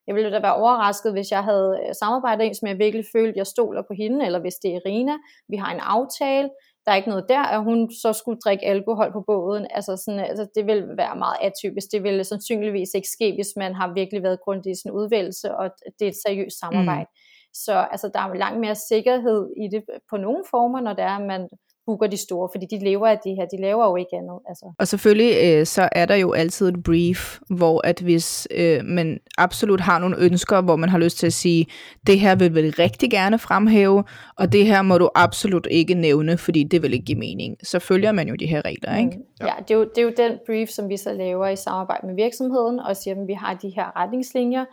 jeg 0.07 0.15
ville 0.15 0.31
da 0.31 0.39
være 0.39 0.55
overrasket, 0.55 1.11
hvis 1.13 1.31
jeg 1.31 1.43
havde 1.43 1.91
samarbejdet 1.99 2.45
en, 2.45 2.55
som 2.55 2.67
jeg 2.67 2.77
virkelig 2.79 3.05
følte, 3.15 3.37
jeg 3.37 3.47
stoler 3.47 3.81
på 3.81 3.93
hende, 3.93 4.25
eller 4.25 4.39
hvis 4.39 4.55
det 4.55 4.69
er 4.71 4.75
Irina, 4.75 5.15
vi 5.49 5.57
har 5.57 5.71
en 5.73 5.79
aftale, 5.79 6.49
der 6.85 6.91
er 6.91 6.95
ikke 6.95 7.09
noget 7.09 7.25
der, 7.29 7.43
at 7.43 7.63
hun 7.63 7.91
så 7.91 8.13
skulle 8.13 8.39
drikke 8.39 8.65
alkohol 8.65 9.11
på 9.11 9.21
båden. 9.27 9.67
Altså, 9.69 9.97
sådan, 9.97 10.19
altså 10.19 10.47
det 10.55 10.65
vil 10.65 10.97
være 10.97 11.15
meget 11.15 11.37
atypisk. 11.41 11.87
Det 11.91 12.03
ville 12.03 12.23
sandsynligvis 12.23 12.93
ikke 12.95 13.07
ske, 13.07 13.33
hvis 13.35 13.51
man 13.57 13.75
har 13.75 13.93
virkelig 13.93 14.23
været 14.23 14.41
grundig 14.41 14.71
i 14.71 14.75
sin 14.81 14.91
udvælgelse, 14.91 15.55
og 15.55 15.69
det 15.99 16.05
er 16.05 16.09
et 16.09 16.23
seriøst 16.27 16.59
samarbejde. 16.59 17.09
Mm. 17.11 17.17
Så 17.53 17.73
altså, 17.91 18.09
der 18.13 18.19
er 18.19 18.33
langt 18.33 18.59
mere 18.59 18.75
sikkerhed 18.75 19.49
i 19.63 19.67
det 19.67 19.83
på 20.09 20.17
nogle 20.17 20.43
former, 20.49 20.81
når 20.81 20.93
det 20.93 21.03
er, 21.03 21.17
at 21.19 21.27
man 21.27 21.49
booker 21.85 22.07
de 22.07 22.17
store, 22.17 22.49
fordi 22.53 22.65
de 22.71 22.83
lever 22.83 23.07
af 23.07 23.17
de 23.25 23.35
her, 23.35 23.45
de 23.45 23.61
laver 23.61 23.85
jo 23.89 23.95
ikke 23.95 24.15
andet. 24.15 24.39
Altså. 24.49 24.65
Og 24.79 24.87
selvfølgelig 24.87 25.33
øh, 25.43 25.65
så 25.65 25.89
er 25.91 26.05
der 26.05 26.15
jo 26.15 26.31
altid 26.31 26.67
et 26.67 26.83
brief, 26.83 27.39
hvor 27.49 27.87
at 27.87 27.99
hvis 27.99 28.47
øh, 28.51 28.85
man 28.85 29.19
absolut 29.37 29.79
har 29.79 29.99
nogle 29.99 30.17
ønsker, 30.19 30.61
hvor 30.61 30.75
man 30.75 30.89
har 30.89 30.97
lyst 30.97 31.17
til 31.17 31.27
at 31.27 31.33
sige, 31.33 31.65
det 32.07 32.19
her 32.19 32.35
vil 32.35 32.55
vi 32.55 32.69
rigtig 32.69 33.11
gerne 33.11 33.39
fremhæve, 33.39 34.03
og 34.37 34.53
det 34.53 34.65
her 34.65 34.81
må 34.81 34.97
du 34.97 35.09
absolut 35.15 35.67
ikke 35.71 35.93
nævne, 35.93 36.37
fordi 36.37 36.63
det 36.63 36.81
vil 36.81 36.93
ikke 36.93 37.05
give 37.05 37.19
mening. 37.19 37.57
Så 37.63 37.79
følger 37.79 38.11
man 38.11 38.27
jo 38.27 38.35
de 38.35 38.45
her 38.45 38.61
regler, 38.65 38.97
ikke? 38.97 39.17
Mm. 39.17 39.45
Ja, 39.45 39.53
det 39.67 39.71
er, 39.71 39.75
jo, 39.75 39.83
det 39.83 39.97
er 39.97 40.01
jo 40.01 40.13
den 40.17 40.31
brief, 40.45 40.69
som 40.69 40.89
vi 40.89 40.97
så 40.97 41.13
laver 41.13 41.47
i 41.47 41.55
samarbejde 41.55 42.07
med 42.07 42.15
virksomheden, 42.15 42.79
og 42.79 42.97
siger, 42.97 43.21
at 43.21 43.27
vi 43.27 43.33
har 43.33 43.53
de 43.53 43.69
her 43.69 44.01
retningslinjer, 44.01 44.65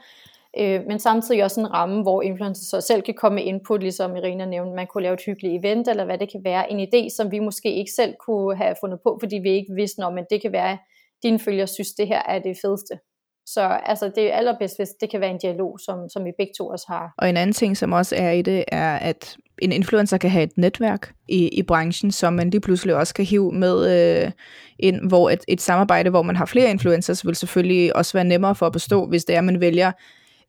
Øh, 0.59 0.81
men 0.87 0.99
samtidig 0.99 1.45
også 1.45 1.61
en 1.61 1.73
ramme, 1.73 2.03
hvor 2.03 2.23
influencer 2.23 2.65
så 2.65 2.87
selv 2.87 3.03
kan 3.03 3.15
komme 3.15 3.37
med 3.37 3.45
input, 3.45 3.81
ligesom 3.81 4.17
Irina 4.17 4.47
nævnte, 4.47 4.77
man 4.77 4.87
kunne 4.87 5.03
lave 5.03 5.15
et 5.15 5.25
hyggeligt 5.27 5.65
event, 5.65 5.89
eller 5.89 6.05
hvad 6.05 6.19
det 6.19 6.33
kan 6.33 6.41
være. 6.45 6.73
En 6.73 6.81
idé, 6.81 7.17
som 7.17 7.31
vi 7.31 7.39
måske 7.39 7.75
ikke 7.75 7.93
selv 7.93 8.15
kunne 8.27 8.57
have 8.57 8.75
fundet 8.81 8.99
på, 9.03 9.19
fordi 9.21 9.37
vi 9.43 9.51
ikke 9.51 9.75
vidste, 9.75 10.01
om 10.01 10.19
det 10.31 10.43
kan 10.43 10.53
være, 10.53 10.73
at 10.73 10.79
dine 11.23 11.39
følgere 11.39 11.67
synes, 11.67 11.93
det 11.93 12.07
her 12.07 12.23
er 12.29 12.39
det 12.39 12.57
fedeste. 12.65 12.99
Så 13.47 13.79
altså, 13.87 14.11
det 14.15 14.33
er 14.33 14.37
allerbedst, 14.37 14.79
hvis 14.79 14.89
det 15.01 15.11
kan 15.11 15.21
være 15.21 15.31
en 15.31 15.39
dialog, 15.39 15.79
som, 15.85 16.09
som 16.09 16.25
vi 16.25 16.31
begge 16.39 16.53
to 16.59 16.69
også 16.69 16.85
har. 16.89 17.15
Og 17.19 17.29
en 17.29 17.37
anden 17.37 17.55
ting, 17.55 17.77
som 17.77 17.93
også 17.93 18.17
er 18.17 18.31
i 18.31 18.43
det, 18.43 18.65
er, 18.69 18.97
at 18.97 19.37
en 19.63 19.73
influencer 19.73 20.19
kan 20.19 20.31
have 20.31 20.45
et 20.45 20.53
netværk 20.57 21.13
i, 21.29 21.49
i 21.49 21.63
branchen, 21.63 22.11
som 22.11 22.33
man 22.33 22.51
lige 22.51 22.61
pludselig 22.61 22.95
også 22.95 23.15
kan 23.15 23.25
hive 23.25 23.53
med 23.53 23.77
øh, 24.25 24.31
ind, 24.79 25.09
hvor 25.09 25.31
et, 25.31 25.45
et 25.49 25.61
samarbejde, 25.61 26.11
hvor 26.11 26.23
man 26.23 26.37
har 26.37 26.47
flere 26.47 26.71
influencers, 26.71 27.27
vil 27.27 27.37
selvfølgelig 27.37 27.97
også 27.97 28.13
være 28.13 28.25
nemmere 28.25 28.55
for 28.55 28.67
at 28.67 28.73
bestå, 28.73 29.07
hvis 29.07 29.25
det 29.25 29.35
er, 29.35 29.39
at 29.39 29.45
man 29.45 29.61
vælger 29.61 29.93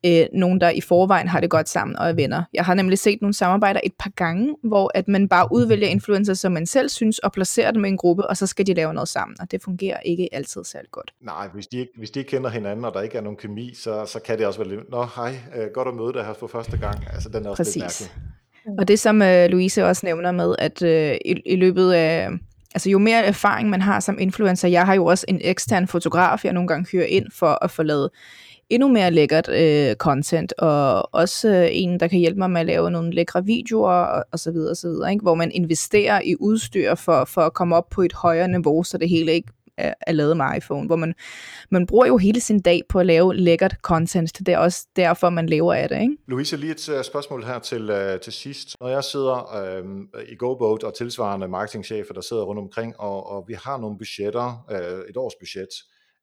øh, 0.06 0.26
nogen, 0.34 0.62
der 0.62 0.70
i 0.70 0.82
forvejen 0.82 1.28
har 1.28 1.40
det 1.40 1.50
godt 1.50 1.70
sammen 1.70 1.96
og 1.98 2.10
er 2.10 2.14
venner. 2.14 2.44
Jeg 2.54 2.66
har 2.66 2.74
nemlig 2.74 2.98
set 3.00 3.22
nogle 3.22 3.34
samarbejder 3.34 3.80
et 3.84 3.94
par 4.00 4.10
gange, 4.10 4.56
hvor 4.64 4.92
at 4.96 5.08
man 5.08 5.30
bare 5.30 5.48
udvælger 5.52 5.88
influencer, 5.88 6.34
som 6.34 6.52
man 6.52 6.66
selv 6.66 6.90
synes, 6.90 7.20
og 7.20 7.32
placerer 7.32 7.72
dem 7.72 7.86
i 7.86 7.88
en 7.88 7.98
gruppe, 7.98 8.28
og 8.28 8.38
så 8.38 8.48
skal 8.48 8.68
de 8.68 8.74
lave 8.74 8.94
noget 8.94 9.10
sammen, 9.10 9.38
og 9.40 9.52
det 9.52 9.62
fungerer 9.64 10.00
ikke 10.00 10.30
altid 10.32 10.64
særlig 10.64 10.92
godt. 10.92 11.14
Nej, 11.22 11.48
hvis 11.54 11.68
de, 11.68 11.78
ikke, 11.78 11.92
hvis 11.98 12.12
de 12.12 12.20
ikke 12.20 12.30
kender 12.30 12.50
hinanden, 12.50 12.86
og 12.86 12.94
der 12.94 13.02
ikke 13.02 13.18
er 13.18 13.22
nogen 13.22 13.38
kemi, 13.38 13.74
så, 13.76 14.06
så 14.06 14.20
kan 14.20 14.38
det 14.38 14.46
også 14.46 14.60
være 14.60 14.70
lidt, 14.70 14.92
nå 14.92 15.06
hej, 15.16 15.36
øh, 15.56 15.68
godt 15.74 15.88
at 15.88 15.94
møde 15.94 16.14
dig 16.14 16.26
her 16.26 16.34
for 16.34 16.48
første 16.48 16.78
gang. 16.78 17.04
Altså, 17.14 17.30
den 17.30 17.46
er 17.46 17.50
også 17.50 17.64
Præcis. 17.64 17.76
lidt 17.76 17.84
mærkelig. 17.84 18.32
Og 18.80 18.88
det 18.88 19.00
som 19.00 19.22
øh, 19.22 19.50
Louise 19.50 19.86
også 19.86 20.06
nævner 20.06 20.32
med, 20.32 20.56
at 20.60 20.82
øh, 20.82 21.18
i, 21.26 21.42
i 21.46 21.56
løbet 21.56 21.92
af, 21.92 22.30
altså 22.74 22.90
jo 22.90 23.00
mere 23.00 23.26
erfaring 23.26 23.70
man 23.70 23.82
har 23.82 24.00
som 24.00 24.20
influencer, 24.20 24.68
jeg 24.68 24.86
har 24.86 24.94
jo 24.94 25.06
også 25.06 25.26
en 25.28 25.40
ekstern 25.44 25.88
fotograf, 25.88 26.46
jeg 26.46 26.54
nogle 26.54 26.68
gange 26.68 26.88
hyrer 26.92 27.06
ind 27.06 27.26
for 27.32 27.64
at 27.64 27.72
få 27.72 27.84
lavet 27.84 28.10
endnu 28.72 28.88
mere 28.88 29.12
lækkert 29.12 29.50
øh, 29.50 29.96
content, 29.96 30.54
og 30.58 31.10
også 31.16 31.50
øh, 31.50 31.70
en, 31.72 32.00
der 32.00 32.08
kan 32.08 32.20
hjælpe 32.20 32.40
mig 32.40 32.52
med 32.52 32.62
at 32.62 32.68
lave 32.68 32.92
nogle 32.92 33.12
lækre 33.14 33.46
videoer, 33.46 33.92
og, 33.92 34.26
og 34.32 34.40
så 34.40 34.52
videre, 34.52 34.72
og 34.72 34.78
så 34.78 34.88
videre, 34.88 35.12
ikke? 35.12 35.24
hvor 35.24 35.36
man 35.36 35.52
investerer 35.52 36.22
i 36.26 36.36
udstyr 36.40 36.96
for, 36.96 37.26
for 37.26 37.42
at 37.42 37.54
komme 37.54 37.76
op 37.76 37.90
på 37.90 38.02
et 38.02 38.14
højere 38.14 38.48
niveau, 38.48 38.84
så 38.84 38.98
det 38.98 39.10
hele 39.10 39.32
ikke 39.32 39.52
er, 39.78 39.94
er 40.02 40.12
lavet 40.12 40.38
med 40.38 40.46
iPhone, 40.58 40.88
hvor 40.88 40.96
man, 40.96 41.14
man 41.70 41.88
bruger 41.88 42.06
jo 42.06 42.18
hele 42.18 42.42
sin 42.42 42.60
dag 42.60 42.82
på 42.90 43.00
at 43.00 43.06
lave 43.06 43.36
lækkert 43.36 43.76
content. 43.82 44.38
Det 44.38 44.48
er 44.48 44.58
også 44.58 44.88
derfor, 44.96 45.30
man 45.30 45.50
lever 45.50 45.74
af 45.74 45.90
det. 45.90 46.02
Ikke? 46.02 46.18
Louise, 46.28 46.58
lige 46.58 46.72
et 46.72 46.90
uh, 46.90 47.02
spørgsmål 47.04 47.44
her 47.44 47.60
til, 47.60 47.92
uh, 47.92 48.20
til 48.20 48.34
sidst. 48.34 48.76
Når 48.82 48.88
jeg 48.88 49.04
sidder 49.04 49.82
uh, 49.84 50.22
i 50.32 50.36
GoBoat 50.36 50.84
og 50.84 50.94
tilsvarende 50.94 51.48
marketingchefer, 51.48 52.14
der 52.14 52.22
sidder 52.22 52.44
rundt 52.44 52.60
omkring, 52.60 53.00
og, 53.00 53.30
og 53.30 53.46
vi 53.48 53.54
har 53.54 53.78
nogle 53.78 53.98
budgetter, 53.98 54.66
uh, 54.72 55.10
et 55.10 55.18
års 55.18 55.36
budget, 55.40 55.70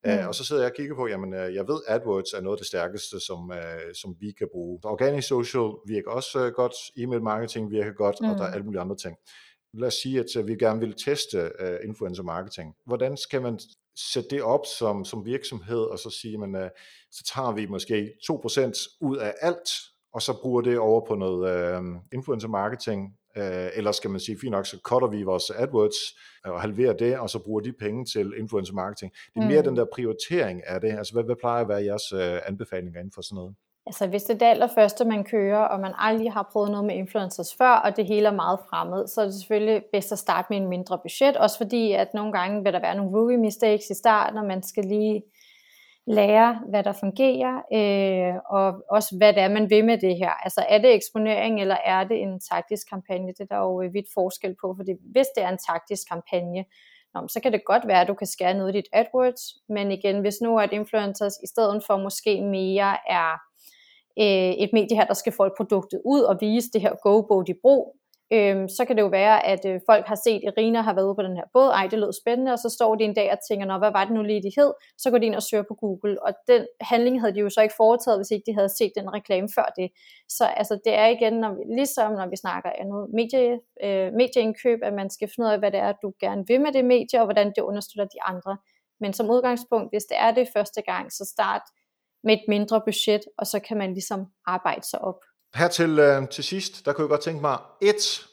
Mm. 0.04 0.10
Uh, 0.10 0.28
og 0.28 0.34
så 0.34 0.44
sidder 0.44 0.62
jeg 0.62 0.70
og 0.70 0.76
kigger 0.76 0.94
på, 0.94 1.06
jamen 1.06 1.32
uh, 1.32 1.54
jeg 1.54 1.68
ved, 1.68 1.80
AdWords 1.88 2.32
er 2.32 2.40
noget 2.40 2.56
af 2.56 2.58
det 2.58 2.66
stærkeste, 2.66 3.20
som, 3.20 3.50
uh, 3.50 3.92
som 4.00 4.16
vi 4.20 4.32
kan 4.38 4.48
bruge. 4.52 4.80
Organic 4.84 5.24
social 5.24 5.70
virker 5.86 6.10
også 6.10 6.50
godt, 6.50 6.74
e-mail 6.96 7.22
marketing 7.22 7.70
virker 7.70 7.92
godt, 7.92 8.16
mm. 8.20 8.30
og 8.30 8.38
der 8.38 8.44
er 8.44 8.52
alle 8.52 8.64
mulige 8.64 8.80
andre 8.80 8.96
ting 8.96 9.16
lad 9.74 9.88
os 9.88 9.94
sige, 9.94 10.20
at 10.20 10.46
vi 10.46 10.54
gerne 10.56 10.80
vil 10.80 10.94
teste 11.04 11.50
influencer 11.84 12.22
marketing. 12.22 12.74
Hvordan 12.86 13.16
skal 13.16 13.42
man 13.42 13.58
sætte 13.96 14.28
det 14.30 14.42
op 14.42 14.60
som, 14.78 15.04
som 15.04 15.26
virksomhed, 15.26 15.80
og 15.80 15.98
så 15.98 16.10
sige, 16.10 16.38
man, 16.38 16.70
så 17.10 17.32
tager 17.34 17.52
vi 17.52 17.66
måske 17.66 18.12
2% 18.32 18.98
ud 19.00 19.16
af 19.16 19.34
alt, 19.40 19.68
og 20.12 20.22
så 20.22 20.40
bruger 20.42 20.60
det 20.60 20.78
over 20.78 21.06
på 21.06 21.14
noget 21.14 21.78
uh, 21.78 21.84
influencer 22.12 22.48
marketing, 22.48 23.17
uh, 23.36 23.76
eller 23.78 23.92
skal 23.92 24.10
man 24.10 24.20
sige, 24.20 24.38
fint 24.40 24.52
nok, 24.52 24.66
så 24.66 24.78
cutter 24.82 25.08
vi 25.08 25.22
vores 25.22 25.50
AdWords 25.50 26.18
og 26.44 26.60
halverer 26.60 26.92
det, 26.92 27.18
og 27.18 27.30
så 27.30 27.38
bruger 27.38 27.60
de 27.60 27.72
penge 27.72 28.04
til 28.04 28.32
influencer 28.38 28.74
marketing. 28.74 29.12
Det 29.34 29.42
er 29.42 29.46
mere 29.46 29.60
mm. 29.60 29.68
den 29.68 29.76
der 29.76 29.84
prioritering 29.94 30.66
af 30.66 30.80
det. 30.80 30.98
Altså, 30.98 31.12
hvad, 31.12 31.24
hvad 31.24 31.36
plejer 31.36 31.62
at 31.62 31.68
være 31.68 31.84
jeres 31.84 32.12
uh, 32.12 32.48
anbefalinger 32.48 32.98
inden 33.00 33.12
for 33.14 33.22
sådan 33.22 33.36
noget? 33.36 33.54
Altså 33.88 34.06
hvis 34.06 34.22
det 34.22 34.34
er 34.34 34.38
det 34.38 34.46
allerførste, 34.46 35.04
man 35.04 35.24
kører, 35.24 35.58
og 35.58 35.80
man 35.80 35.92
aldrig 35.98 36.32
har 36.32 36.48
prøvet 36.52 36.70
noget 36.70 36.86
med 36.86 36.94
influencers 36.94 37.54
før, 37.58 37.70
og 37.70 37.96
det 37.96 38.06
hele 38.06 38.26
er 38.26 38.32
meget 38.32 38.58
fremmed, 38.70 39.06
så 39.06 39.20
er 39.20 39.24
det 39.24 39.34
selvfølgelig 39.34 39.82
bedst 39.92 40.12
at 40.12 40.18
starte 40.18 40.46
med 40.50 40.56
en 40.56 40.68
mindre 40.68 40.98
budget, 40.98 41.36
også 41.36 41.56
fordi 41.56 41.92
at 41.92 42.14
nogle 42.14 42.32
gange 42.32 42.64
vil 42.64 42.72
der 42.72 42.80
være 42.80 42.94
nogle 42.94 43.16
rookie 43.16 43.38
mistakes 43.38 43.90
i 43.90 43.94
starten, 43.94 44.38
og 44.38 44.44
man 44.44 44.62
skal 44.62 44.84
lige 44.84 45.22
lære, 46.08 46.60
hvad 46.68 46.84
der 46.84 46.92
fungerer, 46.92 47.54
øh, 47.78 48.34
og 48.50 48.84
også 48.90 49.16
hvad 49.18 49.32
det 49.32 49.42
er, 49.42 49.48
man 49.48 49.70
vil 49.70 49.84
med 49.84 49.98
det 49.98 50.16
her. 50.16 50.30
Altså 50.30 50.64
er 50.68 50.78
det 50.78 50.94
eksponering, 50.94 51.60
eller 51.60 51.76
er 51.84 52.04
det 52.04 52.22
en 52.22 52.40
taktisk 52.40 52.88
kampagne? 52.88 53.28
Det 53.28 53.40
er 53.40 53.54
der 53.54 53.58
jo 53.58 53.82
øh, 53.82 53.94
vidt 53.94 54.06
forskel 54.14 54.56
på, 54.60 54.74
fordi 54.78 54.92
hvis 55.12 55.26
det 55.36 55.42
er 55.44 55.48
en 55.48 55.58
taktisk 55.68 56.08
kampagne, 56.08 56.64
så 57.28 57.40
kan 57.42 57.52
det 57.52 57.64
godt 57.64 57.86
være, 57.86 58.00
at 58.00 58.08
du 58.08 58.14
kan 58.14 58.26
skære 58.26 58.54
noget 58.54 58.74
i 58.74 58.76
dit 58.76 58.88
AdWords, 58.92 59.42
men 59.68 59.92
igen, 59.92 60.20
hvis 60.20 60.40
nu 60.42 60.58
at 60.58 60.72
influencers 60.72 61.32
i 61.44 61.46
stedet 61.46 61.82
for 61.86 61.96
måske 61.96 62.42
mere 62.42 62.96
er 63.08 63.32
øh, 64.18 64.52
et 64.64 64.70
medie 64.72 64.96
her, 64.96 65.06
der 65.06 65.14
skal 65.14 65.32
få 65.32 65.48
produktet 65.56 66.00
ud 66.04 66.20
og 66.20 66.36
vise 66.40 66.70
det 66.72 66.80
her 66.80 66.94
go-boat 67.02 67.48
brug, 67.62 67.97
øhm, 68.32 68.68
så 68.68 68.84
kan 68.84 68.96
det 68.96 69.02
jo 69.02 69.06
være, 69.06 69.46
at 69.46 69.64
øh, 69.66 69.80
folk 69.90 70.06
har 70.06 70.18
set, 70.24 70.42
at 70.46 70.54
Irina 70.56 70.80
har 70.80 70.94
været 70.94 71.06
ude 71.06 71.14
på 71.14 71.22
den 71.22 71.36
her 71.36 71.44
båd, 71.52 71.68
ej, 71.68 71.86
det 71.86 71.98
lød 71.98 72.12
spændende, 72.12 72.52
og 72.52 72.58
så 72.58 72.68
står 72.68 72.94
de 72.94 73.04
en 73.04 73.14
dag 73.14 73.32
og 73.32 73.38
tænker, 73.48 73.66
Nå, 73.66 73.78
hvad 73.78 73.90
var 73.90 74.04
det 74.04 74.14
nu 74.14 74.22
lige, 74.22 74.42
de 74.42 74.52
hed? 74.56 74.72
Så 74.98 75.10
går 75.10 75.18
de 75.18 75.26
ind 75.26 75.34
og 75.34 75.42
søger 75.42 75.64
på 75.68 75.74
Google, 75.74 76.22
og 76.22 76.32
den 76.46 76.66
handling 76.80 77.20
havde 77.20 77.34
de 77.34 77.40
jo 77.40 77.50
så 77.50 77.60
ikke 77.62 77.74
foretaget, 77.76 78.18
hvis 78.18 78.30
ikke 78.30 78.50
de 78.50 78.54
havde 78.54 78.68
set 78.68 78.92
den 78.96 79.12
reklame 79.14 79.48
før 79.54 79.72
det. 79.76 79.88
Så 80.28 80.44
altså, 80.44 80.78
det 80.84 80.94
er 80.94 81.06
igen, 81.06 81.32
når 81.32 81.52
vi, 81.54 81.62
ligesom 81.76 82.12
når 82.12 82.28
vi 82.30 82.36
snakker 82.36 82.70
andet 82.78 83.02
medie, 83.18 83.60
øh, 83.84 84.12
medieindkøb, 84.12 84.78
at 84.82 84.94
man 84.94 85.10
skal 85.10 85.28
finde 85.34 85.46
ud 85.46 85.52
af, 85.52 85.58
hvad 85.58 85.70
det 85.70 85.80
er, 85.80 85.92
du 86.02 86.12
gerne 86.20 86.44
vil 86.48 86.60
med 86.60 86.72
det 86.72 86.84
medie, 86.84 87.20
og 87.20 87.26
hvordan 87.26 87.46
det 87.56 87.62
understøtter 87.62 88.04
de 88.04 88.22
andre. 88.22 88.56
Men 89.00 89.12
som 89.12 89.30
udgangspunkt, 89.30 89.92
hvis 89.92 90.04
det 90.04 90.16
er 90.20 90.30
det 90.30 90.48
første 90.56 90.82
gang, 90.82 91.12
så 91.12 91.24
start 91.34 91.62
med 92.24 92.34
et 92.34 92.44
mindre 92.48 92.80
budget, 92.86 93.20
og 93.38 93.46
så 93.46 93.60
kan 93.60 93.76
man 93.76 93.92
ligesom 93.92 94.26
arbejde 94.46 94.86
sig 94.90 95.00
op. 95.00 95.20
Her 95.54 95.68
til, 95.68 95.98
øh, 95.98 96.28
til 96.28 96.44
sidst, 96.44 96.86
der 96.86 96.92
kunne 96.92 97.02
jeg 97.02 97.08
godt 97.08 97.20
tænke 97.20 97.40
mig 97.40 97.58
et, 97.82 98.26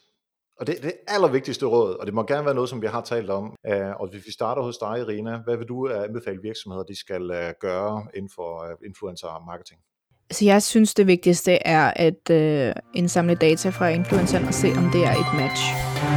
og 0.59 0.67
det, 0.67 0.75
det 0.83 0.93
allervigtigste 1.07 1.65
råd, 1.65 1.93
og 1.99 2.05
det 2.05 2.13
må 2.13 2.23
gerne 2.23 2.45
være 2.45 2.55
noget, 2.55 2.69
som 2.69 2.81
vi 2.81 2.87
har 2.87 3.01
talt 3.01 3.29
om, 3.29 3.55
øh, 3.67 3.91
og 3.99 4.09
hvis 4.09 4.25
vi 4.25 4.31
starter 4.31 4.61
hos 4.61 4.77
dig, 4.77 4.99
Irina, 4.99 5.37
hvad 5.37 5.57
vil 5.57 5.67
du 5.67 5.89
øh, 5.89 6.03
anbefale 6.03 6.39
virksomheder, 6.41 6.83
de 6.83 6.99
skal 6.99 7.31
øh, 7.31 7.53
gøre 7.59 8.07
inden 8.15 8.31
for 8.35 8.63
øh, 8.63 8.75
influencer 8.85 9.45
marketing? 9.45 9.79
Så 10.31 10.45
jeg 10.45 10.63
synes, 10.63 10.93
det 10.93 11.07
vigtigste 11.07 11.51
er 11.67 11.93
at 11.95 12.29
øh, 12.31 12.73
indsamle 12.93 13.35
data 13.35 13.69
fra 13.69 13.87
influenceren 13.87 14.45
og 14.45 14.53
se, 14.53 14.67
om 14.77 14.89
det 14.93 15.03
er 15.05 15.11
et 15.11 15.31
match. 15.35 15.63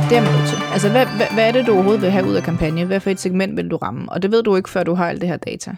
Det 0.08 0.16
er 0.16 0.22
man 0.22 0.32
nødt 0.38 0.48
til. 0.48 0.58
Altså, 0.72 0.90
hvad, 0.90 1.06
hvad, 1.06 1.26
hvad 1.34 1.48
er 1.48 1.52
det, 1.52 1.66
du 1.66 1.72
overhovedet 1.72 2.02
vil 2.02 2.10
have 2.10 2.26
ud 2.26 2.34
af 2.34 2.42
kampagne? 2.42 2.84
Hvad 2.84 3.00
for 3.00 3.10
et 3.10 3.20
segment 3.20 3.56
vil 3.56 3.70
du 3.70 3.76
ramme? 3.76 4.12
Og 4.12 4.22
det 4.22 4.30
ved 4.30 4.42
du 4.42 4.56
ikke, 4.56 4.70
før 4.70 4.82
du 4.82 4.94
har 4.94 5.08
alt 5.08 5.20
det 5.20 5.28
her 5.28 5.36
data. 5.36 5.76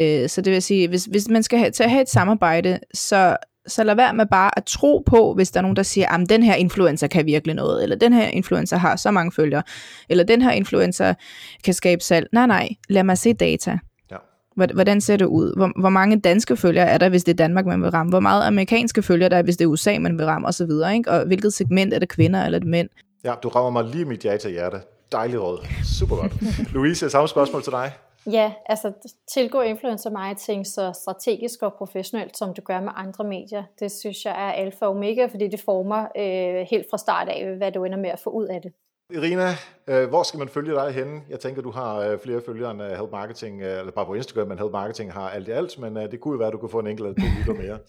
Øh, 0.00 0.28
så 0.28 0.40
det 0.40 0.52
vil 0.52 0.62
sige, 0.62 0.88
hvis, 0.88 1.04
hvis 1.04 1.28
man 1.28 1.42
skal 1.42 1.58
have, 1.58 1.70
til 1.70 1.82
at 1.82 1.90
have 1.90 2.02
et 2.02 2.08
samarbejde, 2.08 2.78
så, 2.94 3.36
så 3.66 3.84
lad 3.84 3.94
være 3.94 4.14
med 4.14 4.26
bare 4.26 4.58
at 4.58 4.64
tro 4.64 5.02
på, 5.06 5.34
hvis 5.34 5.50
der 5.50 5.60
er 5.60 5.62
nogen, 5.62 5.76
der 5.76 5.82
siger, 5.82 6.08
at 6.08 6.28
den 6.30 6.42
her 6.42 6.54
influencer 6.54 7.06
kan 7.06 7.26
virkelig 7.26 7.54
noget, 7.54 7.82
eller 7.82 7.96
den 7.96 8.12
her 8.12 8.26
influencer 8.26 8.76
har 8.76 8.96
så 8.96 9.10
mange 9.10 9.32
følgere, 9.32 9.62
eller 10.08 10.24
den 10.24 10.42
her 10.42 10.50
influencer 10.50 11.14
kan 11.64 11.74
skabe 11.74 12.02
salg. 12.02 12.28
Nej, 12.32 12.46
nej, 12.46 12.68
lad 12.88 13.04
mig 13.04 13.18
se 13.18 13.32
data. 13.32 13.78
Hvordan 14.54 15.00
ser 15.00 15.16
det 15.16 15.24
ud? 15.24 15.56
Hvor, 15.56 15.80
hvor 15.80 15.88
mange 15.88 16.20
danske 16.20 16.56
følgere 16.56 16.86
er 16.86 16.98
der, 16.98 17.08
hvis 17.08 17.24
det 17.24 17.32
er 17.32 17.36
Danmark, 17.36 17.66
man 17.66 17.82
vil 17.82 17.90
ramme? 17.90 18.10
Hvor 18.10 18.20
meget 18.20 18.46
amerikanske 18.46 19.02
følgere 19.02 19.28
der 19.28 19.36
er, 19.36 19.42
hvis 19.42 19.56
det 19.56 19.64
er 19.64 19.68
USA, 19.68 19.98
man 19.98 20.18
vil 20.18 20.26
ramme, 20.26 20.48
osv. 20.48 20.70
Ikke? 20.94 21.10
Og 21.10 21.26
hvilket 21.26 21.52
segment 21.52 21.94
er 21.94 21.98
det 21.98 22.08
kvinder 22.08 22.44
eller 22.44 22.58
det 22.58 22.68
mænd? 22.68 22.88
Ja, 23.24 23.34
du 23.42 23.48
rammer 23.48 23.82
mig 23.82 23.94
lige 23.94 24.04
mit 24.04 24.20
hjerte. 24.20 24.78
Dejligt 25.12 25.40
råd. 25.40 25.66
Super 25.98 26.16
godt. 26.16 26.32
Louise, 26.72 27.10
samme 27.10 27.28
spørgsmål 27.28 27.62
til 27.62 27.72
dig. 27.72 27.92
Ja, 28.26 28.52
altså 28.66 28.92
tilgå 29.34 29.60
influencer 29.60 30.10
marketing 30.10 30.66
så 30.66 30.92
strategisk 31.02 31.62
og 31.62 31.74
professionelt, 31.74 32.38
som 32.38 32.54
du 32.54 32.62
gør 32.62 32.80
med 32.80 32.92
andre 32.96 33.24
medier. 33.24 33.64
Det 33.80 33.92
synes 33.92 34.24
jeg 34.24 34.32
er 34.32 34.52
alfa 34.52 34.84
og 34.84 34.90
omega, 34.90 35.26
fordi 35.26 35.48
det 35.48 35.60
former 35.60 36.00
øh, 36.16 36.66
helt 36.70 36.86
fra 36.90 36.98
start 36.98 37.28
af, 37.28 37.56
hvad 37.56 37.72
du 37.72 37.84
ender 37.84 37.98
med 37.98 38.10
at 38.10 38.20
få 38.20 38.30
ud 38.30 38.46
af 38.46 38.62
det. 38.62 38.72
Irina, 39.10 39.48
øh, 39.86 40.08
hvor 40.08 40.22
skal 40.22 40.38
man 40.38 40.48
følge 40.48 40.74
dig 40.74 40.92
henne? 40.92 41.20
Jeg 41.30 41.40
tænker, 41.40 41.62
du 41.62 41.70
har 41.70 41.98
øh, 41.98 42.18
flere 42.18 42.40
følgere 42.46 42.70
end 42.70 42.82
Help 42.82 43.10
Marketing, 43.12 43.62
øh, 43.62 43.78
eller 43.78 43.92
bare 43.92 44.06
på 44.06 44.14
Instagram, 44.14 44.48
men 44.48 44.58
Help 44.58 44.72
Marketing 44.72 45.12
har 45.12 45.30
alt 45.30 45.48
i 45.48 45.50
alt, 45.50 45.78
men 45.78 45.96
øh, 45.96 46.10
det 46.10 46.20
kunne 46.20 46.32
jo 46.32 46.38
være, 46.38 46.48
at 46.48 46.52
du 46.52 46.58
kunne 46.58 46.70
få 46.70 46.78
en 46.78 46.86
enkelt 46.86 47.18
lytter 47.38 47.62
mere. 47.62 47.78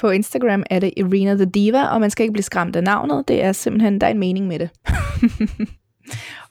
På 0.00 0.10
Instagram 0.10 0.62
er 0.70 0.78
det 0.78 0.92
Irina 0.96 1.34
the 1.34 1.44
Diva, 1.44 1.86
og 1.86 2.00
man 2.00 2.10
skal 2.10 2.22
ikke 2.22 2.32
blive 2.32 2.42
skræmt 2.42 2.76
af 2.76 2.84
navnet. 2.84 3.28
Det 3.28 3.42
er 3.42 3.52
simpelthen, 3.52 4.00
der 4.00 4.06
er 4.06 4.10
en 4.10 4.18
mening 4.18 4.46
med 4.46 4.58
det. 4.58 4.70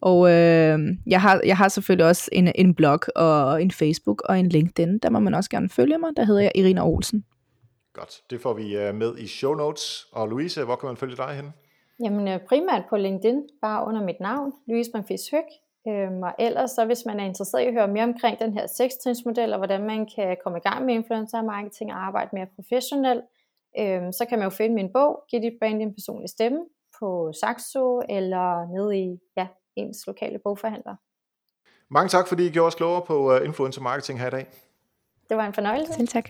Og 0.02 0.32
øh, 0.32 0.80
jeg, 1.08 1.22
har, 1.22 1.42
jeg 1.46 1.58
har 1.58 1.68
selvfølgelig 1.68 2.08
også 2.08 2.30
en, 2.32 2.52
en 2.56 2.76
blog 2.76 3.00
og 3.16 3.62
en 3.62 3.72
Facebook 3.72 4.22
og 4.26 4.40
en 4.40 4.50
LinkedIn. 4.50 4.98
Der 4.98 5.10
må 5.10 5.20
man 5.20 5.34
også 5.34 5.50
gerne 5.50 5.70
følge 5.70 5.98
mig. 5.98 6.10
Der 6.18 6.26
hedder 6.26 6.42
jeg 6.42 6.52
Irina 6.56 6.88
Olsen. 6.88 7.26
Godt, 7.94 8.22
det 8.30 8.42
får 8.42 8.54
vi 8.54 8.78
øh, 8.78 8.96
med 8.96 9.18
i 9.18 9.28
show 9.28 9.54
notes. 9.54 10.06
Og 10.12 10.28
Louise, 10.28 10.64
hvor 10.64 10.76
kan 10.76 10.88
man 10.88 10.98
følge 10.98 11.18
dig 11.18 11.36
hen? 11.36 11.54
Jamen 12.04 12.28
øh, 12.28 12.40
primært 12.50 12.84
på 12.90 12.98
LinkedIn, 12.98 13.42
bare 13.62 13.88
under 13.88 14.04
mit 14.04 14.20
navn, 14.20 14.54
Louise 14.68 14.92
Manfis 14.94 15.30
Høg. 15.32 15.44
Øhm, 15.88 16.24
og 16.24 16.34
ellers, 16.40 16.72
så 16.72 16.86
hvis 16.86 17.06
man 17.06 17.20
er 17.20 17.26
interesseret 17.26 17.64
i 17.64 17.66
at 17.66 17.74
høre 17.74 17.88
mere 17.88 18.04
omkring 18.04 18.40
den 18.40 18.54
her 18.54 18.68
sekstrinsmodel, 18.68 19.54
og 19.54 19.58
hvordan 19.58 19.84
man 19.84 20.08
kan 20.16 20.38
komme 20.44 20.58
i 20.58 20.70
gang 20.70 20.86
med 20.86 20.94
influencer 20.94 21.42
marketing 21.42 21.94
og 21.94 22.06
arbejde 22.06 22.30
mere 22.34 22.48
professionelt, 22.56 23.24
øhm, 23.80 24.12
så 24.12 24.26
kan 24.30 24.40
man 24.40 24.46
jo 24.46 24.50
finde 24.50 24.76
min 24.76 24.94
bog, 24.94 25.24
Giv 25.30 25.42
dit 25.42 25.54
brand 25.60 25.80
din 25.80 25.94
personlige 25.94 26.28
stemme, 26.28 26.60
på 27.00 27.34
Saxo 27.42 28.02
eller 28.10 28.68
nede 28.76 28.98
i 28.98 29.20
ja, 29.38 29.48
ens 29.76 30.08
lokale 30.08 30.40
bogforhandler. 30.44 30.96
Mange 31.90 32.10
tak, 32.10 32.28
fordi 32.28 32.48
I 32.48 32.50
gjorde 32.50 32.68
os 32.68 32.76
klogere 32.76 33.02
på 33.02 33.36
uh, 33.36 33.46
influencer 33.46 33.82
marketing 33.82 34.20
her 34.20 34.28
i 34.28 34.32
dag. 34.32 34.48
Det 35.30 35.38
var 35.38 35.46
en 35.46 35.54
fornøjelse. 35.54 35.94
Selv 35.94 36.08
tak. 36.08 36.30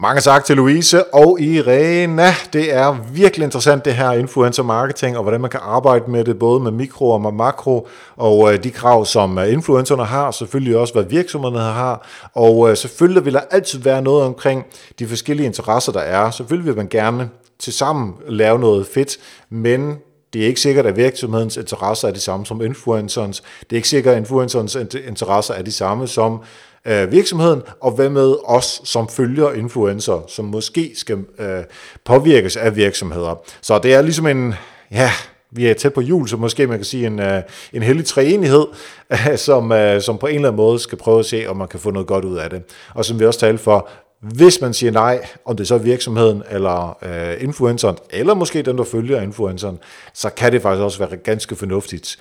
Mange 0.00 0.20
tak 0.20 0.44
til 0.44 0.56
Louise 0.56 1.14
og 1.14 1.40
Irena. 1.40 2.34
Det 2.52 2.74
er 2.74 2.96
virkelig 3.12 3.44
interessant 3.44 3.84
det 3.84 3.94
her 3.94 4.12
influencer 4.12 4.62
marketing, 4.62 5.16
og 5.16 5.22
hvordan 5.22 5.40
man 5.40 5.50
kan 5.50 5.60
arbejde 5.62 6.10
med 6.10 6.24
det, 6.24 6.38
både 6.38 6.60
med 6.60 6.70
mikro 6.70 7.10
og 7.10 7.20
med 7.20 7.32
makro, 7.32 7.88
og 8.16 8.52
øh, 8.52 8.64
de 8.64 8.70
krav, 8.70 9.04
som 9.04 9.38
øh, 9.38 9.52
influencerne 9.52 10.04
har, 10.04 10.30
selvfølgelig 10.30 10.76
også, 10.76 10.94
hvad 10.94 11.04
virksomhederne 11.04 11.58
har, 11.58 12.06
og 12.34 12.70
øh, 12.70 12.76
selvfølgelig 12.76 13.24
vil 13.24 13.34
der 13.34 13.40
altid 13.50 13.78
være 13.78 14.02
noget 14.02 14.24
omkring 14.24 14.64
de 14.98 15.06
forskellige 15.06 15.46
interesser, 15.46 15.92
der 15.92 16.00
er. 16.00 16.30
Selvfølgelig 16.30 16.66
vil 16.66 16.76
man 16.76 16.88
gerne 16.88 17.30
til 17.58 17.72
sammen 17.72 18.14
lave 18.28 18.58
noget 18.58 18.86
fedt, 18.94 19.16
men 19.50 19.98
det 20.32 20.42
er 20.42 20.46
ikke 20.46 20.60
sikkert, 20.60 20.86
at 20.86 20.96
virksomhedens 20.96 21.56
interesser 21.56 22.08
er 22.08 22.12
de 22.12 22.20
samme 22.20 22.46
som 22.46 22.62
influencerens. 22.62 23.42
Det 23.60 23.72
er 23.72 23.76
ikke 23.76 23.88
sikkert, 23.88 24.14
at 24.14 24.18
influencerens 24.18 24.74
interesser 25.06 25.54
er 25.54 25.62
de 25.62 25.72
samme 25.72 26.06
som 26.06 26.42
øh, 26.84 27.12
virksomheden, 27.12 27.62
og 27.80 27.92
hvad 27.92 28.10
med 28.10 28.36
os, 28.44 28.80
som 28.84 29.08
følger 29.08 29.52
influencer, 29.52 30.24
som 30.28 30.44
måske 30.44 30.92
skal 30.94 31.18
øh, 31.38 31.64
påvirkes 32.04 32.56
af 32.56 32.76
virksomheder. 32.76 33.34
Så 33.60 33.78
det 33.78 33.94
er 33.94 34.02
ligesom 34.02 34.26
en, 34.26 34.54
ja, 34.90 35.10
vi 35.50 35.66
er 35.66 35.74
tæt 35.74 35.94
på 35.94 36.00
jul, 36.00 36.28
så 36.28 36.36
måske 36.36 36.66
man 36.66 36.78
kan 36.78 36.84
sige 36.84 37.06
en, 37.06 37.20
øh, 37.20 37.42
en 37.72 37.82
hellig 37.82 38.04
treenighed, 38.04 38.66
som, 39.36 39.72
øh, 39.72 40.02
som 40.02 40.18
på 40.18 40.26
en 40.26 40.34
eller 40.34 40.48
anden 40.48 40.56
måde 40.56 40.78
skal 40.78 40.98
prøve 40.98 41.18
at 41.18 41.26
se, 41.26 41.46
om 41.46 41.56
man 41.56 41.68
kan 41.68 41.80
få 41.80 41.90
noget 41.90 42.08
godt 42.08 42.24
ud 42.24 42.36
af 42.36 42.50
det. 42.50 42.62
Og 42.94 43.04
som 43.04 43.20
vi 43.20 43.26
også 43.26 43.40
talte 43.40 43.62
for, 43.62 43.88
hvis 44.22 44.60
man 44.60 44.74
siger 44.74 44.92
nej, 44.92 45.26
om 45.44 45.56
det 45.56 45.68
så 45.68 45.74
er 45.74 45.78
virksomheden, 45.78 46.42
eller 46.50 46.98
øh, 47.02 47.42
influenceren, 47.42 47.96
eller 48.10 48.34
måske 48.34 48.62
den, 48.62 48.78
der 48.78 48.84
følger 48.84 49.20
influenceren, 49.20 49.78
så 50.14 50.30
kan 50.30 50.52
det 50.52 50.62
faktisk 50.62 50.82
også 50.82 50.98
være 50.98 51.16
ganske 51.16 51.56
fornuftigt. 51.56 52.16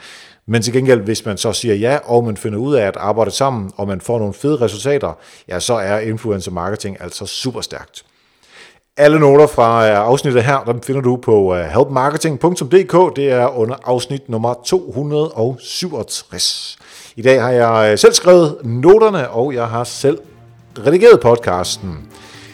Men 0.47 0.61
til 0.61 0.73
gengæld, 0.73 1.01
hvis 1.01 1.25
man 1.25 1.37
så 1.37 1.53
siger 1.53 1.75
ja, 1.75 1.97
og 2.03 2.23
man 2.23 2.37
finder 2.37 2.59
ud 2.59 2.75
af 2.75 2.87
at 2.87 2.97
arbejde 2.97 3.31
sammen, 3.31 3.71
og 3.77 3.87
man 3.87 4.01
får 4.01 4.19
nogle 4.19 4.33
fede 4.33 4.61
resultater, 4.61 5.17
ja, 5.47 5.59
så 5.59 5.73
er 5.73 5.99
influencer 5.99 6.51
marketing 6.51 6.97
altså 6.99 7.25
super 7.25 7.61
stærkt. 7.61 8.05
Alle 8.97 9.19
noter 9.19 9.47
fra 9.47 9.89
øh, 9.89 9.97
afsnittet 9.97 10.43
her, 10.43 10.63
dem 10.63 10.81
finder 10.81 11.01
du 11.01 11.15
på 11.15 11.55
øh, 11.55 11.65
helpmarketing.dk. 11.65 13.15
Det 13.15 13.31
er 13.31 13.57
under 13.57 13.75
afsnit 13.85 14.29
nummer 14.29 14.53
267. 14.65 16.77
I 17.15 17.21
dag 17.21 17.41
har 17.41 17.51
jeg 17.51 17.91
øh, 17.91 17.97
selv 17.97 18.13
skrevet 18.13 18.57
noterne, 18.63 19.29
og 19.29 19.53
jeg 19.53 19.67
har 19.67 19.83
selv 19.83 20.19
redigeret 20.85 21.19
podcasten. 21.19 21.97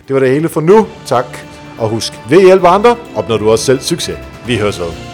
Det 0.08 0.14
var 0.14 0.20
det 0.20 0.30
hele 0.30 0.50
for 0.50 0.62
nu. 0.62 0.88
Tak. 1.06 1.26
Og 1.78 1.90
husk, 1.90 2.14
ved 2.30 2.42
hjælpe 2.42 2.68
andre, 2.68 2.96
opnår 3.16 3.38
du 3.38 3.52
også 3.52 3.66
selv 3.66 3.80
succes. 3.80 4.18
Vi 4.48 4.58
høres 4.58 4.80
ved. 4.80 5.13